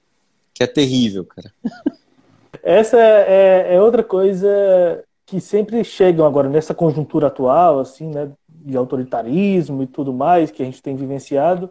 que 0.54 0.66
é 0.66 0.68
terrível, 0.68 1.24
cara. 1.24 1.50
Essa 2.62 3.00
é, 3.00 3.70
é, 3.72 3.76
é 3.76 3.82
outra 3.82 4.04
coisa 4.04 5.02
que 5.26 5.40
sempre 5.40 5.82
chegam 5.86 6.26
agora 6.26 6.50
nessa 6.50 6.74
conjuntura 6.74 7.28
atual, 7.28 7.80
assim, 7.80 8.10
né, 8.10 8.30
de 8.64 8.78
autoritarismo 8.78 9.84
e 9.84 9.88
tudo 9.88 10.14
mais 10.14 10.52
que 10.52 10.62
a 10.62 10.66
gente 10.66 10.82
tem 10.82 10.96
vivenciado. 10.96 11.70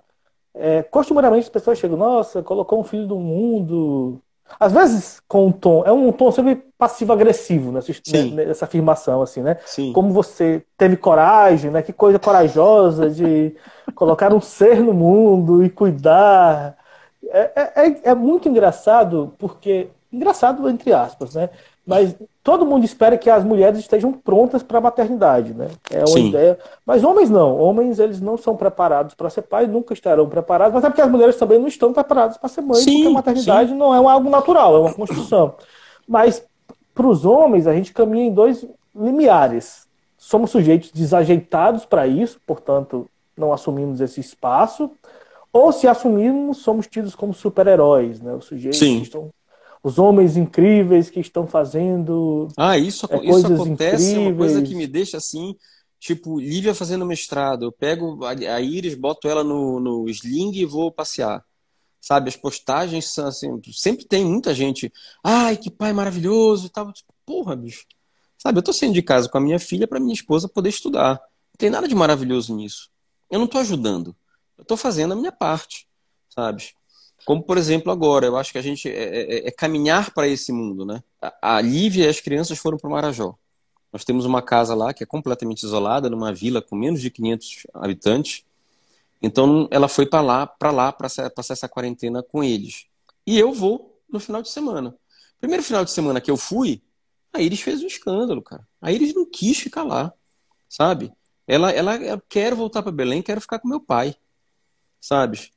É, 0.54 0.82
costumeiramente 0.82 1.44
as 1.44 1.48
pessoas 1.48 1.78
chegam, 1.78 1.96
nossa, 1.96 2.42
colocou 2.42 2.78
um 2.78 2.84
filho 2.84 3.06
do 3.06 3.18
mundo, 3.18 4.20
às 4.58 4.72
vezes 4.72 5.22
com 5.26 5.46
um 5.46 5.52
tom, 5.52 5.82
é 5.84 5.92
um 5.92 6.12
tom 6.12 6.30
sempre 6.30 6.62
passivo-agressivo 6.76 7.72
nessa, 7.72 7.92
né, 8.34 8.44
nessa 8.46 8.64
afirmação, 8.64 9.22
assim, 9.22 9.42
né? 9.42 9.56
Sim. 9.64 9.92
Como 9.92 10.12
você 10.12 10.64
teve 10.76 10.96
coragem, 10.96 11.70
né? 11.70 11.82
Que 11.82 11.92
coisa 11.92 12.18
corajosa 12.18 13.08
de 13.10 13.54
colocar 13.94 14.32
um 14.32 14.40
ser 14.40 14.80
no 14.80 14.92
mundo 14.92 15.64
e 15.64 15.70
cuidar. 15.70 16.76
É, 17.30 17.86
é, 17.86 18.10
é 18.10 18.14
muito 18.14 18.48
engraçado, 18.48 19.34
porque. 19.38 19.88
Engraçado, 20.12 20.68
entre 20.68 20.92
aspas, 20.92 21.34
né? 21.34 21.48
Mas 21.84 22.14
todo 22.44 22.64
mundo 22.64 22.84
espera 22.84 23.18
que 23.18 23.28
as 23.28 23.44
mulheres 23.44 23.78
estejam 23.80 24.12
prontas 24.12 24.62
para 24.62 24.78
a 24.78 24.80
maternidade, 24.80 25.52
né? 25.52 25.68
É 25.90 25.98
uma 25.98 26.06
Sim. 26.06 26.28
ideia. 26.28 26.58
Mas 26.86 27.02
homens 27.02 27.28
não. 27.28 27.58
Homens 27.58 27.98
eles 27.98 28.20
não 28.20 28.36
são 28.36 28.56
preparados 28.56 29.14
para 29.14 29.28
ser 29.28 29.42
pai, 29.42 29.66
nunca 29.66 29.92
estarão 29.92 30.28
preparados. 30.28 30.74
Mas 30.74 30.84
é 30.84 30.88
porque 30.88 31.02
as 31.02 31.10
mulheres 31.10 31.36
também 31.36 31.58
não 31.58 31.66
estão 31.66 31.92
preparadas 31.92 32.36
para 32.36 32.48
ser 32.48 32.60
mãe, 32.60 32.80
sim, 32.80 32.92
porque 32.94 33.08
a 33.08 33.10
maternidade 33.10 33.70
sim. 33.70 33.76
não 33.76 33.92
é 33.92 34.12
algo 34.12 34.30
natural, 34.30 34.76
é 34.76 34.78
uma 34.80 34.94
construção. 34.94 35.54
Mas 36.06 36.44
para 36.94 37.06
os 37.06 37.24
homens 37.24 37.66
a 37.66 37.72
gente 37.72 37.92
caminha 37.92 38.26
em 38.26 38.32
dois 38.32 38.64
limiares. 38.94 39.88
Somos 40.16 40.50
sujeitos 40.50 40.92
desajeitados 40.92 41.84
para 41.84 42.06
isso, 42.06 42.40
portanto 42.46 43.08
não 43.36 43.52
assumimos 43.52 44.00
esse 44.00 44.20
espaço. 44.20 44.90
Ou 45.52 45.72
se 45.72 45.86
assumirmos, 45.86 46.58
somos 46.58 46.86
tidos 46.86 47.14
como 47.14 47.34
super-heróis, 47.34 48.20
né? 48.20 48.32
Os 48.32 48.46
sujeitos 48.46 48.78
Sim. 48.78 48.98
que 48.98 49.02
estão 49.02 49.30
os 49.82 49.98
homens 49.98 50.36
incríveis 50.36 51.10
que 51.10 51.20
estão 51.20 51.46
fazendo. 51.46 52.48
Ah, 52.56 52.78
isso, 52.78 53.06
é, 53.10 53.24
isso 53.24 53.46
acontece, 53.46 54.12
incríveis. 54.12 54.14
é 54.14 54.18
uma 54.18 54.36
coisa 54.36 54.62
que 54.62 54.74
me 54.74 54.86
deixa 54.86 55.16
assim. 55.16 55.56
Tipo, 55.98 56.40
Lívia 56.40 56.74
fazendo 56.74 57.06
mestrado, 57.06 57.64
eu 57.64 57.72
pego 57.72 58.24
a 58.24 58.60
Iris, 58.60 58.94
boto 58.94 59.28
ela 59.28 59.44
no, 59.44 59.78
no 59.78 60.08
sling 60.08 60.52
e 60.52 60.64
vou 60.64 60.90
passear. 60.90 61.44
Sabe, 62.00 62.28
as 62.28 62.36
postagens 62.36 63.08
são 63.08 63.28
assim, 63.28 63.48
sempre 63.72 64.04
tem 64.04 64.24
muita 64.24 64.52
gente. 64.52 64.92
Ai, 65.22 65.56
que 65.56 65.70
pai 65.70 65.92
maravilhoso 65.92 66.66
e 66.66 66.68
tal. 66.68 66.92
Tipo, 66.92 67.12
porra, 67.24 67.54
bicho. 67.54 67.86
Sabe, 68.36 68.58
eu 68.58 68.62
tô 68.62 68.72
saindo 68.72 68.94
de 68.94 69.02
casa 69.02 69.28
com 69.28 69.38
a 69.38 69.40
minha 69.40 69.60
filha 69.60 69.86
para 69.86 70.00
minha 70.00 70.12
esposa 70.12 70.48
poder 70.48 70.70
estudar. 70.70 71.14
Não 71.14 71.56
tem 71.56 71.70
nada 71.70 71.86
de 71.86 71.94
maravilhoso 71.94 72.52
nisso. 72.56 72.90
Eu 73.30 73.38
não 73.38 73.46
tô 73.46 73.58
ajudando. 73.58 74.16
Eu 74.58 74.64
tô 74.64 74.76
fazendo 74.76 75.12
a 75.12 75.16
minha 75.16 75.30
parte, 75.30 75.86
sabe? 76.28 76.74
Como, 77.24 77.42
por 77.42 77.56
exemplo, 77.56 77.92
agora, 77.92 78.26
eu 78.26 78.36
acho 78.36 78.52
que 78.52 78.58
a 78.58 78.62
gente 78.62 78.88
é, 78.88 78.92
é, 78.92 79.34
é, 79.34 79.48
é 79.48 79.50
caminhar 79.50 80.12
para 80.12 80.26
esse 80.26 80.52
mundo, 80.52 80.84
né? 80.84 81.02
A, 81.40 81.60
Lívia 81.60 82.06
e 82.06 82.08
as 82.08 82.20
crianças 82.20 82.58
foram 82.58 82.76
para 82.76 82.88
o 82.88 82.90
Marajó. 82.90 83.36
Nós 83.92 84.04
temos 84.04 84.24
uma 84.24 84.42
casa 84.42 84.74
lá 84.74 84.92
que 84.92 85.04
é 85.04 85.06
completamente 85.06 85.62
isolada, 85.62 86.10
numa 86.10 86.32
vila 86.32 86.60
com 86.60 86.74
menos 86.74 87.00
de 87.00 87.10
500 87.10 87.66
habitantes. 87.74 88.44
Então 89.20 89.68
ela 89.70 89.86
foi 89.86 90.06
para 90.06 90.20
lá, 90.20 90.46
para 90.46 90.70
lá, 90.70 90.92
para 90.92 91.08
passar 91.30 91.52
essa 91.52 91.68
quarentena 91.68 92.22
com 92.22 92.42
eles. 92.42 92.86
E 93.24 93.38
eu 93.38 93.52
vou 93.52 94.00
no 94.10 94.18
final 94.18 94.42
de 94.42 94.48
semana. 94.48 94.96
Primeiro 95.38 95.62
final 95.62 95.84
de 95.84 95.90
semana 95.90 96.20
que 96.20 96.30
eu 96.30 96.36
fui, 96.36 96.82
a 97.32 97.40
Iris 97.40 97.60
fez 97.60 97.82
um 97.82 97.86
escândalo, 97.86 98.42
cara. 98.42 98.66
A 98.80 98.90
Iris 98.90 99.14
não 99.14 99.24
quis 99.24 99.58
ficar 99.58 99.84
lá, 99.84 100.12
sabe? 100.68 101.12
Ela, 101.46 101.70
ela, 101.70 101.94
ela 101.94 102.22
quer 102.28 102.54
voltar 102.54 102.82
para 102.82 102.90
Belém, 102.90 103.22
quero 103.22 103.40
ficar 103.40 103.58
com 103.58 103.68
meu 103.68 103.80
pai, 103.80 104.16
sabe? 105.00 105.52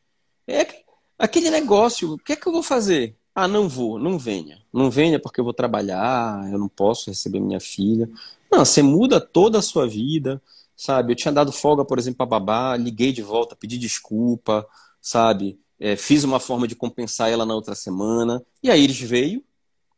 É 0.48 0.85
aquele 1.18 1.50
negócio. 1.50 2.14
O 2.14 2.18
que 2.18 2.34
é 2.34 2.36
que 2.36 2.48
eu 2.48 2.52
vou 2.52 2.64
fazer? 2.64 3.16
Ah, 3.34 3.48
não 3.48 3.68
vou, 3.68 4.00
não 4.00 4.18
venha. 4.18 4.62
Não 4.74 4.90
venha 4.90 5.20
porque 5.20 5.40
eu 5.40 5.44
vou 5.44 5.54
trabalhar, 5.54 6.50
eu 6.52 6.58
não 6.58 6.70
posso 6.70 7.10
receber 7.10 7.40
minha 7.40 7.60
filha. 7.60 8.10
Não, 8.52 8.64
você 8.64 8.82
muda 8.82 9.20
toda 9.20 9.60
a 9.60 9.62
sua 9.62 9.88
vida, 9.88 10.42
sabe? 10.76 11.12
Eu 11.12 11.16
tinha 11.16 11.32
dado 11.34 11.52
folga, 11.52 11.84
por 11.84 12.00
exemplo, 12.00 12.18
para 12.18 12.26
babá, 12.26 12.78
liguei 12.78 13.12
de 13.12 13.22
volta, 13.22 13.56
pedi 13.56 13.78
desculpa, 13.78 14.66
sabe? 15.02 15.60
É, 15.80 15.96
fiz 15.98 16.24
uma 16.24 16.40
forma 16.40 16.68
de 16.68 16.76
compensar 16.76 17.30
ela 17.30 17.46
na 17.46 17.54
outra 17.54 17.76
semana. 17.76 18.42
E 18.64 18.72
a 18.72 18.78
Iris 18.78 19.00
veio, 19.02 19.44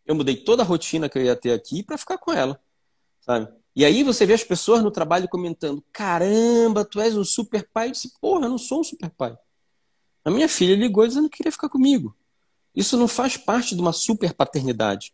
eu 0.06 0.16
mudei 0.16 0.36
toda 0.36 0.64
a 0.64 0.66
rotina 0.66 1.08
que 1.08 1.18
eu 1.20 1.24
ia 1.24 1.36
ter 1.36 1.52
aqui 1.52 1.84
para 1.84 1.98
ficar 1.98 2.18
com 2.18 2.32
ela, 2.34 2.60
sabe? 3.22 3.50
E 3.76 3.86
aí 3.86 4.02
você 4.04 4.26
vê 4.26 4.34
as 4.34 4.44
pessoas 4.44 4.82
no 4.82 4.90
trabalho 4.90 5.30
comentando: 5.30 5.84
caramba, 5.92 6.84
tu 6.84 7.00
és 7.00 7.16
um 7.16 7.24
super 7.24 7.70
pai. 7.72 7.90
Eu 7.90 7.92
disse: 7.92 8.12
porra, 8.20 8.46
eu 8.46 8.50
não 8.50 8.58
sou 8.58 8.80
um 8.80 8.84
super 8.84 9.12
pai. 9.12 9.38
A 10.28 10.30
minha 10.30 10.50
filha 10.50 10.76
ligou 10.76 11.08
dizendo 11.08 11.30
que 11.30 11.38
queria 11.38 11.54
ficar 11.54 11.70
comigo. 11.70 12.14
Isso 12.76 12.98
não 12.98 13.08
faz 13.08 13.38
parte 13.38 13.74
de 13.74 13.80
uma 13.80 13.94
super 13.94 14.34
paternidade. 14.34 15.14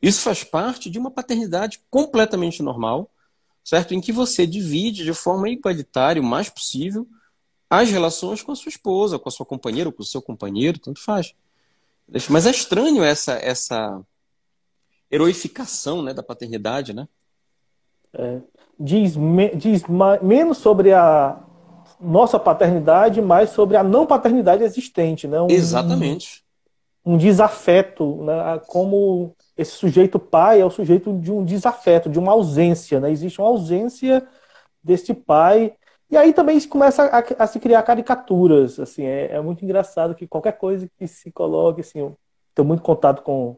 Isso 0.00 0.22
faz 0.22 0.44
parte 0.44 0.88
de 0.88 0.98
uma 0.98 1.10
paternidade 1.10 1.82
completamente 1.90 2.62
normal, 2.62 3.10
certo? 3.62 3.92
Em 3.92 4.00
que 4.00 4.10
você 4.10 4.46
divide 4.46 5.04
de 5.04 5.12
forma 5.12 5.50
igualitária, 5.50 6.22
o 6.22 6.24
mais 6.24 6.48
possível, 6.48 7.06
as 7.68 7.90
relações 7.90 8.40
com 8.40 8.50
a 8.50 8.56
sua 8.56 8.70
esposa, 8.70 9.18
com 9.18 9.28
a 9.28 9.32
sua 9.32 9.44
companheira, 9.44 9.90
ou 9.90 9.92
com 9.92 10.02
o 10.02 10.06
seu 10.06 10.22
companheiro, 10.22 10.78
tanto 10.78 11.02
faz. 11.02 11.34
Mas 12.30 12.46
é 12.46 12.50
estranho 12.50 13.04
essa 13.04 13.34
essa 13.34 14.02
heroificação 15.10 16.00
né, 16.00 16.14
da 16.14 16.22
paternidade, 16.22 16.94
né? 16.94 17.06
É, 18.14 18.40
diz, 18.80 19.16
me, 19.16 19.54
diz 19.54 19.82
menos 20.22 20.56
sobre 20.56 20.94
a 20.94 21.45
nossa 22.00 22.38
paternidade, 22.38 23.20
mais 23.22 23.50
sobre 23.50 23.76
a 23.76 23.82
não 23.82 24.06
paternidade 24.06 24.62
existente, 24.62 25.26
né? 25.26 25.40
Um, 25.40 25.50
Exatamente. 25.50 26.44
Um, 27.04 27.16
desafeto, 27.16 28.22
né? 28.24 28.60
Como 28.66 29.34
esse 29.56 29.72
sujeito 29.72 30.18
pai 30.18 30.60
é 30.60 30.64
o 30.64 30.70
sujeito 30.70 31.12
de 31.18 31.32
um 31.32 31.44
desafeto, 31.44 32.10
de 32.10 32.18
uma 32.18 32.32
ausência, 32.32 33.00
né? 33.00 33.10
Existe 33.10 33.40
uma 33.40 33.48
ausência 33.48 34.26
desse 34.82 35.14
pai. 35.14 35.74
E 36.10 36.16
aí 36.16 36.32
também 36.32 36.60
começa 36.68 37.04
a, 37.04 37.44
a 37.44 37.46
se 37.46 37.58
criar 37.58 37.82
caricaturas, 37.82 38.78
assim, 38.78 39.04
é, 39.04 39.32
é, 39.32 39.40
muito 39.40 39.64
engraçado 39.64 40.14
que 40.14 40.26
qualquer 40.26 40.52
coisa 40.52 40.88
que 40.96 41.06
se 41.06 41.32
coloque, 41.32 41.80
assim, 41.80 41.98
eu 41.98 42.16
tenho 42.54 42.66
muito 42.66 42.82
contato 42.82 43.22
com 43.22 43.56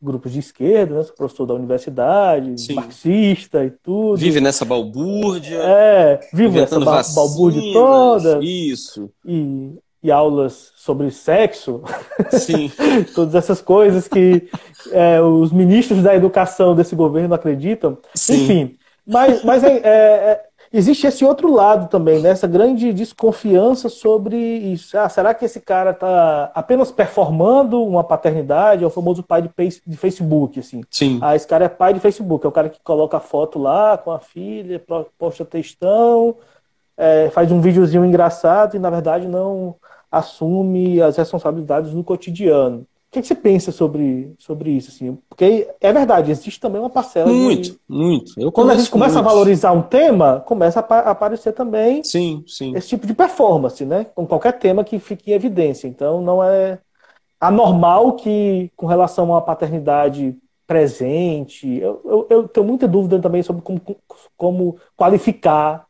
grupos 0.00 0.32
de 0.32 0.38
esquerda, 0.38 0.96
né? 0.96 1.02
Sou 1.02 1.14
professor 1.14 1.46
da 1.46 1.54
universidade, 1.54 2.60
Sim. 2.60 2.74
marxista 2.74 3.64
e 3.64 3.70
tudo. 3.70 4.16
Vive 4.16 4.40
nessa 4.40 4.64
balbúrdia. 4.64 5.58
É, 5.58 6.20
vive 6.32 6.60
nessa 6.60 6.78
ba 6.78 7.02
balbúrdia 7.14 7.72
toda. 7.72 8.38
Isso. 8.42 9.10
E, 9.26 9.72
e 10.02 10.10
aulas 10.10 10.72
sobre 10.76 11.10
sexo. 11.10 11.82
Sim. 12.30 12.70
Todas 13.14 13.34
essas 13.34 13.60
coisas 13.60 14.06
que 14.06 14.48
é, 14.92 15.20
os 15.20 15.52
ministros 15.52 16.02
da 16.02 16.14
educação 16.14 16.74
desse 16.74 16.94
governo 16.94 17.34
acreditam. 17.34 17.98
Sim. 18.14 18.44
Enfim, 18.44 18.78
mas, 19.06 19.42
mas 19.42 19.64
é, 19.64 19.78
é, 19.78 20.47
existe 20.72 21.06
esse 21.06 21.24
outro 21.24 21.52
lado 21.52 21.88
também, 21.88 22.20
né? 22.20 22.30
essa 22.30 22.46
grande 22.46 22.92
desconfiança 22.92 23.88
sobre 23.88 24.36
isso. 24.36 24.96
Ah, 24.98 25.08
será 25.08 25.34
que 25.34 25.44
esse 25.44 25.60
cara 25.60 25.90
está 25.90 26.50
apenas 26.54 26.90
performando 26.90 27.82
uma 27.82 28.04
paternidade? 28.04 28.84
É 28.84 28.86
o 28.86 28.90
famoso 28.90 29.22
pai 29.22 29.42
de, 29.42 29.50
Facebook, 29.96 30.60
assim. 30.60 30.82
Sim. 30.90 31.18
Ah, 31.22 31.34
esse 31.34 31.46
cara 31.46 31.64
é 31.64 31.68
pai 31.68 31.94
de 31.94 32.00
Facebook, 32.00 32.44
é 32.44 32.48
o 32.48 32.52
cara 32.52 32.68
que 32.68 32.80
coloca 32.82 33.16
a 33.16 33.20
foto 33.20 33.58
lá 33.58 33.98
com 33.98 34.10
a 34.10 34.18
filha, 34.18 34.82
posta 35.18 35.44
textão, 35.44 36.36
é, 36.96 37.30
faz 37.30 37.50
um 37.52 37.60
videozinho 37.60 38.04
engraçado 38.04 38.76
e, 38.76 38.78
na 38.78 38.90
verdade, 38.90 39.26
não 39.26 39.76
assume 40.10 41.00
as 41.00 41.16
responsabilidades 41.16 41.92
no 41.92 42.02
cotidiano. 42.02 42.86
O 43.18 43.22
que, 43.22 43.26
você 43.26 43.34
pensa 43.34 43.72
sobre, 43.72 44.32
sobre 44.38 44.70
isso? 44.70 44.90
Assim? 44.90 45.18
Porque 45.28 45.68
é 45.80 45.92
verdade, 45.92 46.30
existe 46.30 46.60
também 46.60 46.80
uma 46.80 46.90
parcela. 46.90 47.30
Muito, 47.30 47.72
de... 47.72 47.78
muito. 47.88 48.32
Eu 48.36 48.52
Quando 48.52 48.70
a 48.70 48.76
gente 48.76 48.90
começa 48.90 49.14
muito. 49.14 49.26
a 49.26 49.30
valorizar 49.32 49.72
um 49.72 49.82
tema, 49.82 50.40
começa 50.46 50.80
a 50.80 51.10
aparecer 51.10 51.52
também 51.52 52.04
sim, 52.04 52.44
sim. 52.46 52.76
esse 52.76 52.88
tipo 52.88 53.06
de 53.06 53.14
performance, 53.14 53.84
né? 53.84 54.06
Com 54.14 54.26
qualquer 54.26 54.52
tema 54.58 54.84
que 54.84 54.98
fique 54.98 55.32
em 55.32 55.34
evidência. 55.34 55.88
Então 55.88 56.20
não 56.20 56.42
é 56.42 56.78
anormal 57.40 58.12
que, 58.12 58.70
com 58.76 58.86
relação 58.86 59.34
à 59.34 59.40
paternidade 59.40 60.36
presente, 60.66 61.66
eu, 61.66 62.00
eu, 62.04 62.26
eu 62.28 62.48
tenho 62.48 62.66
muita 62.66 62.86
dúvida 62.86 63.18
também 63.18 63.42
sobre 63.42 63.62
como, 63.62 63.80
como 64.36 64.76
qualificar 64.94 65.86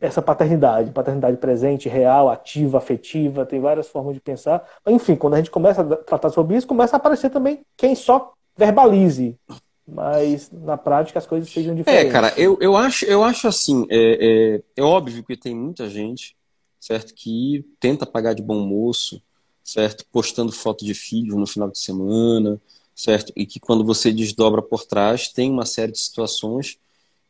essa 0.00 0.20
paternidade, 0.20 0.90
paternidade 0.90 1.36
presente, 1.38 1.88
real, 1.88 2.28
ativa, 2.28 2.78
afetiva, 2.78 3.46
tem 3.46 3.60
várias 3.60 3.88
formas 3.88 4.14
de 4.14 4.20
pensar. 4.20 4.62
Enfim, 4.86 5.16
quando 5.16 5.34
a 5.34 5.36
gente 5.38 5.50
começa 5.50 5.82
a 5.82 5.96
tratar 5.96 6.30
sobre 6.30 6.56
isso, 6.56 6.66
começa 6.66 6.96
a 6.96 6.98
aparecer 6.98 7.30
também 7.30 7.60
quem 7.76 7.94
só 7.94 8.32
verbalize, 8.56 9.38
mas 9.86 10.50
na 10.50 10.76
prática 10.76 11.18
as 11.18 11.26
coisas 11.26 11.48
sejam 11.48 11.74
diferentes. 11.74 12.08
É, 12.08 12.12
cara, 12.12 12.32
eu, 12.36 12.58
eu, 12.60 12.76
acho, 12.76 13.04
eu 13.06 13.22
acho 13.24 13.48
assim, 13.48 13.86
é, 13.88 14.60
é, 14.76 14.80
é 14.80 14.82
óbvio 14.82 15.24
que 15.24 15.36
tem 15.36 15.54
muita 15.54 15.88
gente, 15.88 16.36
certo, 16.80 17.14
que 17.14 17.64
tenta 17.80 18.04
pagar 18.04 18.34
de 18.34 18.42
bom 18.42 18.60
moço, 18.60 19.22
certo, 19.64 20.04
postando 20.12 20.52
foto 20.52 20.84
de 20.84 20.94
filhos 20.94 21.36
no 21.36 21.46
final 21.46 21.70
de 21.70 21.78
semana, 21.78 22.60
certo, 22.94 23.32
e 23.34 23.46
que 23.46 23.58
quando 23.58 23.84
você 23.84 24.12
desdobra 24.12 24.62
por 24.62 24.84
trás 24.84 25.28
tem 25.28 25.50
uma 25.50 25.66
série 25.66 25.92
de 25.92 25.98
situações 25.98 26.78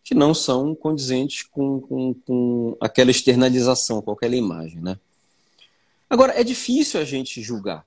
que 0.07 0.15
não 0.15 0.33
são 0.33 0.73
condizentes 0.73 1.43
com, 1.43 1.81
com, 1.81 2.15
com 2.15 2.77
aquela 2.81 3.11
externalização, 3.11 4.01
com 4.01 4.13
aquela 4.13 4.37
imagem, 4.37 4.81
né? 4.81 4.97
Agora, 6.09 6.41
é 6.41 6.45
difícil 6.45 7.01
a 7.01 7.05
gente 7.05 7.43
julgar. 7.43 7.85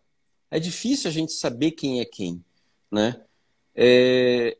É 0.51 0.59
difícil 0.59 1.09
a 1.09 1.13
gente 1.13 1.31
saber 1.31 1.71
quem 1.71 2.01
é 2.01 2.05
quem, 2.05 2.43
né? 2.91 3.21
É... 3.73 4.57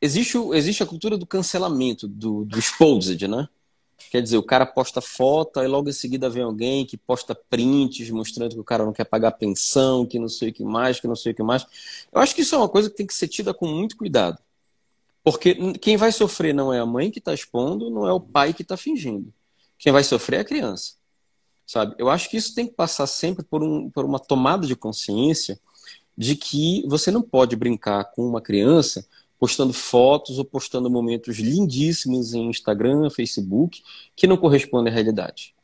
Existe, 0.00 0.36
existe 0.52 0.82
a 0.82 0.86
cultura 0.86 1.16
do 1.16 1.24
cancelamento, 1.24 2.08
do, 2.08 2.44
do 2.44 2.58
exposed, 2.58 3.28
né? 3.28 3.48
Quer 4.10 4.20
dizer, 4.20 4.38
o 4.38 4.42
cara 4.42 4.66
posta 4.66 5.00
foto, 5.00 5.60
e 5.60 5.68
logo 5.68 5.88
em 5.88 5.92
seguida 5.92 6.28
vem 6.28 6.42
alguém 6.42 6.84
que 6.84 6.96
posta 6.96 7.36
prints 7.36 8.10
mostrando 8.10 8.56
que 8.56 8.60
o 8.60 8.64
cara 8.64 8.84
não 8.84 8.92
quer 8.92 9.04
pagar 9.04 9.30
pensão, 9.30 10.04
que 10.04 10.18
não 10.18 10.28
sei 10.28 10.48
o 10.48 10.52
que 10.52 10.64
mais, 10.64 10.98
que 10.98 11.06
não 11.06 11.14
sei 11.14 11.30
o 11.30 11.34
que 11.36 11.42
mais. 11.44 11.64
Eu 12.12 12.20
acho 12.20 12.34
que 12.34 12.40
isso 12.40 12.56
é 12.56 12.58
uma 12.58 12.68
coisa 12.68 12.90
que 12.90 12.96
tem 12.96 13.06
que 13.06 13.14
ser 13.14 13.28
tida 13.28 13.54
com 13.54 13.68
muito 13.68 13.96
cuidado. 13.96 14.42
Porque 15.24 15.54
quem 15.78 15.96
vai 15.96 16.10
sofrer 16.10 16.52
não 16.52 16.72
é 16.72 16.80
a 16.80 16.86
mãe 16.86 17.10
que 17.10 17.18
está 17.18 17.32
expondo, 17.32 17.90
não 17.90 18.06
é 18.06 18.12
o 18.12 18.20
pai 18.20 18.52
que 18.52 18.62
está 18.62 18.76
fingindo. 18.76 19.32
Quem 19.78 19.92
vai 19.92 20.02
sofrer 20.02 20.38
é 20.38 20.40
a 20.40 20.44
criança. 20.44 20.94
Sabe? 21.66 21.94
Eu 21.98 22.10
acho 22.10 22.28
que 22.28 22.36
isso 22.36 22.54
tem 22.54 22.66
que 22.66 22.74
passar 22.74 23.06
sempre 23.06 23.44
por, 23.44 23.62
um, 23.62 23.88
por 23.88 24.04
uma 24.04 24.18
tomada 24.18 24.66
de 24.66 24.74
consciência 24.74 25.58
de 26.16 26.36
que 26.36 26.84
você 26.86 27.10
não 27.10 27.22
pode 27.22 27.56
brincar 27.56 28.04
com 28.12 28.26
uma 28.26 28.40
criança 28.40 29.06
postando 29.38 29.72
fotos 29.72 30.38
ou 30.38 30.44
postando 30.44 30.88
momentos 30.88 31.38
lindíssimos 31.38 32.34
em 32.34 32.48
Instagram, 32.48 33.10
Facebook, 33.10 33.82
que 34.14 34.26
não 34.26 34.36
correspondem 34.36 34.92
à 34.92 34.94
realidade. 34.94 35.54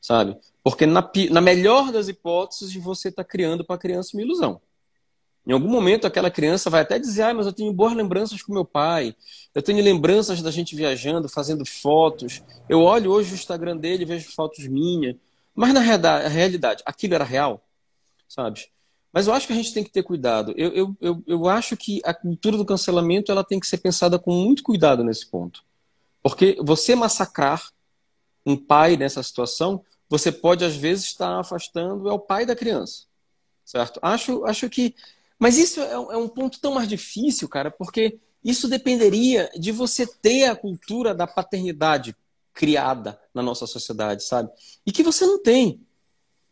Sabe? 0.00 0.36
Porque 0.62 0.84
na, 0.84 1.08
na 1.30 1.40
melhor 1.40 1.92
das 1.92 2.08
hipóteses, 2.08 2.74
você 2.74 3.08
está 3.08 3.24
criando 3.24 3.64
para 3.64 3.76
a 3.76 3.78
criança 3.78 4.16
uma 4.16 4.22
ilusão. 4.22 4.60
Em 5.46 5.52
algum 5.52 5.68
momento 5.68 6.06
aquela 6.06 6.30
criança 6.30 6.70
vai 6.70 6.82
até 6.82 6.98
dizer, 6.98 7.22
ah, 7.22 7.34
mas 7.34 7.46
eu 7.46 7.52
tenho 7.52 7.72
boas 7.72 7.94
lembranças 7.94 8.40
com 8.42 8.52
meu 8.52 8.64
pai, 8.64 9.14
eu 9.54 9.60
tenho 9.60 9.82
lembranças 9.82 10.40
da 10.40 10.50
gente 10.50 10.76
viajando, 10.76 11.28
fazendo 11.28 11.64
fotos. 11.66 12.42
Eu 12.68 12.82
olho 12.82 13.10
hoje 13.10 13.32
o 13.32 13.34
Instagram 13.34 13.76
dele 13.76 14.02
e 14.02 14.06
vejo 14.06 14.30
fotos 14.30 14.66
minhas. 14.66 15.16
Mas 15.54 15.74
na 15.74 15.80
realidade, 15.80 16.82
aquilo 16.86 17.14
era 17.14 17.24
real, 17.24 17.62
sabe? 18.28 18.70
Mas 19.12 19.26
eu 19.26 19.34
acho 19.34 19.46
que 19.46 19.52
a 19.52 19.56
gente 19.56 19.74
tem 19.74 19.84
que 19.84 19.90
ter 19.90 20.02
cuidado. 20.02 20.54
Eu, 20.56 20.72
eu, 20.72 20.96
eu, 21.00 21.22
eu 21.26 21.48
acho 21.48 21.76
que 21.76 22.00
a 22.04 22.14
cultura 22.14 22.56
do 22.56 22.64
cancelamento 22.64 23.30
ela 23.30 23.44
tem 23.44 23.60
que 23.60 23.66
ser 23.66 23.78
pensada 23.78 24.18
com 24.18 24.32
muito 24.32 24.62
cuidado 24.62 25.04
nesse 25.04 25.26
ponto. 25.26 25.62
Porque 26.22 26.56
você 26.62 26.94
massacrar 26.94 27.70
um 28.46 28.56
pai 28.56 28.96
nessa 28.96 29.22
situação, 29.22 29.84
você 30.08 30.32
pode 30.32 30.64
às 30.64 30.76
vezes 30.76 31.04
estar 31.06 31.40
afastando 31.40 32.08
é 32.08 32.12
o 32.12 32.18
pai 32.18 32.46
da 32.46 32.56
criança. 32.56 33.04
Certo? 33.64 34.00
Acho, 34.02 34.44
acho 34.46 34.70
que 34.70 34.94
mas 35.42 35.58
isso 35.58 35.80
é, 35.80 35.90
é 35.90 36.16
um 36.16 36.28
ponto 36.28 36.60
tão 36.60 36.72
mais 36.72 36.86
difícil, 36.86 37.48
cara, 37.48 37.68
porque 37.68 38.16
isso 38.44 38.68
dependeria 38.68 39.50
de 39.58 39.72
você 39.72 40.06
ter 40.06 40.44
a 40.44 40.54
cultura 40.54 41.12
da 41.12 41.26
paternidade 41.26 42.14
criada 42.54 43.20
na 43.34 43.42
nossa 43.42 43.66
sociedade, 43.66 44.22
sabe? 44.22 44.52
E 44.86 44.92
que 44.92 45.02
você 45.02 45.26
não 45.26 45.42
tem, 45.42 45.80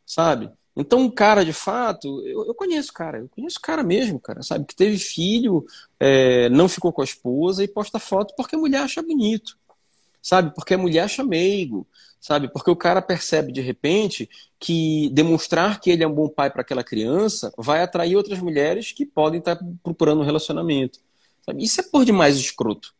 sabe? 0.04 0.50
Então, 0.74 1.02
um 1.02 1.08
cara, 1.08 1.44
de 1.44 1.52
fato, 1.52 2.20
eu, 2.26 2.48
eu 2.48 2.52
conheço 2.52 2.92
cara, 2.92 3.18
eu 3.20 3.28
conheço 3.28 3.60
cara 3.60 3.84
mesmo, 3.84 4.18
cara, 4.18 4.42
sabe? 4.42 4.64
Que 4.64 4.74
teve 4.74 4.98
filho, 4.98 5.64
é, 6.00 6.48
não 6.48 6.68
ficou 6.68 6.92
com 6.92 7.00
a 7.00 7.04
esposa 7.04 7.62
e 7.62 7.68
posta 7.68 8.00
foto 8.00 8.34
porque 8.36 8.56
a 8.56 8.58
mulher 8.58 8.82
acha 8.82 9.00
bonito, 9.00 9.56
sabe? 10.20 10.52
Porque 10.52 10.74
a 10.74 10.78
mulher 10.78 11.04
acha 11.04 11.22
meigo, 11.22 11.86
sabe? 12.20 12.48
Porque 12.48 12.70
o 12.70 12.76
cara 12.76 13.00
percebe 13.00 13.50
de 13.50 13.62
repente 13.62 14.28
que 14.58 15.08
demonstrar 15.10 15.80
que 15.80 15.90
ele 15.90 16.04
é 16.04 16.06
um 16.06 16.14
bom 16.14 16.28
pai 16.28 16.50
para 16.50 16.60
aquela 16.60 16.84
criança 16.84 17.52
vai 17.56 17.82
atrair 17.82 18.14
outras 18.14 18.38
mulheres 18.38 18.92
que 18.92 19.06
podem 19.06 19.38
estar 19.38 19.58
procurando 19.82 20.20
um 20.20 20.24
relacionamento. 20.24 21.00
Sabe? 21.44 21.64
Isso 21.64 21.80
é 21.80 21.84
por 21.84 22.04
demais 22.04 22.36
escroto. 22.36 22.94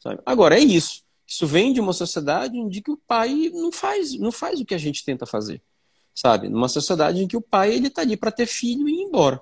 Sabe? 0.00 0.20
Agora 0.24 0.56
é 0.56 0.60
isso. 0.60 1.04
Isso 1.26 1.46
vem 1.46 1.72
de 1.72 1.80
uma 1.80 1.92
sociedade 1.92 2.56
em 2.56 2.68
que 2.70 2.90
o 2.90 2.96
pai 2.96 3.50
não 3.52 3.70
faz, 3.70 4.18
não 4.18 4.32
faz 4.32 4.60
o 4.60 4.64
que 4.64 4.74
a 4.74 4.78
gente 4.78 5.04
tenta 5.04 5.26
fazer. 5.26 5.60
Sabe? 6.14 6.48
Numa 6.48 6.68
sociedade 6.68 7.22
em 7.22 7.28
que 7.28 7.36
o 7.36 7.42
pai 7.42 7.74
ele 7.74 7.90
tá 7.90 8.00
ali 8.00 8.16
para 8.16 8.30
ter 8.30 8.46
filho 8.46 8.88
e 8.88 8.92
ir 8.92 9.02
embora. 9.02 9.40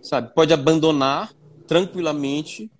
Sabe? 0.00 0.32
Pode 0.32 0.52
abandonar 0.52 1.34
tranquilamente 1.66 2.70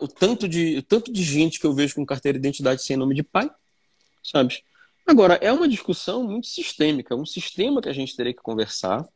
o 0.00 0.08
tanto 0.08 0.48
de 0.48 0.78
o 0.78 0.82
tanto 0.82 1.12
de 1.12 1.22
gente 1.22 1.60
que 1.60 1.66
eu 1.66 1.72
vejo 1.72 1.94
com 1.94 2.04
carteira 2.04 2.38
de 2.38 2.46
identidade 2.46 2.82
sem 2.82 2.96
nome 2.96 3.14
de 3.14 3.22
pai, 3.22 3.48
sabe? 4.22 4.62
Agora, 5.06 5.34
é 5.40 5.52
uma 5.52 5.68
discussão 5.68 6.24
muito 6.24 6.48
sistêmica, 6.48 7.14
um 7.14 7.24
sistema 7.24 7.80
que 7.80 7.88
a 7.88 7.92
gente 7.92 8.16
teria 8.16 8.34
que 8.34 8.42
conversar. 8.42 9.06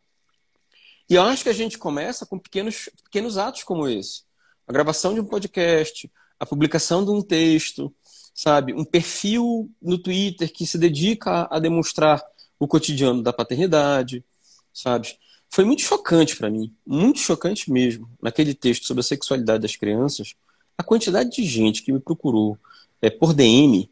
E 1.09 1.17
eu 1.17 1.23
acho 1.23 1.43
que 1.43 1.49
a 1.49 1.55
gente 1.55 1.77
começa 1.77 2.25
com 2.25 2.39
pequenos, 2.39 2.89
pequenos 3.03 3.37
atos 3.37 3.65
como 3.65 3.89
esse. 3.89 4.23
A 4.69 4.73
gravação 4.73 5.13
de 5.13 5.21
um 5.21 5.25
podcast, 5.25 6.09
a 6.39 6.47
publicação 6.47 7.05
de 7.05 7.11
um 7.11 7.21
texto, 7.21 7.93
sabe? 8.33 8.73
Um 8.73 8.85
perfil 8.85 9.69
no 9.83 9.99
Twitter 9.99 10.53
que 10.53 10.65
se 10.65 10.79
dedica 10.79 11.49
a 11.51 11.59
demonstrar 11.59 12.23
o 12.57 12.69
cotidiano 12.69 13.21
da 13.21 13.33
paternidade, 13.33 14.25
sabe? 14.73 15.19
Foi 15.49 15.65
muito 15.65 15.83
chocante 15.83 16.37
para 16.37 16.49
mim, 16.49 16.73
muito 16.87 17.19
chocante 17.19 17.73
mesmo, 17.73 18.09
naquele 18.23 18.55
texto 18.55 18.87
sobre 18.87 19.01
a 19.01 19.05
sexualidade 19.05 19.63
das 19.63 19.75
crianças, 19.75 20.37
a 20.79 20.85
quantidade 20.85 21.31
de 21.31 21.45
gente 21.45 21.83
que 21.83 21.93
me 21.93 21.99
procurou 21.99 22.57
é, 23.03 23.11
por 23.11 23.35
DM 23.35 23.91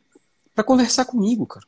para 0.54 0.62
conversar 0.62 1.04
comigo, 1.04 1.44
cara. 1.44 1.66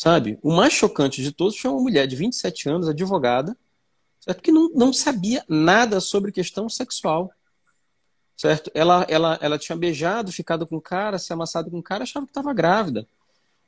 Sabe? 0.00 0.38
O 0.42 0.50
mais 0.50 0.72
chocante 0.72 1.22
de 1.22 1.30
todos 1.30 1.58
foi 1.58 1.70
uma 1.70 1.82
mulher 1.82 2.06
de 2.06 2.16
27 2.16 2.70
anos, 2.70 2.88
advogada, 2.88 3.54
certo? 4.18 4.42
que 4.42 4.50
não, 4.50 4.70
não 4.70 4.94
sabia 4.94 5.44
nada 5.46 6.00
sobre 6.00 6.32
questão 6.32 6.70
sexual. 6.70 7.30
Certo? 8.34 8.70
Ela, 8.72 9.04
ela, 9.10 9.38
ela 9.42 9.58
tinha 9.58 9.76
beijado, 9.76 10.32
ficado 10.32 10.66
com 10.66 10.76
o 10.76 10.80
cara, 10.80 11.18
se 11.18 11.30
amassado 11.34 11.70
com 11.70 11.80
o 11.80 11.82
cara, 11.82 12.04
achava 12.04 12.24
que 12.24 12.30
estava 12.30 12.54
grávida. 12.54 13.06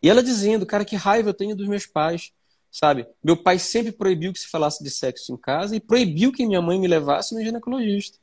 E 0.03 0.09
ela 0.09 0.22
dizendo, 0.22 0.64
cara, 0.64 0.87
que 0.87 0.97
raiva 0.97 1.28
eu 1.28 1.35
tenho 1.35 1.55
dos 1.55 1.68
meus 1.68 1.85
pais. 1.85 2.33
Sabe? 2.70 3.07
Meu 3.22 3.37
pai 3.37 3.59
sempre 3.59 3.93
proibiu 3.93 4.33
que 4.33 4.41
se 4.41 4.49
falasse 4.49 4.83
de 4.83 4.91
sexo 4.91 5.35
em 5.35 5.37
casa 5.37 5.76
e 5.76 5.80
proibiu 5.80 6.33
que 6.33 6.47
minha 6.47 6.62
mãe 6.62 6.80
me 6.80 6.89
levasse 6.89 7.35
no 7.35 7.45
ginecologista. 7.45 8.16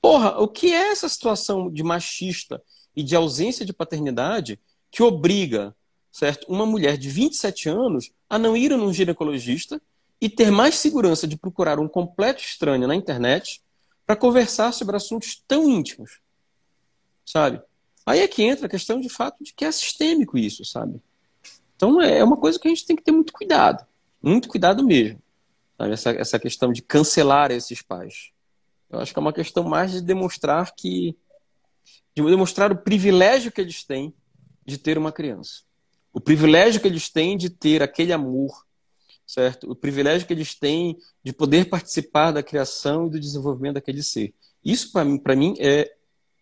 Porra, 0.00 0.40
o 0.40 0.48
que 0.48 0.72
é 0.72 0.90
essa 0.90 1.08
situação 1.08 1.70
de 1.70 1.84
machista 1.84 2.60
e 2.96 3.04
de 3.04 3.14
ausência 3.14 3.64
de 3.64 3.72
paternidade 3.72 4.58
que 4.90 5.04
obriga 5.04 5.72
certo? 6.12 6.46
Uma 6.46 6.66
mulher 6.66 6.98
de 6.98 7.08
27 7.08 7.70
anos 7.70 8.12
a 8.28 8.38
não 8.38 8.54
ir 8.54 8.70
num 8.76 8.92
ginecologista 8.92 9.80
e 10.20 10.28
ter 10.28 10.50
mais 10.50 10.76
segurança 10.76 11.26
de 11.26 11.36
procurar 11.36 11.80
um 11.80 11.88
completo 11.88 12.42
estranho 12.42 12.86
na 12.86 12.94
internet 12.94 13.62
para 14.06 14.14
conversar 14.14 14.72
sobre 14.72 14.94
assuntos 14.94 15.42
tão 15.48 15.68
íntimos, 15.68 16.20
sabe? 17.24 17.62
Aí 18.04 18.20
é 18.20 18.28
que 18.28 18.42
entra 18.42 18.66
a 18.66 18.68
questão 18.68 19.00
de 19.00 19.08
fato 19.08 19.42
de 19.42 19.54
que 19.54 19.64
é 19.64 19.72
sistêmico 19.72 20.36
isso, 20.36 20.64
sabe? 20.64 21.00
Então 21.74 22.00
é, 22.00 22.18
é 22.18 22.24
uma 22.24 22.36
coisa 22.36 22.58
que 22.58 22.68
a 22.68 22.70
gente 22.70 22.86
tem 22.86 22.94
que 22.94 23.02
ter 23.02 23.12
muito 23.12 23.32
cuidado, 23.32 23.84
muito 24.22 24.48
cuidado 24.48 24.84
mesmo. 24.84 25.20
Sabe? 25.78 25.92
Essa, 25.92 26.10
essa 26.10 26.38
questão 26.38 26.72
de 26.72 26.82
cancelar 26.82 27.50
esses 27.50 27.80
pais. 27.80 28.30
Eu 28.90 29.00
acho 29.00 29.12
que 29.12 29.18
é 29.18 29.22
uma 29.22 29.32
questão 29.32 29.64
mais 29.64 29.92
de 29.92 30.02
demonstrar 30.02 30.74
que. 30.74 31.16
de 32.14 32.22
demonstrar 32.22 32.70
o 32.70 32.76
privilégio 32.76 33.50
que 33.50 33.60
eles 33.60 33.82
têm 33.82 34.14
de 34.64 34.78
ter 34.78 34.98
uma 34.98 35.10
criança 35.10 35.62
o 36.12 36.20
privilégio 36.20 36.80
que 36.80 36.86
eles 36.86 37.08
têm 37.08 37.36
de 37.36 37.48
ter 37.48 37.82
aquele 37.82 38.12
amor, 38.12 38.64
certo? 39.26 39.70
O 39.70 39.74
privilégio 39.74 40.26
que 40.26 40.32
eles 40.32 40.54
têm 40.54 40.96
de 41.24 41.32
poder 41.32 41.68
participar 41.68 42.32
da 42.32 42.42
criação 42.42 43.06
e 43.06 43.10
do 43.10 43.20
desenvolvimento 43.20 43.74
daquele 43.74 44.02
ser. 44.02 44.34
Isso, 44.64 44.92
para 44.92 45.04
mim, 45.04 45.18
para 45.18 45.34
mim 45.34 45.54
é, 45.58 45.90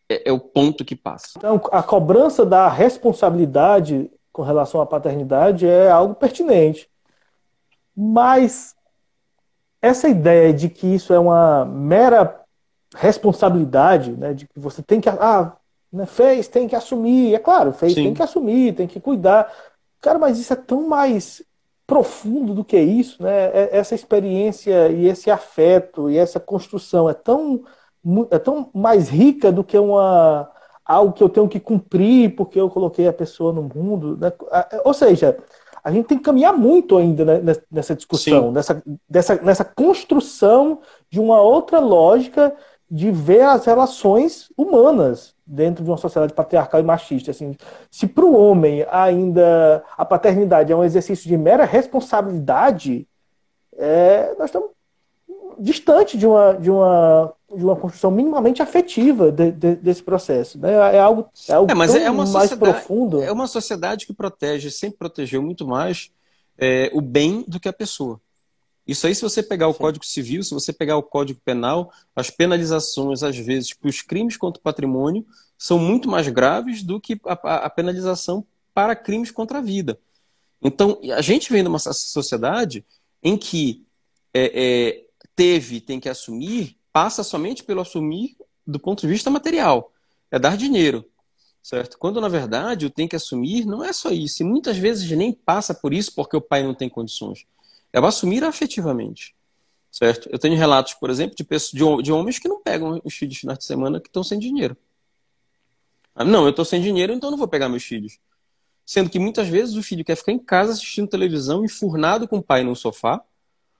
é, 0.08 0.28
é, 0.28 0.32
o 0.32 0.40
ponto 0.40 0.84
que 0.84 0.96
passa. 0.96 1.32
Então, 1.36 1.60
a 1.70 1.82
cobrança 1.82 2.44
da 2.44 2.68
responsabilidade 2.68 4.10
com 4.32 4.42
relação 4.42 4.80
à 4.80 4.86
paternidade 4.86 5.66
é 5.66 5.90
algo 5.90 6.14
pertinente. 6.14 6.90
Mas 7.96 8.74
essa 9.80 10.08
ideia 10.08 10.52
de 10.52 10.68
que 10.68 10.86
isso 10.86 11.12
é 11.12 11.18
uma 11.18 11.64
mera 11.64 12.40
responsabilidade, 12.94 14.12
né, 14.12 14.34
de 14.34 14.46
que 14.46 14.58
você 14.58 14.82
tem 14.82 15.00
que 15.00 15.08
ah, 15.08 15.56
né? 15.92 16.06
Fez, 16.06 16.48
tem 16.48 16.68
que 16.68 16.76
assumir. 16.76 17.34
É 17.34 17.38
claro, 17.38 17.72
fez, 17.72 17.94
Sim. 17.94 18.04
tem 18.04 18.14
que 18.14 18.22
assumir, 18.22 18.74
tem 18.74 18.86
que 18.86 19.00
cuidar. 19.00 19.52
Cara, 20.00 20.18
mas 20.18 20.38
isso 20.38 20.52
é 20.52 20.56
tão 20.56 20.88
mais 20.88 21.42
profundo 21.86 22.54
do 22.54 22.64
que 22.64 22.78
isso, 22.78 23.22
né? 23.22 23.46
É, 23.46 23.70
essa 23.72 23.94
experiência 23.94 24.88
e 24.88 25.06
esse 25.06 25.30
afeto 25.30 26.08
e 26.08 26.16
essa 26.16 26.38
construção 26.38 27.10
é 27.10 27.14
tão, 27.14 27.64
é 28.30 28.38
tão 28.38 28.70
mais 28.72 29.08
rica 29.08 29.50
do 29.50 29.64
que 29.64 29.76
uma 29.76 30.48
algo 30.84 31.12
que 31.12 31.22
eu 31.22 31.28
tenho 31.28 31.48
que 31.48 31.60
cumprir 31.60 32.34
porque 32.34 32.60
eu 32.60 32.68
coloquei 32.70 33.06
a 33.08 33.12
pessoa 33.12 33.52
no 33.52 33.62
mundo. 33.62 34.16
Né? 34.16 34.32
Ou 34.84 34.94
seja, 34.94 35.36
a 35.82 35.90
gente 35.90 36.06
tem 36.06 36.18
que 36.18 36.24
caminhar 36.24 36.52
muito 36.52 36.96
ainda 36.96 37.24
né, 37.24 37.56
nessa 37.70 37.94
discussão, 37.94 38.52
nessa, 38.52 38.82
dessa, 39.08 39.36
nessa 39.36 39.64
construção 39.64 40.80
de 41.10 41.18
uma 41.18 41.40
outra 41.40 41.78
lógica 41.78 42.54
de 42.90 43.10
ver 43.10 43.42
as 43.42 43.64
relações 43.64 44.50
humanas 44.56 45.32
dentro 45.46 45.84
de 45.84 45.90
uma 45.90 45.96
sociedade 45.96 46.32
patriarcal 46.32 46.80
e 46.80 46.84
machista. 46.84 47.30
Assim, 47.30 47.56
se 47.90 48.06
para 48.06 48.24
o 48.24 48.36
homem 48.36 48.84
ainda 48.90 49.84
a 49.96 50.04
paternidade 50.04 50.72
é 50.72 50.76
um 50.76 50.82
exercício 50.82 51.28
de 51.28 51.36
mera 51.36 51.64
responsabilidade, 51.64 53.06
é, 53.76 54.34
nós 54.36 54.46
estamos 54.46 54.70
distante 55.58 56.16
de 56.16 56.26
uma, 56.26 56.54
de 56.54 56.70
uma, 56.70 57.32
de 57.54 57.64
uma 57.64 57.76
construção 57.76 58.10
minimamente 58.10 58.62
afetiva 58.62 59.30
de, 59.30 59.52
de, 59.52 59.76
desse 59.76 60.02
processo. 60.02 60.58
Né? 60.58 60.72
É 60.72 60.98
algo, 60.98 61.28
é 61.48 61.52
algo 61.52 61.70
é, 61.70 61.74
mas 61.74 61.94
é 61.94 62.10
uma 62.10 62.26
mais 62.26 62.52
profundo. 62.54 63.22
É 63.22 63.30
uma 63.30 63.46
sociedade 63.46 64.06
que 64.06 64.12
protege, 64.12 64.70
sempre 64.70 64.98
protegeu 64.98 65.42
muito 65.42 65.66
mais 65.66 66.10
é, 66.58 66.90
o 66.92 67.00
bem 67.00 67.44
do 67.46 67.60
que 67.60 67.68
a 67.68 67.72
pessoa. 67.72 68.20
Isso 68.86 69.06
aí, 69.06 69.14
se 69.14 69.22
você 69.22 69.42
pegar 69.42 69.68
o 69.68 69.72
Sim. 69.72 69.78
Código 69.78 70.04
Civil, 70.04 70.42
se 70.42 70.54
você 70.54 70.72
pegar 70.72 70.96
o 70.96 71.02
Código 71.02 71.40
Penal, 71.44 71.92
as 72.14 72.30
penalizações, 72.30 73.22
às 73.22 73.36
vezes, 73.36 73.72
para 73.74 73.88
os 73.88 74.02
crimes 74.02 74.36
contra 74.36 74.58
o 74.58 74.62
patrimônio 74.62 75.24
são 75.56 75.78
muito 75.78 76.08
mais 76.08 76.26
graves 76.28 76.82
do 76.82 77.00
que 77.00 77.20
a, 77.24 77.66
a 77.66 77.70
penalização 77.70 78.44
para 78.72 78.96
crimes 78.96 79.30
contra 79.30 79.58
a 79.58 79.62
vida. 79.62 79.98
Então, 80.62 80.98
a 81.16 81.20
gente 81.20 81.52
vem 81.52 81.62
de 81.62 81.68
uma 81.68 81.78
sociedade 81.78 82.84
em 83.22 83.36
que 83.36 83.84
é, 84.32 84.52
é, 84.54 85.04
teve, 85.36 85.80
tem 85.80 86.00
que 86.00 86.08
assumir, 86.08 86.76
passa 86.92 87.22
somente 87.22 87.62
pelo 87.62 87.80
assumir 87.80 88.36
do 88.66 88.78
ponto 88.78 89.02
de 89.02 89.06
vista 89.06 89.30
material. 89.30 89.92
É 90.30 90.38
dar 90.38 90.56
dinheiro, 90.56 91.04
certo? 91.62 91.98
Quando, 91.98 92.20
na 92.20 92.28
verdade, 92.28 92.86
o 92.86 92.90
tem 92.90 93.06
que 93.06 93.16
assumir 93.16 93.66
não 93.66 93.84
é 93.84 93.92
só 93.92 94.10
isso. 94.10 94.42
E 94.42 94.46
muitas 94.46 94.78
vezes 94.78 95.10
nem 95.10 95.32
passa 95.32 95.74
por 95.74 95.92
isso 95.92 96.14
porque 96.14 96.36
o 96.36 96.40
pai 96.40 96.62
não 96.62 96.74
tem 96.74 96.88
condições 96.88 97.46
é 97.92 98.00
o 98.00 98.06
assumir 98.06 98.44
afetivamente. 98.44 99.34
Certo? 99.90 100.28
Eu 100.30 100.38
tenho 100.38 100.56
relatos, 100.56 100.94
por 100.94 101.10
exemplo, 101.10 101.34
de, 101.34 101.42
pessoas, 101.42 101.72
de, 101.72 102.02
de 102.04 102.12
homens 102.12 102.38
que 102.38 102.48
não 102.48 102.62
pegam 102.62 103.00
os 103.04 103.14
filhos 103.14 103.38
final 103.38 103.56
de 103.56 103.64
semana 103.64 104.00
que 104.00 104.08
estão 104.08 104.22
sem 104.22 104.38
dinheiro. 104.38 104.76
Ah, 106.14 106.24
não, 106.24 106.44
eu 106.44 106.50
estou 106.50 106.64
sem 106.64 106.80
dinheiro, 106.80 107.12
então 107.12 107.30
não 107.30 107.38
vou 107.38 107.48
pegar 107.48 107.68
meus 107.68 107.82
filhos. 107.82 108.18
Sendo 108.84 109.10
que 109.10 109.18
muitas 109.18 109.48
vezes 109.48 109.76
o 109.76 109.82
filho 109.82 110.04
quer 110.04 110.16
ficar 110.16 110.32
em 110.32 110.38
casa 110.38 110.72
assistindo 110.72 111.08
televisão, 111.08 111.64
enfurnado 111.64 112.28
com 112.28 112.38
o 112.38 112.42
pai 112.42 112.62
no 112.62 112.74
sofá, 112.76 113.22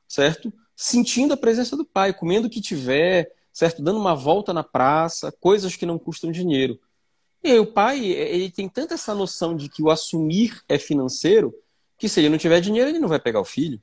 certo? 0.08 0.52
Sentindo 0.74 1.34
a 1.34 1.36
presença 1.36 1.76
do 1.76 1.84
pai, 1.84 2.12
comendo 2.12 2.46
o 2.46 2.50
que 2.50 2.60
tiver, 2.60 3.32
certo? 3.52 3.82
Dando 3.82 3.98
uma 3.98 4.14
volta 4.14 4.52
na 4.52 4.64
praça, 4.64 5.32
coisas 5.32 5.76
que 5.76 5.86
não 5.86 5.98
custam 5.98 6.30
dinheiro. 6.30 6.78
E 7.42 7.50
aí, 7.52 7.58
o 7.58 7.66
pai, 7.66 8.04
ele 8.04 8.50
tem 8.50 8.68
tanta 8.68 8.94
essa 8.94 9.14
noção 9.14 9.56
de 9.56 9.68
que 9.68 9.82
o 9.82 9.90
assumir 9.90 10.62
é 10.68 10.78
financeiro, 10.78 11.54
que 11.96 12.08
se 12.08 12.20
ele 12.20 12.28
não 12.28 12.38
tiver 12.38 12.60
dinheiro, 12.60 12.90
ele 12.90 12.98
não 12.98 13.08
vai 13.08 13.18
pegar 13.18 13.40
o 13.40 13.44
filho. 13.44 13.80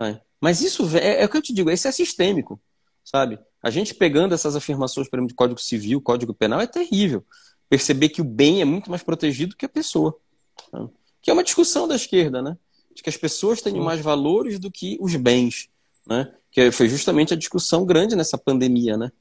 Né? 0.00 0.20
Mas 0.40 0.62
isso 0.62 0.96
é, 0.96 1.22
é, 1.22 1.24
o 1.24 1.28
que 1.28 1.36
eu 1.36 1.42
te 1.42 1.52
digo, 1.52 1.70
isso 1.70 1.86
é 1.86 1.92
sistêmico, 1.92 2.58
sabe? 3.04 3.38
A 3.62 3.68
gente 3.68 3.94
pegando 3.94 4.34
essas 4.34 4.56
afirmações, 4.56 5.08
por 5.08 5.16
exemplo, 5.16 5.28
de 5.28 5.34
Código 5.34 5.60
Civil, 5.60 6.00
Código 6.00 6.32
Penal, 6.32 6.60
é 6.60 6.66
terrível. 6.66 7.22
Perceber 7.68 8.08
que 8.08 8.22
o 8.22 8.24
bem 8.24 8.62
é 8.62 8.64
muito 8.64 8.88
mais 8.88 9.02
protegido 9.02 9.54
que 9.54 9.66
a 9.66 9.68
pessoa. 9.68 10.16
Né? 10.72 10.88
Que 11.20 11.30
é 11.30 11.34
uma 11.34 11.44
discussão 11.44 11.86
da 11.86 11.94
esquerda, 11.94 12.40
né? 12.40 12.56
De 12.94 13.02
que 13.02 13.10
as 13.10 13.16
pessoas 13.16 13.60
têm 13.60 13.78
mais 13.78 14.00
valores 14.00 14.58
do 14.58 14.70
que 14.70 14.96
os 15.00 15.14
bens, 15.14 15.68
né? 16.06 16.32
Que 16.50 16.72
foi 16.72 16.88
justamente 16.88 17.34
a 17.34 17.36
discussão 17.36 17.84
grande 17.84 18.16
nessa 18.16 18.38
pandemia, 18.38 18.96
né? 18.96 19.12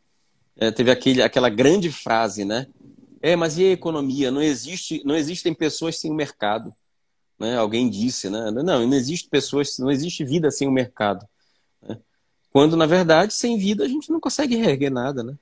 É, 0.55 0.71
teve 0.71 0.89
aquele, 0.89 1.21
aquela 1.21 1.49
grande 1.49 1.91
frase, 1.91 2.45
né? 2.45 2.67
É, 3.21 3.35
mas 3.35 3.57
e 3.57 3.65
a 3.65 3.71
economia? 3.71 4.31
Não 4.31 4.41
existe, 4.41 5.01
não 5.05 5.15
existem 5.15 5.53
pessoas 5.53 5.99
sem 5.99 6.09
o 6.09 6.15
mercado. 6.15 6.73
Né? 7.39 7.57
Alguém 7.57 7.89
disse, 7.89 8.29
né? 8.29 8.51
Não, 8.51 8.63
não 8.63 8.93
existe 8.93 9.29
pessoas, 9.29 9.77
não 9.79 9.89
existe 9.89 10.23
vida 10.25 10.51
sem 10.51 10.67
o 10.67 10.71
mercado. 10.71 11.25
Né? 11.81 11.97
Quando, 12.51 12.75
na 12.75 12.85
verdade, 12.85 13.33
sem 13.33 13.57
vida 13.57 13.85
a 13.85 13.87
gente 13.87 14.11
não 14.11 14.19
consegue 14.19 14.55
reerguer 14.55 14.91
nada, 14.91 15.23
né? 15.23 15.35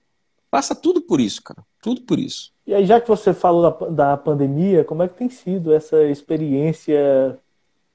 Passa 0.49 0.75
tudo 0.75 1.01
por 1.01 1.19
isso, 1.19 1.41
cara. 1.41 1.61
Tudo 1.81 2.01
por 2.01 2.19
isso. 2.19 2.53
E 2.65 2.73
aí, 2.73 2.85
já 2.85 3.01
que 3.01 3.07
você 3.07 3.33
falou 3.33 3.71
da, 3.71 3.87
da 3.89 4.17
pandemia, 4.17 4.83
como 4.83 5.03
é 5.03 5.07
que 5.07 5.15
tem 5.15 5.29
sido 5.29 5.73
essa 5.73 6.03
experiência 6.03 7.37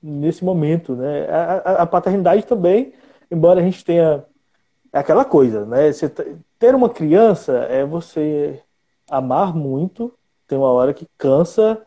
nesse 0.03 0.45
momento, 0.45 0.95
né? 0.95 1.29
A, 1.31 1.53
a, 1.55 1.83
a 1.83 1.87
paternidade 1.87 2.45
também, 2.45 2.93
embora 3.31 3.61
a 3.61 3.63
gente 3.63 3.85
tenha 3.85 4.25
aquela 4.93 5.25
coisa, 5.25 5.65
né? 5.65 5.93
Você 5.93 6.09
ter 6.59 6.75
uma 6.75 6.89
criança 6.89 7.53
é 7.71 7.85
você 7.85 8.61
amar 9.09 9.55
muito, 9.55 10.13
tem 10.47 10.59
uma 10.59 10.71
hora 10.71 10.93
que 10.93 11.07
cansa 11.17 11.81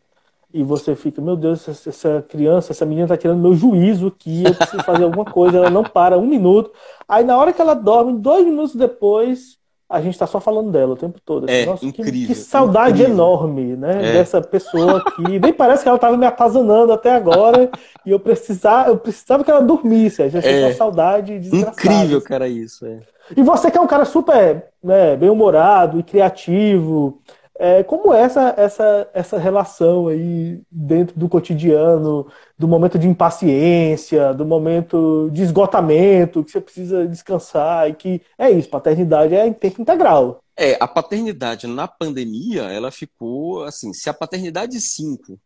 e 0.56 0.64
você 0.64 0.96
fica, 0.96 1.22
meu 1.22 1.36
Deus, 1.36 1.68
essa 1.68 2.26
criança, 2.30 2.72
essa 2.72 2.86
menina 2.86 3.10
tá 3.10 3.18
tirando 3.18 3.42
meu 3.42 3.54
juízo 3.54 4.08
aqui, 4.08 4.46
eu 4.46 4.56
preciso 4.56 4.82
fazer 4.84 5.04
alguma 5.04 5.26
coisa, 5.26 5.58
ela 5.58 5.70
não 5.70 5.84
para 5.84 6.18
um 6.18 6.26
minuto. 6.26 6.72
Aí 7.10 7.26
na 7.26 7.38
hora 7.38 7.52
que 7.52 7.60
ela 7.60 7.74
dorme, 7.74 8.18
dois 8.18 8.46
minutos 8.46 8.74
depois, 8.74 9.58
a 9.90 10.00
gente 10.00 10.18
tá 10.18 10.26
só 10.26 10.40
falando 10.40 10.72
dela 10.72 10.94
o 10.94 10.96
tempo 10.96 11.20
todo. 11.26 11.44
Assim, 11.44 11.54
é, 11.54 11.66
Nossa, 11.66 11.86
incrível, 11.86 12.14
que, 12.14 12.28
que 12.28 12.36
saudade 12.36 13.02
incrível. 13.02 13.14
enorme, 13.14 13.76
né? 13.76 14.12
É. 14.12 14.14
Dessa 14.14 14.40
pessoa 14.40 15.04
que 15.04 15.40
nem 15.40 15.52
parece 15.52 15.84
que 15.84 15.90
ela 15.90 16.00
tava 16.00 16.16
me 16.16 16.26
atazanando 16.26 16.94
até 16.94 17.14
agora 17.14 17.70
e 18.06 18.12
eu 18.12 18.20
precisava, 18.20 18.92
eu 18.92 18.98
precisava 18.98 19.44
que 19.44 19.52
ela 19.52 19.62
dormisse. 19.62 20.24
A 20.24 20.30
gente 20.30 20.48
é. 20.48 20.68
uma 20.68 20.74
saudade 20.74 21.38
desgraçada. 21.38 21.72
Incrível, 21.72 22.22
cara, 22.22 22.48
isso. 22.48 22.86
É. 22.86 23.00
E 23.36 23.44
você 23.44 23.70
que 23.70 23.78
é 23.78 23.82
um 23.82 23.88
cara 23.88 24.06
super 24.06 24.68
né, 24.82 25.18
bem-humorado 25.18 26.00
e 26.00 26.04
criativo, 26.04 27.20
é, 27.58 27.84
como 27.84 28.14
é 28.14 28.22
essa, 28.22 28.54
essa, 28.58 29.10
essa 29.14 29.38
relação 29.38 30.08
aí 30.08 30.62
dentro 30.70 31.18
do 31.18 31.30
cotidiano, 31.30 32.28
do 32.58 32.68
momento 32.68 33.00
de 33.00 33.08
impaciência, 33.08 34.34
do 34.34 34.46
momento 34.46 35.30
de 35.32 35.42
esgotamento, 35.42 36.44
que 36.44 36.52
você 36.52 36.60
precisa 36.60 37.08
descansar 37.08 37.90
e 37.90 37.94
que 37.94 38.22
é 38.38 38.52
isso, 38.52 38.70
paternidade 38.70 39.34
é 39.34 39.48
em 39.48 39.54
tempo 39.54 39.82
integral. 39.82 40.42
É, 40.58 40.78
a 40.80 40.88
paternidade 40.88 41.68
na 41.68 41.88
pandemia, 41.88 42.64
ela 42.64 42.92
ficou 42.92 43.64
assim, 43.64 43.94
se 43.94 44.10
a 44.10 44.14
paternidade 44.14 44.80
5 44.80 45.40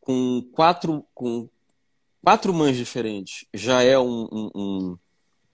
com 0.00 0.42
quatro, 0.52 1.04
com 1.14 1.48
quatro 2.24 2.54
mães 2.54 2.76
diferentes 2.76 3.46
já 3.52 3.82
é 3.82 3.98
um, 3.98 4.28
um, 4.32 4.50
um, 4.54 4.98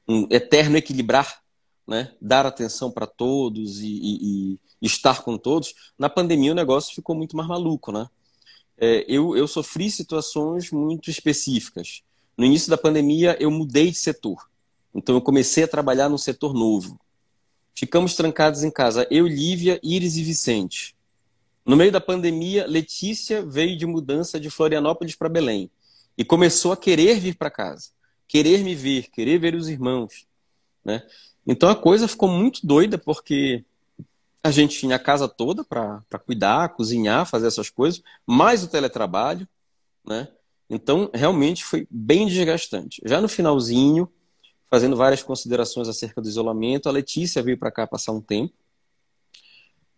um 0.09 0.26
eterno 0.30 0.76
equilibrar, 0.76 1.40
né? 1.87 2.12
dar 2.20 2.47
atenção 2.47 2.91
para 2.91 3.07
todos 3.07 3.80
e, 3.80 3.87
e, 3.87 4.59
e 4.82 4.87
estar 4.87 5.22
com 5.22 5.37
todos, 5.37 5.74
na 5.99 6.09
pandemia 6.09 6.53
o 6.53 6.55
negócio 6.55 6.95
ficou 6.95 7.14
muito 7.14 7.37
mais 7.37 7.49
maluco, 7.49 7.93
né? 7.93 8.09
É, 8.76 9.05
eu, 9.09 9.37
eu 9.37 9.47
sofri 9.47 9.91
situações 9.91 10.70
muito 10.70 11.11
específicas. 11.11 12.03
No 12.37 12.45
início 12.45 12.68
da 12.68 12.76
pandemia, 12.76 13.37
eu 13.39 13.51
mudei 13.51 13.91
de 13.91 13.97
setor. 13.97 14.49
Então, 14.93 15.14
eu 15.14 15.20
comecei 15.20 15.62
a 15.62 15.68
trabalhar 15.68 16.09
num 16.09 16.18
setor 16.18 16.53
novo. 16.53 16.99
Ficamos 17.74 18.14
trancados 18.14 18.62
em 18.64 18.70
casa, 18.70 19.07
eu, 19.11 19.26
Lívia, 19.26 19.80
Iris 19.82 20.16
e 20.16 20.22
Vicente. 20.22 20.97
No 21.64 21.76
meio 21.76 21.91
da 21.91 22.01
pandemia, 22.01 22.66
Letícia 22.66 23.45
veio 23.45 23.76
de 23.76 23.87
mudança 23.87 24.39
de 24.39 24.51
Florianópolis 24.51 25.14
para 25.14 25.28
Belém 25.28 25.70
e 26.16 26.24
começou 26.24 26.72
a 26.72 26.76
querer 26.76 27.18
vir 27.18 27.37
para 27.37 27.51
casa, 27.51 27.91
querer 28.28 28.62
me 28.62 28.74
ver, 28.74 29.11
querer 29.11 29.39
ver 29.39 29.55
os 29.55 29.68
irmãos. 29.68 30.26
Né? 30.85 31.03
Então 31.47 31.68
a 31.68 31.76
coisa 31.76 32.09
ficou 32.09 32.28
muito 32.28 32.66
doida 32.66 32.97
porque 32.97 33.64
a 34.42 34.51
gente 34.51 34.78
tinha 34.78 34.97
a 34.97 34.99
casa 34.99 35.26
toda 35.26 35.64
para 35.64 36.03
cuidar, 36.24 36.68
cozinhar, 36.70 37.26
fazer 37.26 37.47
essas 37.47 37.70
coisas, 37.70 38.03
mais 38.26 38.62
o 38.62 38.68
teletrabalho, 38.68 39.49
né? 40.07 40.28
Então, 40.68 41.11
realmente 41.14 41.64
foi 41.64 41.86
bem 41.90 42.26
desgastante. 42.26 43.01
Já 43.05 43.20
no 43.20 43.28
finalzinho, 43.28 44.09
fazendo 44.70 44.97
várias 44.97 45.22
considerações 45.22 45.88
acerca 45.88 46.20
do 46.20 46.28
isolamento, 46.28 46.88
a 46.88 46.92
Letícia 46.92 47.42
veio 47.42 47.59
para 47.59 47.70
cá 47.70 47.86
passar 47.86 48.12
um 48.12 48.20
tempo. 48.20 48.53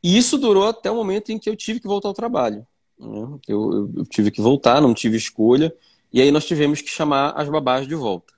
E 0.03 0.17
isso 0.17 0.39
durou 0.39 0.69
até 0.69 0.91
o 0.91 0.95
momento 0.95 1.33
em 1.33 1.39
que 1.39 1.49
eu 1.49 1.57
tive 1.57 1.81
que 1.81 1.87
voltar 1.87 2.09
ao 2.09 2.15
trabalho. 2.15 2.67
Né? 2.99 3.09
Eu, 3.09 3.41
eu, 3.49 3.93
eu 3.97 4.07
tive 4.07 4.31
que 4.31 4.41
voltar, 4.41 4.81
não 4.81 4.95
tive 4.95 5.17
escolha. 5.17 5.75
E 6.13 6.21
aí 6.21 6.31
nós 6.31 6.45
tivemos 6.45 6.81
que 6.81 6.89
chamar 6.89 7.31
as 7.31 7.49
babás 7.49 7.87
de 7.87 7.95
volta. 7.95 8.33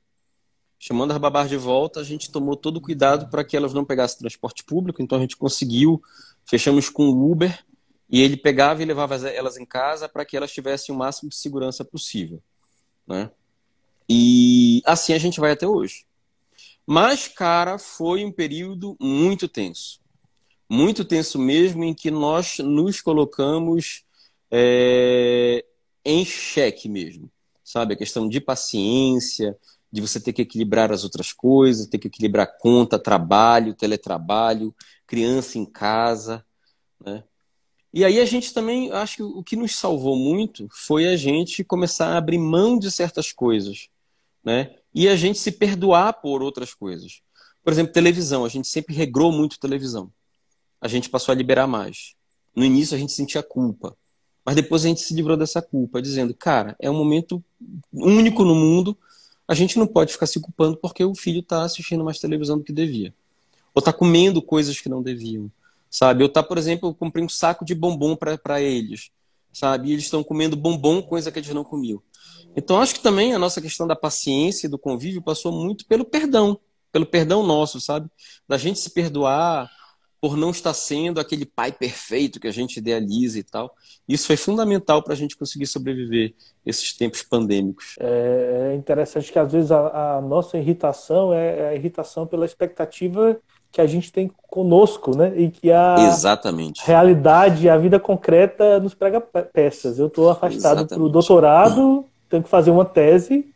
Chamando 0.78 1.10
as 1.10 1.18
babás 1.18 1.48
de 1.48 1.56
volta, 1.56 2.00
a 2.00 2.04
gente 2.04 2.30
tomou 2.30 2.56
todo 2.56 2.76
o 2.76 2.80
cuidado 2.80 3.28
para 3.28 3.42
que 3.42 3.56
elas 3.56 3.74
não 3.74 3.84
pegassem 3.84 4.18
transporte 4.18 4.62
público, 4.62 5.02
então 5.02 5.18
a 5.18 5.20
gente 5.20 5.36
conseguiu, 5.36 6.00
fechamos 6.44 6.88
com 6.88 7.08
o 7.08 7.30
Uber, 7.30 7.64
e 8.10 8.22
ele 8.22 8.36
pegava 8.36 8.82
e 8.82 8.86
levava 8.86 9.16
elas 9.28 9.58
em 9.58 9.66
casa 9.66 10.08
para 10.08 10.24
que 10.24 10.36
elas 10.36 10.52
tivessem 10.52 10.94
o 10.94 10.98
máximo 10.98 11.28
de 11.28 11.36
segurança 11.36 11.84
possível. 11.84 12.42
Né? 13.06 13.30
E 14.08 14.80
assim 14.86 15.12
a 15.12 15.18
gente 15.18 15.40
vai 15.40 15.52
até 15.52 15.66
hoje. 15.66 16.06
Mas, 16.86 17.28
cara, 17.28 17.78
foi 17.78 18.24
um 18.24 18.32
período 18.32 18.96
muito 18.98 19.46
tenso. 19.46 20.00
Muito 20.70 21.04
tenso 21.04 21.38
mesmo, 21.38 21.84
em 21.84 21.92
que 21.92 22.10
nós 22.10 22.58
nos 22.58 23.02
colocamos 23.02 24.04
é, 24.50 25.64
em 26.02 26.24
xeque 26.24 26.88
mesmo. 26.88 27.30
Sabe? 27.62 27.92
A 27.92 27.96
questão 27.96 28.26
de 28.26 28.40
paciência, 28.40 29.54
de 29.90 30.00
você 30.00 30.20
ter 30.20 30.32
que 30.32 30.42
equilibrar 30.42 30.92
as 30.92 31.04
outras 31.04 31.32
coisas, 31.32 31.86
ter 31.86 31.98
que 31.98 32.08
equilibrar 32.08 32.58
conta, 32.58 32.98
trabalho, 32.98 33.74
teletrabalho, 33.74 34.74
criança 35.06 35.58
em 35.58 35.64
casa, 35.64 36.44
né? 37.04 37.24
E 37.92 38.04
aí 38.04 38.20
a 38.20 38.26
gente 38.26 38.52
também, 38.52 38.92
acho 38.92 39.16
que 39.16 39.22
o 39.22 39.42
que 39.42 39.56
nos 39.56 39.74
salvou 39.74 40.14
muito 40.14 40.68
foi 40.70 41.08
a 41.08 41.16
gente 41.16 41.64
começar 41.64 42.08
a 42.08 42.18
abrir 42.18 42.38
mão 42.38 42.78
de 42.78 42.90
certas 42.90 43.32
coisas, 43.32 43.88
né? 44.44 44.76
E 44.94 45.08
a 45.08 45.16
gente 45.16 45.38
se 45.38 45.50
perdoar 45.50 46.12
por 46.14 46.42
outras 46.42 46.74
coisas. 46.74 47.22
Por 47.64 47.72
exemplo, 47.72 47.92
televisão, 47.92 48.44
a 48.44 48.48
gente 48.48 48.68
sempre 48.68 48.94
regrou 48.94 49.32
muito 49.32 49.58
televisão. 49.58 50.12
A 50.80 50.86
gente 50.86 51.08
passou 51.08 51.32
a 51.32 51.34
liberar 51.34 51.66
mais. 51.66 52.14
No 52.54 52.64
início 52.64 52.94
a 52.94 52.98
gente 52.98 53.12
sentia 53.12 53.42
culpa, 53.42 53.96
mas 54.44 54.54
depois 54.54 54.84
a 54.84 54.88
gente 54.88 55.00
se 55.00 55.14
livrou 55.14 55.36
dessa 55.36 55.62
culpa, 55.62 56.02
dizendo, 56.02 56.34
cara, 56.34 56.76
é 56.78 56.90
um 56.90 56.96
momento 56.96 57.42
único 57.92 58.44
no 58.44 58.54
mundo 58.54 58.96
a 59.48 59.54
gente 59.54 59.78
não 59.78 59.86
pode 59.86 60.12
ficar 60.12 60.26
se 60.26 60.38
culpando 60.38 60.76
porque 60.76 61.02
o 61.02 61.14
filho 61.14 61.40
está 61.40 61.62
assistindo 61.62 62.04
mais 62.04 62.18
televisão 62.18 62.58
do 62.58 62.64
que 62.64 62.72
devia. 62.72 63.14
Ou 63.74 63.80
está 63.80 63.92
comendo 63.94 64.42
coisas 64.42 64.78
que 64.78 64.90
não 64.90 65.02
deviam. 65.02 65.50
Sabe? 65.90 66.22
Eu 66.22 66.28
tá, 66.28 66.42
por 66.42 66.58
exemplo, 66.58 66.90
eu 66.90 66.94
comprei 66.94 67.24
um 67.24 67.28
saco 67.28 67.64
de 67.64 67.74
bombom 67.74 68.14
para 68.14 68.60
eles. 68.60 69.10
Sabe? 69.50 69.88
E 69.88 69.92
eles 69.92 70.04
estão 70.04 70.22
comendo 70.22 70.54
bombom, 70.54 71.00
coisa 71.00 71.32
que 71.32 71.38
eles 71.38 71.48
não 71.54 71.64
comiam. 71.64 72.02
Então, 72.54 72.80
acho 72.80 72.94
que 72.94 73.00
também 73.00 73.32
a 73.32 73.38
nossa 73.38 73.60
questão 73.60 73.86
da 73.86 73.96
paciência 73.96 74.66
e 74.66 74.70
do 74.70 74.78
convívio 74.78 75.22
passou 75.22 75.50
muito 75.50 75.86
pelo 75.86 76.04
perdão. 76.04 76.60
Pelo 76.92 77.06
perdão 77.06 77.42
nosso, 77.42 77.80
sabe? 77.80 78.10
Da 78.46 78.58
gente 78.58 78.78
se 78.78 78.90
perdoar, 78.90 79.70
por 80.20 80.36
não 80.36 80.50
estar 80.50 80.74
sendo 80.74 81.20
aquele 81.20 81.46
pai 81.46 81.70
perfeito 81.70 82.40
que 82.40 82.48
a 82.48 82.52
gente 82.52 82.78
idealiza 82.78 83.38
e 83.38 83.42
tal. 83.42 83.72
Isso 84.08 84.26
foi 84.26 84.36
fundamental 84.36 85.02
para 85.02 85.12
a 85.12 85.16
gente 85.16 85.36
conseguir 85.36 85.66
sobreviver 85.66 86.34
esses 86.66 86.92
tempos 86.92 87.22
pandêmicos. 87.22 87.94
É, 88.00 88.70
é 88.72 88.76
interessante 88.76 89.30
que 89.32 89.38
às 89.38 89.52
vezes 89.52 89.70
a, 89.70 90.16
a 90.16 90.20
nossa 90.20 90.58
irritação 90.58 91.32
é, 91.32 91.58
é 91.60 91.68
a 91.68 91.74
irritação 91.74 92.26
pela 92.26 92.44
expectativa 92.44 93.38
que 93.70 93.80
a 93.80 93.86
gente 93.86 94.10
tem 94.10 94.30
conosco, 94.48 95.16
né? 95.16 95.32
E 95.36 95.50
que 95.50 95.70
a 95.70 95.96
Exatamente. 96.08 96.82
realidade, 96.84 97.68
a 97.68 97.76
vida 97.76 98.00
concreta 98.00 98.80
nos 98.80 98.94
prega 98.94 99.20
peças. 99.20 99.98
Eu 99.98 100.06
estou 100.06 100.30
afastado 100.30 100.86
para 100.86 101.02
o 101.02 101.08
doutorado, 101.08 102.04
tenho 102.28 102.42
que 102.42 102.48
fazer 102.48 102.70
uma 102.70 102.84
tese. 102.84 103.46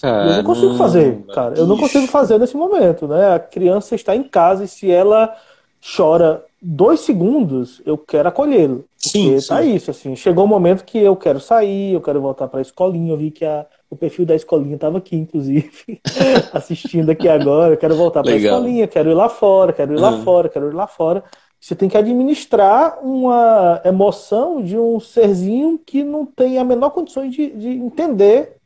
Caramba, 0.00 0.30
eu 0.30 0.36
não 0.36 0.44
consigo 0.44 0.74
fazer, 0.76 1.22
cara. 1.34 1.54
Eu 1.56 1.66
não 1.66 1.76
consigo 1.76 2.06
fazer 2.06 2.38
nesse 2.38 2.56
momento, 2.56 3.06
né? 3.08 3.34
A 3.34 3.38
criança 3.38 3.94
está 3.94 4.14
em 4.14 4.22
casa 4.22 4.64
e 4.64 4.68
se 4.68 4.90
ela 4.90 5.34
chora 5.80 6.44
dois 6.60 7.00
segundos, 7.00 7.80
eu 7.86 7.96
quero 7.96 8.28
acolhê-lo. 8.28 8.84
Sim, 8.96 9.40
sim. 9.40 9.48
tá 9.48 9.62
isso, 9.62 9.90
assim. 9.90 10.14
Chegou 10.14 10.44
o 10.44 10.46
um 10.46 10.50
momento 10.50 10.84
que 10.84 10.98
eu 10.98 11.16
quero 11.16 11.40
sair, 11.40 11.94
eu 11.94 12.00
quero 12.00 12.20
voltar 12.20 12.48
para 12.48 12.60
a 12.60 12.62
escolinha. 12.62 13.12
Eu 13.12 13.16
vi 13.16 13.30
que 13.30 13.44
a, 13.44 13.64
o 13.88 13.96
perfil 13.96 14.26
da 14.26 14.34
escolinha 14.34 14.74
estava 14.74 14.98
aqui, 14.98 15.16
inclusive, 15.16 16.00
assistindo 16.52 17.10
aqui 17.10 17.28
agora. 17.28 17.72
Eu 17.74 17.78
quero 17.78 17.96
voltar 17.96 18.22
para 18.22 18.32
a 18.32 18.36
escolinha, 18.36 18.86
quero 18.86 19.10
ir 19.10 19.14
lá 19.14 19.28
fora, 19.28 19.72
quero 19.72 19.94
ir 19.94 20.00
lá 20.00 20.10
uhum. 20.10 20.22
fora, 20.22 20.48
quero 20.48 20.68
ir 20.68 20.74
lá 20.74 20.86
fora. 20.86 21.24
Você 21.58 21.74
tem 21.74 21.88
que 21.88 21.96
administrar 21.96 22.98
uma 23.02 23.82
emoção 23.84 24.62
de 24.62 24.78
um 24.78 24.98
serzinho 24.98 25.78
que 25.78 26.02
não 26.02 26.24
tem 26.24 26.58
a 26.58 26.64
menor 26.64 26.90
condição 26.90 27.28
de, 27.28 27.50
de 27.50 27.68
entender 27.68 28.59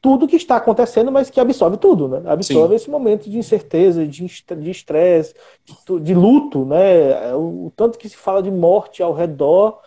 tudo 0.00 0.28
que 0.28 0.36
está 0.36 0.56
acontecendo, 0.56 1.10
mas 1.10 1.28
que 1.28 1.40
absorve 1.40 1.76
tudo, 1.76 2.08
né? 2.08 2.22
Absorve 2.26 2.70
Sim. 2.70 2.74
esse 2.76 2.90
momento 2.90 3.28
de 3.28 3.38
incerteza, 3.38 4.06
de 4.06 4.24
estresse, 4.70 5.34
de, 5.64 6.00
de, 6.00 6.14
luto, 6.14 6.64
né? 6.64 7.34
O, 7.34 7.66
o, 7.66 7.72
tanto 7.74 7.98
que 7.98 8.08
se 8.08 8.16
fala 8.16 8.42
de 8.42 8.50
morte 8.50 9.02
ao 9.02 9.12
redor 9.12 9.80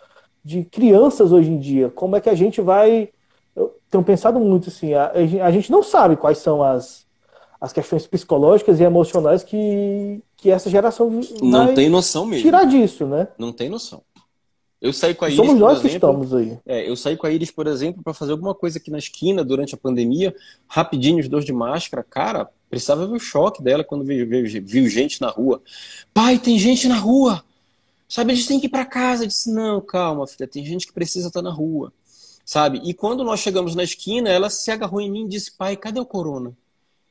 de 0.44 0.64
crianças 0.64 1.32
hoje 1.32 1.50
em 1.50 1.58
dia. 1.58 1.88
Como 1.88 2.16
é 2.16 2.20
que 2.20 2.28
a 2.28 2.34
gente 2.34 2.60
vai. 2.60 3.08
Eu 3.56 3.74
tenho 3.90 4.04
pensado 4.04 4.38
muito 4.38 4.68
assim, 4.68 4.94
a, 4.94 5.12
a 5.12 5.50
gente 5.50 5.70
não 5.70 5.82
sabe 5.82 6.16
quais 6.16 6.38
são 6.38 6.62
as, 6.62 7.06
as 7.60 7.72
questões 7.72 8.06
psicológicas 8.06 8.80
e 8.80 8.82
emocionais 8.82 9.42
que, 9.42 10.22
que 10.36 10.50
essa 10.50 10.68
geração 10.68 11.20
não 11.42 11.74
tem 11.74 11.88
noção 11.88 12.26
mesmo. 12.26 12.42
Tirar 12.42 12.64
disso, 12.64 13.06
né? 13.06 13.28
Não 13.38 13.52
tem 13.52 13.68
noção. 13.68 14.02
Eu 14.82 14.92
saí 14.92 15.14
com 15.14 15.24
a 15.24 15.28
Iris, 15.28 15.36
Somos 15.46 15.60
nós 15.60 15.78
exemplo, 15.78 15.88
que 15.88 15.94
estamos 15.94 16.34
aí. 16.34 16.58
É, 16.66 16.90
eu 16.90 16.96
saí 16.96 17.16
com 17.16 17.24
a 17.24 17.30
Iris, 17.30 17.52
por 17.52 17.68
exemplo, 17.68 18.02
para 18.02 18.12
fazer 18.12 18.32
alguma 18.32 18.52
coisa 18.52 18.78
aqui 18.78 18.90
na 18.90 18.98
esquina 18.98 19.44
durante 19.44 19.76
a 19.76 19.78
pandemia, 19.78 20.34
rapidinho, 20.66 21.20
os 21.20 21.28
dois 21.28 21.44
de 21.44 21.52
máscara. 21.52 22.02
Cara, 22.02 22.50
precisava 22.68 23.06
ver 23.06 23.14
o 23.14 23.20
choque 23.20 23.62
dela 23.62 23.84
quando 23.84 24.04
viu, 24.04 24.26
viu, 24.28 24.44
viu 24.64 24.88
gente 24.88 25.20
na 25.20 25.28
rua. 25.28 25.62
Pai, 26.12 26.36
tem 26.36 26.58
gente 26.58 26.88
na 26.88 26.98
rua! 26.98 27.44
Sabe, 28.08 28.32
a 28.32 28.34
gente 28.34 28.48
tem 28.48 28.58
que 28.58 28.66
ir 28.66 28.70
para 28.70 28.84
casa. 28.84 29.22
Eu 29.22 29.28
disse, 29.28 29.52
não, 29.52 29.80
calma, 29.80 30.26
filha, 30.26 30.48
tem 30.48 30.66
gente 30.66 30.84
que 30.84 30.92
precisa 30.92 31.28
estar 31.28 31.42
na 31.42 31.52
rua. 31.52 31.92
Sabe? 32.44 32.80
E 32.84 32.92
quando 32.92 33.22
nós 33.22 33.38
chegamos 33.38 33.76
na 33.76 33.84
esquina, 33.84 34.28
ela 34.30 34.50
se 34.50 34.68
agarrou 34.72 35.00
em 35.00 35.10
mim 35.10 35.26
e 35.26 35.28
disse, 35.28 35.52
pai, 35.52 35.76
cadê 35.76 36.00
o 36.00 36.04
corona? 36.04 36.52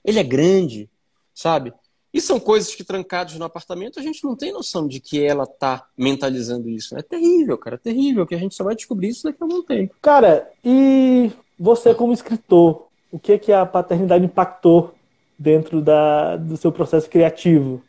Ele 0.03 0.19
é 0.19 0.23
grande, 0.23 0.89
sabe? 1.33 1.71
E 2.13 2.19
são 2.19 2.39
coisas 2.39 2.75
que, 2.75 2.83
trancados 2.83 3.35
no 3.35 3.45
apartamento, 3.45 3.99
a 3.99 4.03
gente 4.03 4.23
não 4.23 4.35
tem 4.35 4.51
noção 4.51 4.87
de 4.87 4.99
que 4.99 5.23
ela 5.23 5.47
tá 5.47 5.87
mentalizando 5.97 6.67
isso. 6.69 6.97
É 6.97 7.01
terrível, 7.01 7.57
cara, 7.57 7.75
é 7.75 7.79
terrível, 7.79 8.27
que 8.27 8.35
a 8.35 8.37
gente 8.37 8.53
só 8.53 8.63
vai 8.63 8.75
descobrir 8.75 9.09
isso 9.09 9.23
daqui 9.23 9.37
a 9.41 9.45
algum 9.45 9.63
tempo. 9.63 9.95
Cara, 10.01 10.51
e 10.63 11.31
você 11.57 11.95
como 11.95 12.11
escritor, 12.11 12.87
o 13.11 13.17
que 13.17 13.33
é 13.33 13.37
que 13.37 13.53
a 13.53 13.65
paternidade 13.65 14.25
impactou 14.25 14.93
dentro 15.39 15.81
da, 15.81 16.35
do 16.35 16.57
seu 16.57 16.71
processo 16.71 17.09
criativo? 17.09 17.81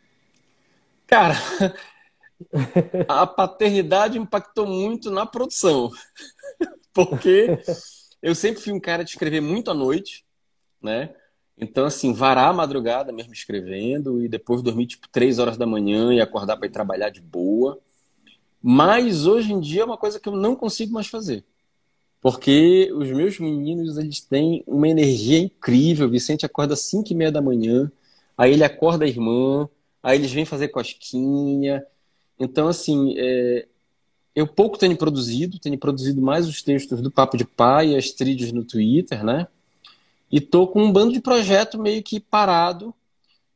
Cara, 1.05 1.35
a 3.07 3.27
paternidade 3.27 4.17
impactou 4.17 4.65
muito 4.65 5.11
na 5.11 5.25
produção. 5.25 5.91
Porque 6.93 7.59
eu 8.21 8.33
sempre 8.33 8.61
fui 8.61 8.71
um 8.71 8.79
cara 8.79 9.03
de 9.03 9.11
escrever 9.11 9.41
muito 9.41 9.69
à 9.69 9.73
noite, 9.73 10.23
né? 10.81 11.13
Então, 11.57 11.85
assim, 11.85 12.13
varar 12.13 12.49
a 12.49 12.53
madrugada 12.53 13.11
mesmo 13.11 13.33
escrevendo 13.33 14.23
e 14.23 14.27
depois 14.27 14.61
dormir 14.61 14.87
tipo 14.87 15.07
três 15.09 15.39
horas 15.39 15.57
da 15.57 15.65
manhã 15.65 16.13
e 16.13 16.19
acordar 16.19 16.57
para 16.57 16.67
ir 16.67 16.71
trabalhar 16.71 17.09
de 17.09 17.21
boa. 17.21 17.79
Mas 18.61 19.27
hoje 19.27 19.53
em 19.53 19.59
dia 19.59 19.81
é 19.81 19.85
uma 19.85 19.97
coisa 19.97 20.19
que 20.19 20.27
eu 20.27 20.35
não 20.35 20.55
consigo 20.55 20.93
mais 20.93 21.07
fazer. 21.07 21.43
Porque 22.21 22.89
os 22.93 23.09
meus 23.11 23.37
meninos, 23.37 23.97
eles 23.97 24.21
têm 24.21 24.63
uma 24.65 24.87
energia 24.87 25.37
incrível. 25.37 26.07
O 26.07 26.09
Vicente 26.09 26.45
acorda 26.45 26.73
às 26.73 26.79
5 26.81 27.11
e 27.11 27.15
meia 27.15 27.29
da 27.31 27.41
manhã, 27.41 27.91
aí 28.37 28.53
ele 28.53 28.63
acorda 28.63 29.03
a 29.03 29.07
irmã, 29.07 29.67
aí 30.01 30.17
eles 30.17 30.31
vêm 30.31 30.45
fazer 30.45 30.69
cosquinha. 30.69 31.85
Então, 32.39 32.69
assim, 32.69 33.13
é... 33.17 33.67
eu 34.33 34.47
pouco 34.47 34.77
tenho 34.77 34.95
produzido, 34.97 35.59
tenho 35.59 35.77
produzido 35.77 36.21
mais 36.21 36.47
os 36.47 36.63
textos 36.63 37.01
do 37.01 37.11
Papo 37.11 37.35
de 37.37 37.45
Pai 37.45 37.89
e 37.89 37.97
as 37.97 38.11
trilhas 38.11 38.53
no 38.53 38.63
Twitter, 38.63 39.23
né? 39.25 39.47
E 40.33 40.41
tô 40.41 40.65
com 40.65 40.83
um 40.83 40.91
bando 40.91 41.13
de 41.13 41.21
projeto 41.21 41.79
meio 41.79 42.01
que 42.01 42.19
parado, 42.19 42.91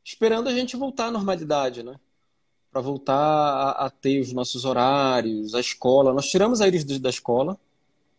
esperando 0.04 0.48
a 0.48 0.52
gente 0.52 0.76
voltar 0.76 1.06
à 1.06 1.10
normalidade, 1.10 1.82
né? 1.82 1.96
Para 2.70 2.80
voltar 2.80 3.16
a, 3.16 3.86
a, 3.86 3.90
ter 3.90 4.20
os 4.20 4.32
nossos 4.32 4.64
horários, 4.64 5.56
a 5.56 5.60
escola. 5.60 6.12
Nós 6.12 6.28
tiramos 6.28 6.60
a 6.60 6.68
Iris 6.68 6.84
da 7.00 7.10
escola, 7.10 7.58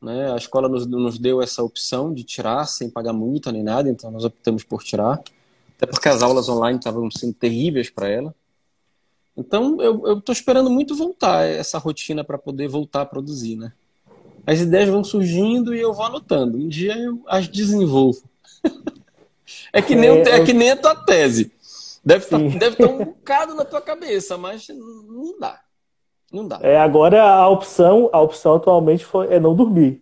né? 0.02 0.34
A 0.34 0.36
escola 0.36 0.68
nos, 0.68 0.86
nos 0.86 1.18
deu 1.18 1.42
essa 1.42 1.64
opção 1.64 2.14
de 2.14 2.26
tirar 2.26 2.66
sem 2.66 2.90
pagar 2.90 3.14
multa 3.14 3.50
nem 3.50 3.64
nada, 3.64 3.90
então 3.90 4.12
nós 4.12 4.26
optamos 4.26 4.62
por 4.62 4.84
tirar. 4.84 5.22
Até 5.78 5.86
porque 5.86 6.10
as 6.10 6.22
aulas 6.22 6.50
online 6.50 6.80
estavam 6.80 7.10
sendo 7.10 7.36
terríveis 7.36 7.90
para 7.90 8.10
ela. 8.10 8.36
Então 9.38 9.82
eu 9.82 10.18
estou 10.18 10.34
esperando 10.34 10.70
muito 10.70 10.98
voltar 10.98 11.46
essa 11.46 11.78
rotina 11.78 12.26
para 12.26 12.38
poder 12.38 12.68
voltar 12.68 13.04
a 13.04 13.06
produzir, 13.06 13.56
né? 13.56 13.72
As 14.46 14.60
ideias 14.60 14.90
vão 14.90 15.02
surgindo 15.02 15.74
e 15.74 15.80
eu 15.80 15.94
vou 15.94 16.04
anotando. 16.04 16.58
Um 16.58 16.68
dia 16.68 16.98
eu 16.98 17.24
as 17.26 17.48
desenvolvo. 17.48 18.29
é, 19.74 19.82
que 19.82 19.96
nem, 19.96 20.10
é, 20.10 20.30
é 20.30 20.46
que 20.46 20.54
nem 20.54 20.72
a 20.72 20.76
tua 20.76 20.96
tese. 20.96 21.52
Deve 22.04 22.26
tá, 22.26 22.40
estar 22.40 22.76
tá 22.76 22.92
um 22.92 22.98
bocado 23.06 23.56
na 23.56 23.66
tua 23.66 23.82
cabeça, 23.82 24.38
mas 24.38 24.68
não 24.70 25.40
dá. 25.40 25.60
Não 26.32 26.48
dá. 26.48 26.60
É, 26.62 26.78
agora 26.80 27.22
a 27.24 27.48
opção, 27.50 28.10
a 28.14 28.22
opção 28.22 28.56
atualmente 28.56 29.04
foi, 29.04 29.34
é 29.34 29.40
não 29.40 29.56
dormir. 29.56 30.02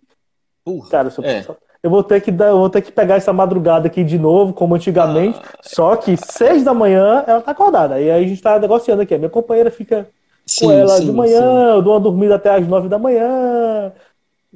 Porra, 0.64 0.90
Cara, 0.90 1.08
eu, 1.16 1.24
é. 1.24 1.46
eu 1.82 1.90
vou 1.90 2.04
ter 2.04 2.20
que 2.20 2.30
dar, 2.30 2.52
vou 2.52 2.68
ter 2.68 2.82
que 2.82 2.92
pegar 2.92 3.16
essa 3.16 3.32
madrugada 3.32 3.86
aqui 3.86 4.04
de 4.04 4.18
novo, 4.18 4.52
como 4.52 4.74
antigamente. 4.74 5.40
Ah, 5.42 5.58
só 5.62 5.96
que 5.96 6.16
seis 6.16 6.62
da 6.62 6.74
manhã 6.74 7.24
ela 7.26 7.40
tá 7.40 7.52
acordada. 7.52 8.00
E 8.00 8.10
aí 8.10 8.24
a 8.24 8.28
gente 8.28 8.42
tá 8.42 8.58
negociando 8.58 9.02
aqui. 9.02 9.14
A 9.14 9.18
minha 9.18 9.30
companheira 9.30 9.70
fica 9.70 10.08
sim, 10.46 10.66
com 10.66 10.72
ela 10.72 10.96
sim, 10.98 11.06
de 11.06 11.12
manhã, 11.12 11.40
sim. 11.40 11.76
eu 11.76 11.82
dou 11.82 11.94
uma 11.94 12.00
dormida 12.00 12.34
até 12.34 12.50
as 12.50 12.68
nove 12.68 12.88
da 12.88 12.98
manhã. 12.98 13.92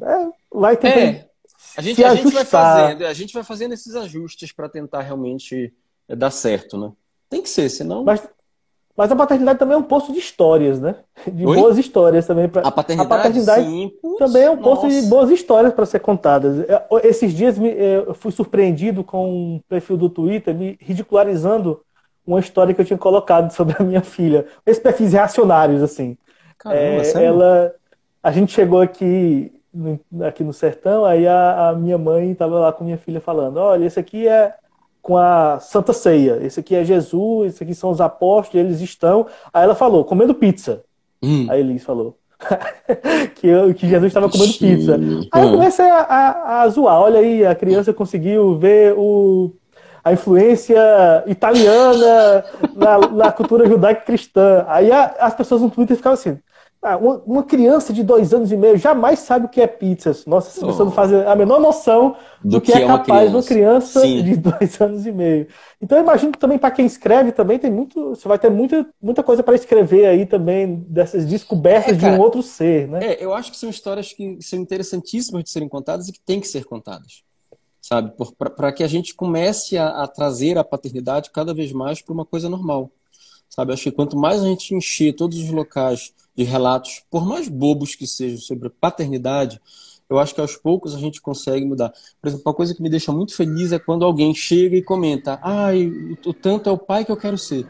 É, 0.01 0.27
vai 0.53 0.77
ter 0.77 0.89
é. 0.89 1.32
A 1.77 1.83
gente, 1.83 2.05
a 2.05 2.15
gente 2.15 2.33
vai 2.33 2.45
fazendo, 2.45 3.07
a 3.07 3.13
gente 3.13 3.35
vai 3.35 3.43
fazendo 3.43 3.73
esses 3.73 3.95
ajustes 3.95 4.53
para 4.53 4.69
tentar 4.69 5.03
realmente 5.03 5.73
dar 6.09 6.31
certo, 6.31 6.77
né? 6.77 6.93
Tem 7.31 7.43
que 7.43 7.49
ser, 7.49 7.69
senão. 7.71 8.05
Mas, 8.05 8.23
mas 8.97 9.11
a 9.11 9.17
paternidade 9.17 9.59
também 9.59 9.75
é 9.75 9.79
um 9.79 9.83
poço 9.83 10.13
de 10.13 10.19
histórias, 10.19 10.79
né? 10.79 10.97
De 11.27 11.47
Oi? 11.47 11.57
boas 11.57 11.79
histórias 11.79 12.27
também. 12.27 12.49
Pra... 12.49 12.63
A 12.63 12.71
paternidade, 12.71 13.13
a 13.13 13.17
paternidade 13.17 13.67
sim, 13.67 13.93
também 14.19 14.43
é 14.43 14.51
um 14.51 14.59
poço 14.59 14.89
de 14.89 15.03
boas 15.03 15.31
histórias 15.31 15.73
para 15.73 15.87
ser 15.87 16.01
contadas. 16.01 16.61
É, 16.69 16.87
esses 17.05 17.33
dias 17.33 17.57
eu 17.59 18.15
fui 18.15 18.33
surpreendido 18.33 19.03
com 19.03 19.31
um 19.31 19.61
perfil 19.69 19.97
do 19.97 20.11
Twitter 20.11 20.55
me 20.55 20.77
ridicularizando 20.81 21.81
uma 22.27 22.39
história 22.39 22.75
que 22.75 22.81
eu 22.81 22.85
tinha 22.85 22.99
colocado 22.99 23.51
sobre 23.57 23.77
a 23.79 23.83
minha 23.83 24.03
filha. 24.03 24.47
Esses 24.67 24.83
perfis 24.83 25.13
reacionários, 25.13 25.83
assim. 25.83 26.17
Caramba, 26.59 27.03
é, 27.03 27.25
ela, 27.25 27.75
a 28.23 28.31
gente 28.31 28.53
chegou 28.53 28.81
aqui, 28.81 29.53
aqui 30.27 30.45
no 30.45 30.53
sertão, 30.53 31.05
aí 31.05 31.27
a, 31.27 31.71
a 31.71 31.75
minha 31.75 31.97
mãe 31.97 32.33
estava 32.33 32.59
lá 32.59 32.73
com 32.73 32.85
minha 32.85 32.99
filha 32.99 33.21
falando: 33.21 33.57
olha, 33.59 33.85
esse 33.85 33.99
aqui 33.99 34.29
é 34.29 34.55
com 35.03 35.17
a 35.17 35.59
Santa 35.59 35.93
Ceia. 35.93 36.39
Esse 36.43 36.61
aqui 36.61 36.75
é 36.75 36.85
Jesus, 36.85 37.55
esse 37.55 37.63
aqui 37.63 37.75
são 37.75 37.91
os 37.91 38.01
apóstolos, 38.01 38.67
eles 38.67 38.81
estão. 38.81 39.27
Aí 39.53 39.65
ela 39.65 39.75
falou, 39.75 40.05
comendo 40.05 40.35
pizza. 40.35 40.85
Hum. 41.23 41.47
Aí 41.51 41.61
Elis 41.61 41.85
falou. 41.85 42.17
que, 43.37 43.47
eu, 43.47 43.73
que 43.75 43.89
Jesus 43.89 44.07
estava 44.09 44.29
comendo 44.29 44.53
pizza. 44.55 44.95
Aí 45.33 45.43
eu 45.43 45.49
hum. 45.49 45.53
comecei 45.53 45.85
a, 45.85 46.01
a, 46.01 46.63
a, 46.63 46.69
zoar. 46.69 47.01
Olha 47.01 47.21
aí, 47.21 47.45
a 47.45 47.55
criança 47.55 47.93
conseguiu 47.93 48.59
ver 48.59 48.95
o, 48.97 49.53
a 50.05 50.13
influência 50.13 50.81
italiana 51.27 52.45
na, 52.75 52.99
na 53.09 53.33
cultura 53.33 53.69
judaica 53.69 54.03
cristã. 54.03 54.65
Aí 54.69 54.91
a, 54.91 55.05
as 55.21 55.35
pessoas 55.35 55.63
no 55.63 55.71
Twitter 55.71 55.97
ficavam 55.97 56.15
assim: 56.15 56.39
ah, 56.83 56.97
uma, 56.97 57.23
uma, 57.25 57.43
criança 57.45 57.93
de 57.93 58.03
dois 58.03 58.35
anos 58.35 58.51
e 58.51 58.57
meio 58.57 58.77
jamais 58.77 59.21
sabe 59.21 59.47
o 59.47 59.49
que 59.49 59.61
é 59.61 59.69
pizza. 59.69 60.17
Nossa, 60.27 60.49
essa 60.49 60.67
pessoa 60.67 60.85
não 60.85 60.91
faz 60.91 61.13
a 61.13 61.37
menor 61.37 61.61
noção 61.61 62.17
do, 62.43 62.51
do 62.51 62.61
que, 62.61 62.73
que, 62.73 62.79
é, 62.79 62.85
capaz 62.85 63.31
uma 63.33 63.41
criança, 63.41 64.01
uma 64.01 64.09
criança 64.09 64.25
de 64.25 64.35
dois 64.37 64.81
anos 64.81 65.07
e 65.07 65.13
meio. 65.13 65.47
Então 65.81 65.97
eu 65.97 66.03
imagino 66.03 66.33
que 66.33 66.39
também 66.41 66.59
para 66.59 66.73
quem 66.73 66.85
escreve 66.85 67.31
também 67.31 67.57
tem 67.57 67.71
muito, 67.71 68.17
você 68.17 68.27
vai 68.27 68.37
ter 68.37 68.51
muita, 68.51 68.85
muita 69.01 69.23
coisa 69.23 69.45
para 69.45 69.55
escrever 69.55 70.07
aí 70.07 70.27
também 70.27 70.85
dessas 70.89 71.25
descobertas 71.25 71.97
é, 71.97 72.01
cara, 72.01 72.15
de 72.15 72.19
um 72.19 72.21
outro 72.21 72.43
ser, 72.43 72.89
né? 72.89 73.13
É, 73.13 73.25
eu 73.25 73.33
acho 73.33 73.53
que 73.53 73.59
são 73.59 73.71
histórias 73.71 74.13
que 74.13 74.39
são 74.41 74.59
interessantíssimas 74.59 75.45
de 75.45 75.51
serem 75.51 75.69
contadas 75.69 76.09
e 76.09 76.13
que 76.13 76.21
têm 76.21 76.41
que 76.41 76.49
ser 76.49 76.65
contadas, 76.65 77.23
sabe? 77.81 78.13
Para 78.57 78.73
que 78.73 78.83
a 78.83 78.89
gente 78.89 79.15
comece 79.15 79.79
a, 79.79 80.03
a 80.03 80.09
trazer 80.09 80.59
a 80.59 80.65
paternidade 80.65 81.31
cada 81.31 81.55
vez 81.55 81.71
mais 81.71 82.03
para 82.03 82.13
uma 82.13 82.27
coisa 82.27 82.49
normal, 82.49 82.91
sabe? 83.49 83.73
Acho 83.73 83.85
que 83.85 83.93
quanto 83.93 84.19
mais 84.19 84.43
a 84.43 84.47
gente 84.47 84.75
encher 84.75 85.13
todos 85.13 85.39
os 85.39 85.51
locais 85.51 86.13
de 86.35 86.45
relatos, 86.45 87.03
por 87.11 87.27
mais 87.27 87.49
bobos 87.49 87.95
que 87.95 88.07
sejam, 88.07 88.39
sobre 88.39 88.71
paternidade, 88.71 89.61
eu 90.09 90.19
acho 90.19 90.35
que 90.35 90.41
aos 90.41 90.57
poucos 90.57 90.95
a 90.95 90.99
gente 90.99 91.21
consegue 91.21 91.65
mudar. 91.65 91.93
Por 92.21 92.29
exemplo, 92.29 92.45
uma 92.47 92.55
coisa 92.55 92.75
que 92.75 92.83
me 92.83 92.91
deixa 92.91 93.11
muito 93.13 93.35
feliz 93.35 93.73
é 93.73 93.79
quando 93.79 94.05
alguém 94.05 94.35
chega 94.35 94.77
e 94.77 94.83
comenta: 94.83 95.39
ai, 95.43 95.87
o 96.25 96.35
tanto 96.35 96.69
é 96.69 96.73
o 96.73 96.79
pai 96.79 97.05
que 97.05 97.11
eu 97.11 97.17
quero 97.17 97.39
ser. 97.39 97.67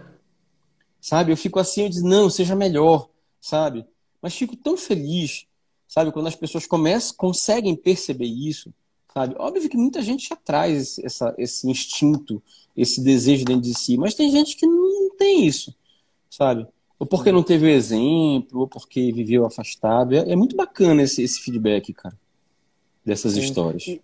Sabe? 1.01 1.33
Eu 1.33 1.37
fico 1.37 1.59
assim, 1.61 1.83
eu 1.83 1.89
digo: 1.89 2.09
não, 2.09 2.29
seja 2.29 2.57
melhor, 2.57 3.09
sabe? 3.41 3.85
Mas 4.21 4.35
fico 4.35 4.57
tão 4.57 4.77
feliz, 4.77 5.47
sabe? 5.87 6.11
Quando 6.13 6.27
as 6.27 6.37
pessoas 6.37 6.67
começam, 6.67 7.17
conseguem 7.17 7.77
perceber 7.77 8.27
isso, 8.27 8.73
sabe? 9.13 9.35
Óbvio 9.39 9.69
que 9.69 9.77
muita 9.77 10.03
gente 10.03 10.29
já 10.29 10.37
traz 10.37 10.99
essa, 10.99 11.35
esse 11.39 11.69
instinto, 11.69 12.43
esse 12.77 13.01
desejo 13.03 13.45
dentro 13.45 13.63
de 13.63 13.75
si, 13.75 13.97
mas 13.97 14.15
tem 14.15 14.31
gente 14.31 14.57
que 14.57 14.67
não 14.67 15.15
tem 15.17 15.47
isso, 15.47 15.75
sabe? 16.31 16.67
Ou 17.03 17.07
porque 17.07 17.33
não 17.33 17.43
teve 17.43 17.67
o 17.67 17.69
exemplo, 17.69 18.61
ou 18.61 18.69
porque 18.69 19.11
viveu 19.11 19.45
afastado. 19.45 20.15
É, 20.15 20.19
é 20.31 20.37
muito 20.37 20.55
bacana 20.55 21.03
esse, 21.03 21.21
esse 21.21 21.41
feedback, 21.41 21.93
cara, 21.93 22.15
dessas 23.05 23.33
Sim. 23.33 23.41
histórias. 23.41 23.89
E, 23.89 24.01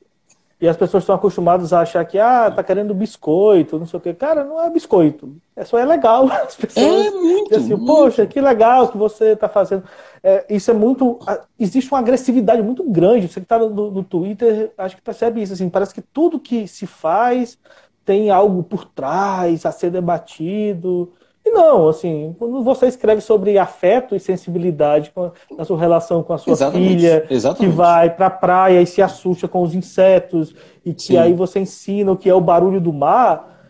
e, 0.61 0.67
as 0.67 0.77
pessoas 0.77 1.05
estão 1.05 1.15
acostumadas 1.15 1.73
a 1.73 1.83
achar 1.83 2.05
que, 2.05 2.19
ah, 2.19 2.51
tá 2.51 2.61
querendo 2.61 2.93
biscoito, 2.93 3.79
não 3.79 3.87
sei 3.87 3.99
o 3.99 4.01
quê. 4.01 4.13
Cara, 4.13 4.43
não 4.43 4.61
é 4.61 4.69
biscoito. 4.69 5.33
É 5.55 5.65
só 5.65 5.79
é 5.79 5.85
legal. 5.85 6.27
As 6.43 6.57
pessoas 6.57 7.07
é 7.07 7.11
muito, 7.13 7.55
assim, 7.55 7.69
muito. 7.69 7.87
poxa, 7.87 8.27
que 8.27 8.41
legal 8.41 8.89
que 8.89 8.99
você 8.99 9.37
tá 9.37 9.49
fazendo. 9.49 9.85
É, 10.21 10.45
isso 10.51 10.69
é 10.69 10.75
muito. 10.75 11.21
Existe 11.57 11.93
uma 11.93 12.01
agressividade 12.01 12.63
muito 12.63 12.83
grande. 12.83 13.29
Você 13.29 13.41
que 13.41 13.47
tá 13.47 13.61
no, 13.61 13.93
no 13.93 14.03
Twitter, 14.03 14.73
acho 14.77 14.97
que 14.97 15.03
percebe 15.03 15.41
isso. 15.41 15.53
Assim, 15.53 15.71
parece 15.71 15.95
que 15.95 16.03
tudo 16.03 16.41
que 16.41 16.67
se 16.67 16.85
faz 16.85 17.57
tem 18.05 18.29
algo 18.29 18.65
por 18.65 18.85
trás 18.87 19.65
a 19.65 19.71
ser 19.71 19.93
debatido. 19.93 21.13
E 21.49 21.51
não, 21.51 21.89
assim, 21.89 22.37
quando 22.39 22.63
você 22.63 22.87
escreve 22.87 23.23
sobre 23.23 23.57
afeto 23.57 24.15
e 24.15 24.21
sensibilidade 24.21 25.11
na 25.57 25.65
sua 25.65 25.79
relação 25.79 26.23
com 26.23 26.35
a 26.35 26.39
sua 26.39 26.53
exatamente, 26.53 26.89
filha, 26.89 27.27
exatamente. 27.31 27.71
que 27.71 27.75
vai 27.75 28.15
para 28.15 28.27
a 28.27 28.31
praia 28.31 28.83
e 28.83 28.87
se 28.87 29.01
assusta 29.01 29.49
com 29.49 29.63
os 29.63 29.75
insetos, 29.75 30.55
e 30.85 30.93
que 30.93 31.03
Sim. 31.05 31.17
aí 31.17 31.33
você 31.33 31.61
ensina 31.61 32.13
o 32.13 32.17
que 32.19 32.29
é 32.29 32.35
o 32.35 32.41
barulho 32.41 32.83
do 32.83 32.93
mar, 32.93 33.63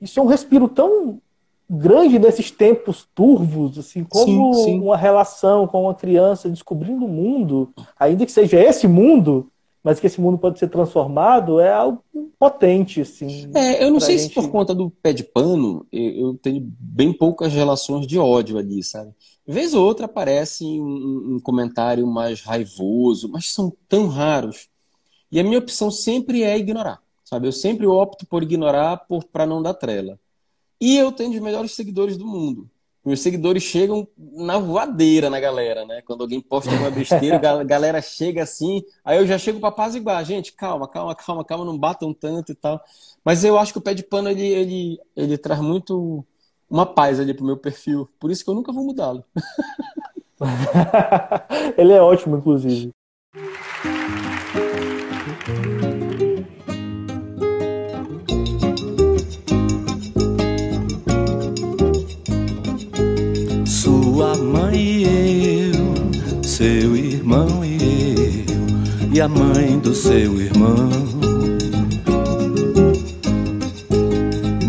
isso 0.00 0.18
é 0.18 0.22
um 0.22 0.26
respiro 0.26 0.66
tão 0.66 1.18
grande 1.68 2.18
nesses 2.18 2.50
tempos 2.50 3.06
turvos, 3.14 3.78
assim, 3.78 4.02
como 4.02 4.54
sim, 4.54 4.64
sim. 4.64 4.80
uma 4.80 4.96
relação 4.96 5.66
com 5.66 5.82
uma 5.82 5.94
criança 5.94 6.48
descobrindo 6.48 7.04
o 7.04 7.08
mundo, 7.08 7.68
ainda 7.98 8.24
que 8.24 8.32
seja 8.32 8.58
esse 8.58 8.88
mundo, 8.88 9.50
mas 9.86 10.00
que 10.00 10.08
esse 10.08 10.20
mundo 10.20 10.36
pode 10.36 10.58
ser 10.58 10.68
transformado, 10.68 11.60
é 11.60 11.72
algo 11.72 12.02
potente, 12.40 13.02
assim. 13.02 13.48
É, 13.54 13.84
eu 13.84 13.92
não 13.92 14.00
sei 14.00 14.18
gente... 14.18 14.30
se 14.30 14.34
por 14.34 14.50
conta 14.50 14.74
do 14.74 14.90
pé 14.90 15.12
de 15.12 15.22
pano, 15.22 15.86
eu 15.92 16.34
tenho 16.42 16.60
bem 16.60 17.12
poucas 17.12 17.52
relações 17.52 18.04
de 18.04 18.18
ódio 18.18 18.58
ali, 18.58 18.82
sabe? 18.82 19.12
Vez 19.46 19.74
ou 19.74 19.86
outra 19.86 20.06
aparece 20.06 20.64
um, 20.64 21.36
um 21.36 21.40
comentário 21.40 22.04
mais 22.04 22.40
raivoso, 22.40 23.28
mas 23.28 23.52
são 23.52 23.72
tão 23.88 24.08
raros. 24.08 24.68
E 25.30 25.38
a 25.38 25.44
minha 25.44 25.60
opção 25.60 25.88
sempre 25.88 26.42
é 26.42 26.58
ignorar, 26.58 27.00
sabe? 27.24 27.46
Eu 27.46 27.52
sempre 27.52 27.86
opto 27.86 28.26
por 28.26 28.42
ignorar 28.42 29.06
para 29.32 29.46
não 29.46 29.62
dar 29.62 29.74
trela. 29.74 30.18
E 30.80 30.96
eu 30.96 31.12
tenho 31.12 31.30
os 31.30 31.38
melhores 31.38 31.76
seguidores 31.76 32.16
do 32.16 32.26
mundo. 32.26 32.68
Meus 33.06 33.20
seguidores 33.20 33.62
chegam 33.62 34.08
na 34.18 34.58
voadeira 34.58 35.30
na 35.30 35.38
galera, 35.38 35.84
né? 35.84 36.02
Quando 36.02 36.22
alguém 36.22 36.40
posta 36.40 36.72
uma 36.72 36.90
besteira, 36.90 37.60
a 37.60 37.62
galera 37.64 38.02
chega 38.02 38.42
assim, 38.42 38.82
aí 39.04 39.16
eu 39.16 39.24
já 39.24 39.38
chego 39.38 39.60
para 39.60 39.68
apaziguar. 39.68 40.24
Gente, 40.24 40.52
calma, 40.52 40.88
calma, 40.88 41.14
calma, 41.14 41.44
calma, 41.44 41.64
não 41.64 41.78
batam 41.78 42.12
tanto 42.12 42.50
e 42.50 42.54
tal. 42.56 42.80
Mas 43.24 43.44
eu 43.44 43.56
acho 43.56 43.72
que 43.72 43.78
o 43.78 43.82
pé 43.82 43.94
de 43.94 44.02
pano, 44.02 44.28
ele, 44.28 44.44
ele, 44.44 45.00
ele 45.14 45.38
traz 45.38 45.60
muito 45.60 46.26
uma 46.68 46.84
paz 46.84 47.20
ali 47.20 47.32
pro 47.32 47.46
meu 47.46 47.56
perfil. 47.56 48.08
Por 48.18 48.32
isso 48.32 48.42
que 48.44 48.50
eu 48.50 48.54
nunca 48.54 48.72
vou 48.72 48.84
mudá-lo. 48.84 49.24
ele 51.78 51.92
é 51.92 52.00
ótimo, 52.00 52.36
inclusive. 52.38 52.95
A 69.26 69.28
mãe 69.28 69.76
do 69.80 69.92
seu 69.92 70.40
irmão. 70.40 70.88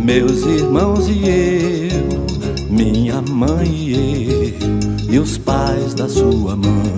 Meus 0.03 0.43
irmãos 0.47 1.07
e 1.07 1.29
eu, 1.29 2.67
minha 2.67 3.21
mãe 3.21 3.67
e 3.67 3.93
eu, 3.93 5.13
e 5.13 5.19
os 5.19 5.37
pais 5.37 5.93
da 5.93 6.09
sua 6.09 6.55
mãe 6.55 6.97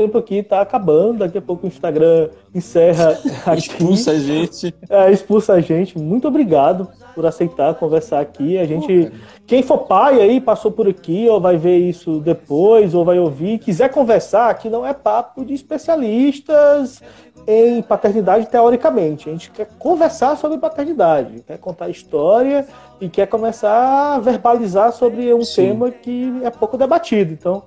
tempo 0.00 0.16
aqui 0.16 0.42
tá 0.42 0.62
acabando, 0.62 1.18
daqui 1.18 1.36
a 1.36 1.42
pouco 1.42 1.66
o 1.66 1.68
Instagram 1.68 2.30
encerra 2.54 3.18
aqui. 3.44 3.68
Expulsa 3.68 4.12
a 4.12 4.18
gente. 4.18 4.74
É, 4.88 5.12
expulsa 5.12 5.52
a 5.54 5.60
gente. 5.60 5.98
Muito 5.98 6.26
obrigado 6.26 6.88
por 7.20 7.26
aceitar 7.26 7.74
conversar 7.74 8.20
aqui. 8.20 8.58
A 8.58 8.64
gente, 8.64 9.12
quem 9.46 9.62
for 9.62 9.80
pai 9.80 10.22
aí, 10.22 10.40
passou 10.40 10.72
por 10.72 10.88
aqui, 10.88 11.28
ou 11.28 11.38
vai 11.38 11.58
ver 11.58 11.76
isso 11.76 12.18
depois, 12.18 12.94
ou 12.94 13.04
vai 13.04 13.18
ouvir, 13.18 13.58
quiser 13.58 13.90
conversar, 13.90 14.48
aqui 14.48 14.70
não 14.70 14.86
é 14.86 14.94
papo 14.94 15.44
de 15.44 15.52
especialistas 15.52 17.02
em 17.46 17.82
paternidade 17.82 18.46
teoricamente. 18.46 19.28
A 19.28 19.32
gente 19.32 19.50
quer 19.50 19.68
conversar 19.78 20.34
sobre 20.38 20.56
paternidade, 20.56 21.42
quer 21.46 21.58
contar 21.58 21.90
história 21.90 22.66
e 22.98 23.08
quer 23.10 23.26
começar 23.26 24.14
a 24.14 24.18
verbalizar 24.18 24.92
sobre 24.92 25.34
um 25.34 25.44
Sim. 25.44 25.66
tema 25.66 25.90
que 25.90 26.40
é 26.42 26.48
pouco 26.48 26.78
debatido. 26.78 27.34
Então, 27.34 27.64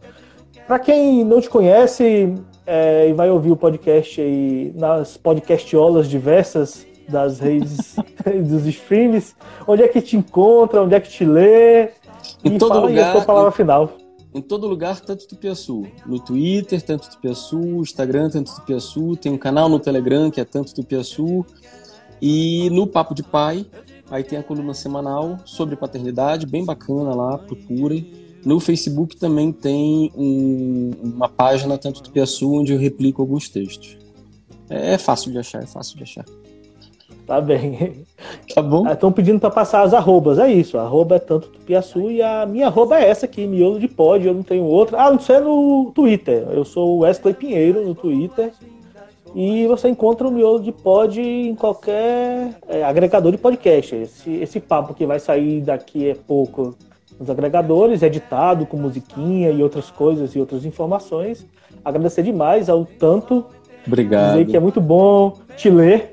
para 0.66 0.80
quem 0.80 1.24
não 1.24 1.39
te 1.39 1.49
conhece 1.49 2.34
é, 2.66 3.08
e 3.08 3.14
vai 3.14 3.30
ouvir 3.30 3.51
o 3.51 3.56
podcast 3.56 4.20
aí 4.20 4.74
nas 4.76 5.16
podcastiolas 5.16 6.10
diversas 6.10 6.88
das 7.08 7.39
redes 7.39 7.95
dos 8.47 8.66
streams, 8.68 9.36
onde 9.68 9.84
é 9.84 9.88
que 9.88 10.01
te 10.01 10.16
encontra, 10.16 10.82
onde 10.82 10.95
é 10.95 10.99
que 10.99 11.10
te 11.10 11.26
lê? 11.26 11.89
Em 12.43 12.58
todo 12.58 12.76
fala 12.76 12.88
lugar. 12.88 13.16
Aí 13.16 13.22
a 13.22 13.26
palavra 13.26 13.51
final. 13.51 13.97
Em 14.34 14.41
todo 14.41 14.68
lugar, 14.68 14.99
tanto 14.99 15.28
Tupiaçu. 15.28 15.86
No 16.08 16.20
Twitter, 16.20 16.82
tanto 16.82 17.10
Tupiaçu, 17.10 17.60
Instagram, 17.82 18.30
tanto 18.30 18.56
Tupiaçu, 18.56 19.16
tem 19.16 19.32
um 19.32 19.38
canal 19.38 19.70
no 19.70 19.80
Telegram 19.80 20.32
que 20.32 20.41
é 20.41 20.45
tanto 20.45 20.74
Tupiaçu. 20.74 21.45
E 22.20 22.70
no 22.72 22.88
Papo 22.88 23.14
de 23.14 23.22
Pai, 23.22 23.66
aí 24.10 24.24
tem 24.24 24.39
a 24.39 24.43
coluna 24.43 24.74
semanal 24.74 25.38
sobre 25.45 25.76
paternidade, 25.76 26.47
bem 26.47 26.66
bacana 26.66 27.14
lá, 27.14 27.38
procurem. 27.38 28.24
No 28.45 28.60
Facebook 28.60 29.16
também 29.18 29.51
tem 29.51 30.12
um, 30.16 30.91
uma 31.01 31.30
página, 31.30 31.78
tanto 31.78 32.01
do 32.01 32.10
Piaçu, 32.10 32.51
onde 32.51 32.74
eu 32.74 32.80
replico 32.80 33.22
alguns 33.22 33.47
textos. 33.49 33.97
É, 34.70 34.93
é, 34.93 34.97
fácil 34.97 35.32
de 35.32 35.38
achar, 35.38 35.64
é 35.64 35.68
fácil 35.68 35.95
de 35.97 36.04
achar. 36.04 36.26
Tá 37.34 37.41
bem. 37.41 38.05
Tá 38.53 38.61
bom? 38.61 38.88
Estão 38.88 39.11
pedindo 39.11 39.39
para 39.39 39.49
passar 39.49 39.81
as 39.81 39.93
arrobas, 39.93 40.38
é 40.38 40.51
isso. 40.51 40.77
A 40.77 40.84
arroba 40.84 41.15
é 41.15 41.19
tanto 41.19 41.49
do 41.49 41.59
Piaçu 41.59 42.11
e 42.11 42.21
a 42.21 42.45
minha 42.45 42.67
arroba 42.67 42.99
é 42.99 43.09
essa 43.09 43.25
aqui, 43.25 43.47
miolo 43.47 43.79
de 43.79 43.88
pod, 43.88 44.25
eu 44.25 44.34
não 44.34 44.43
tenho 44.43 44.63
outra. 44.63 45.01
Ah, 45.01 45.11
não 45.11 45.19
sei 45.19 45.39
no 45.39 45.91
Twitter. 45.93 46.45
Eu 46.51 46.63
sou 46.63 46.97
o 46.97 46.99
Wesley 46.99 47.34
Pinheiro 47.34 47.84
no 47.84 47.95
Twitter. 47.95 48.51
E 49.36 49.65
você 49.67 49.89
encontra 49.89 50.27
o 50.27 50.31
miolo 50.31 50.59
de 50.59 50.71
pod 50.71 51.19
em 51.19 51.55
qualquer 51.55 52.55
é, 52.67 52.84
agregador 52.84 53.31
de 53.31 53.38
podcast. 53.38 53.95
Esse, 53.95 54.31
esse 54.36 54.59
papo 54.59 54.93
que 54.93 55.05
vai 55.05 55.19
sair 55.19 55.61
daqui 55.61 56.09
é 56.09 56.15
pouco 56.15 56.75
nos 57.19 57.29
agregadores, 57.29 58.03
editado 58.03 58.65
com 58.65 58.77
musiquinha 58.77 59.49
e 59.49 59.63
outras 59.63 59.89
coisas 59.89 60.36
e 60.36 60.39
outras 60.39 60.65
informações. 60.65 61.45
Agradecer 61.84 62.23
demais 62.23 62.69
ao 62.69 62.86
tanto. 62.86 63.45
Obrigado. 63.88 64.34
Dizer 64.34 64.45
que 64.45 64.57
é 64.57 64.59
muito 64.59 64.79
bom 64.79 65.38
te 65.57 65.69
ler, 65.69 66.12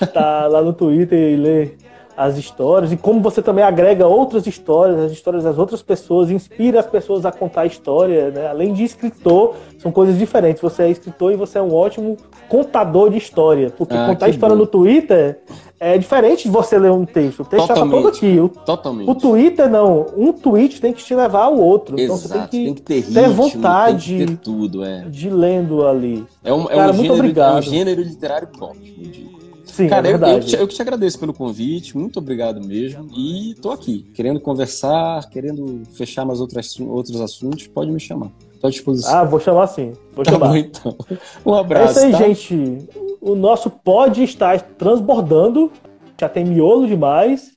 estar 0.00 0.48
lá 0.48 0.62
no 0.62 0.72
Twitter 0.72 1.18
e 1.18 1.36
ler 1.36 1.76
as 2.16 2.36
histórias 2.36 2.92
e 2.92 2.96
como 2.96 3.20
você 3.20 3.40
também 3.40 3.64
agrega 3.64 4.06
outras 4.06 4.46
histórias, 4.46 4.98
as 5.00 5.12
histórias 5.12 5.44
das 5.44 5.58
outras 5.58 5.82
pessoas, 5.82 6.30
inspira 6.30 6.80
as 6.80 6.86
pessoas 6.86 7.24
a 7.24 7.32
contar 7.32 7.62
a 7.62 7.66
história, 7.66 8.30
né? 8.30 8.48
Além 8.48 8.72
de 8.72 8.84
escritor, 8.84 9.54
são 9.78 9.90
coisas 9.90 10.18
diferentes. 10.18 10.60
Você 10.60 10.82
é 10.84 10.90
escritor 10.90 11.32
e 11.32 11.36
você 11.36 11.58
é 11.58 11.62
um 11.62 11.74
ótimo 11.74 12.16
contador 12.48 13.10
de 13.10 13.16
história, 13.16 13.70
porque 13.70 13.94
ah, 13.94 14.06
contar 14.06 14.28
história 14.28 14.54
bom. 14.54 14.62
no 14.62 14.66
Twitter 14.66 15.40
é 15.80 15.98
diferente 15.98 16.44
de 16.44 16.50
você 16.50 16.78
ler 16.78 16.92
um 16.92 17.04
texto. 17.04 17.40
O 17.40 17.44
texto 17.44 17.70
está 17.70 17.86
todo 17.86 18.08
aqui. 18.08 18.38
O, 18.38 18.48
Totalmente. 18.48 19.10
O 19.10 19.14
Twitter 19.14 19.68
não. 19.68 20.06
Um 20.16 20.32
tweet 20.32 20.80
tem 20.80 20.92
que 20.92 21.02
te 21.02 21.14
levar 21.14 21.44
ao 21.44 21.58
outro. 21.58 21.98
Exato. 21.98 22.04
Então 22.04 22.16
você 22.16 22.28
tem 22.28 22.46
que, 22.46 22.64
tem 22.64 22.74
que 22.74 22.82
ter, 22.82 22.94
ritmo, 22.96 23.14
ter 23.14 23.28
vontade 23.30 24.18
tem 24.18 24.26
que 24.26 24.32
ter 24.34 24.38
tudo, 24.38 24.84
é. 24.84 25.04
de 25.08 25.28
lendo 25.28 25.84
ali. 25.84 26.24
É 26.44 26.52
um, 26.52 26.64
é 26.70 26.76
Cara, 26.76 26.92
um 26.92 26.94
muito 26.94 27.02
gênero, 27.02 27.14
obrigado. 27.14 27.56
É 27.56 27.58
um 27.58 27.62
gênero 27.62 28.02
literário 28.02 28.48
digo. 28.80 29.31
Sim, 29.72 29.88
Cara, 29.88 30.06
é 30.06 30.12
eu, 30.12 30.18
eu, 30.18 30.40
te, 30.40 30.54
eu 30.54 30.68
que 30.68 30.74
te 30.74 30.82
agradeço 30.82 31.18
pelo 31.18 31.32
convite, 31.32 31.96
muito 31.96 32.18
obrigado 32.18 32.60
mesmo. 32.62 33.08
E 33.16 33.54
tô 33.54 33.70
aqui, 33.70 34.04
querendo 34.12 34.38
conversar, 34.38 35.26
querendo 35.30 35.80
fechar 35.94 36.26
mais 36.26 36.42
outros, 36.42 36.78
outros 36.78 37.18
assuntos, 37.22 37.66
pode 37.68 37.90
me 37.90 37.98
chamar. 37.98 38.30
Tô 38.60 38.66
à 38.66 38.70
disposição. 38.70 39.14
Ah, 39.14 39.24
vou 39.24 39.40
chamar 39.40 39.66
sim. 39.68 39.92
Vou 40.14 40.26
tá 40.26 40.32
chamar. 40.32 40.48
Bom, 40.48 40.56
então. 40.56 40.94
Um 41.46 41.54
abraço. 41.54 42.00
É 42.00 42.02
isso 42.02 42.06
aí, 42.06 42.12
tá? 42.12 42.18
gente. 42.18 42.86
O 43.18 43.34
nosso 43.34 43.70
pod 43.70 44.22
está 44.22 44.58
transbordando, 44.58 45.72
já 46.20 46.28
tem 46.28 46.44
miolo 46.44 46.86
demais. 46.86 47.52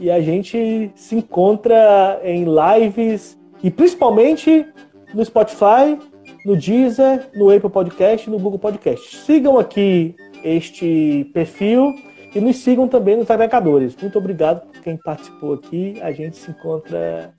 E 0.00 0.10
a 0.10 0.20
gente 0.20 0.90
se 0.96 1.14
encontra 1.14 2.20
em 2.24 2.46
lives 2.46 3.38
e 3.62 3.70
principalmente 3.70 4.66
no 5.14 5.24
Spotify, 5.24 5.96
no 6.44 6.56
Deezer, 6.56 7.30
no 7.36 7.48
Apple 7.48 7.70
Podcast 7.70 8.28
e 8.28 8.32
no 8.32 8.40
Google 8.40 8.58
Podcast. 8.58 9.18
Sigam 9.18 9.56
aqui 9.56 10.16
este 10.44 11.30
perfil 11.32 11.94
e 12.34 12.40
nos 12.40 12.56
sigam 12.56 12.86
também 12.86 13.16
nos 13.16 13.30
agregadores. 13.30 13.96
Muito 14.00 14.18
obrigado 14.18 14.60
por 14.66 14.82
quem 14.82 14.96
participou 14.96 15.54
aqui. 15.54 15.98
A 16.02 16.12
gente 16.12 16.36
se 16.36 16.50
encontra 16.50 17.32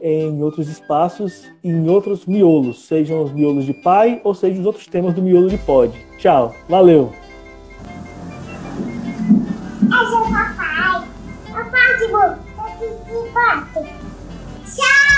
em 0.00 0.42
outros 0.42 0.68
espaços 0.68 1.44
e 1.62 1.68
em 1.68 1.88
outros 1.88 2.24
miolos, 2.24 2.86
sejam 2.86 3.22
os 3.22 3.32
miolos 3.32 3.66
de 3.66 3.74
pai 3.74 4.20
ou 4.24 4.34
sejam 4.34 4.60
os 4.60 4.66
outros 4.66 4.86
temas 4.86 5.14
do 5.14 5.22
miolo 5.22 5.48
de 5.48 5.58
pod. 5.58 5.92
Tchau, 6.18 6.54
valeu! 6.68 7.12
É 14.72 15.09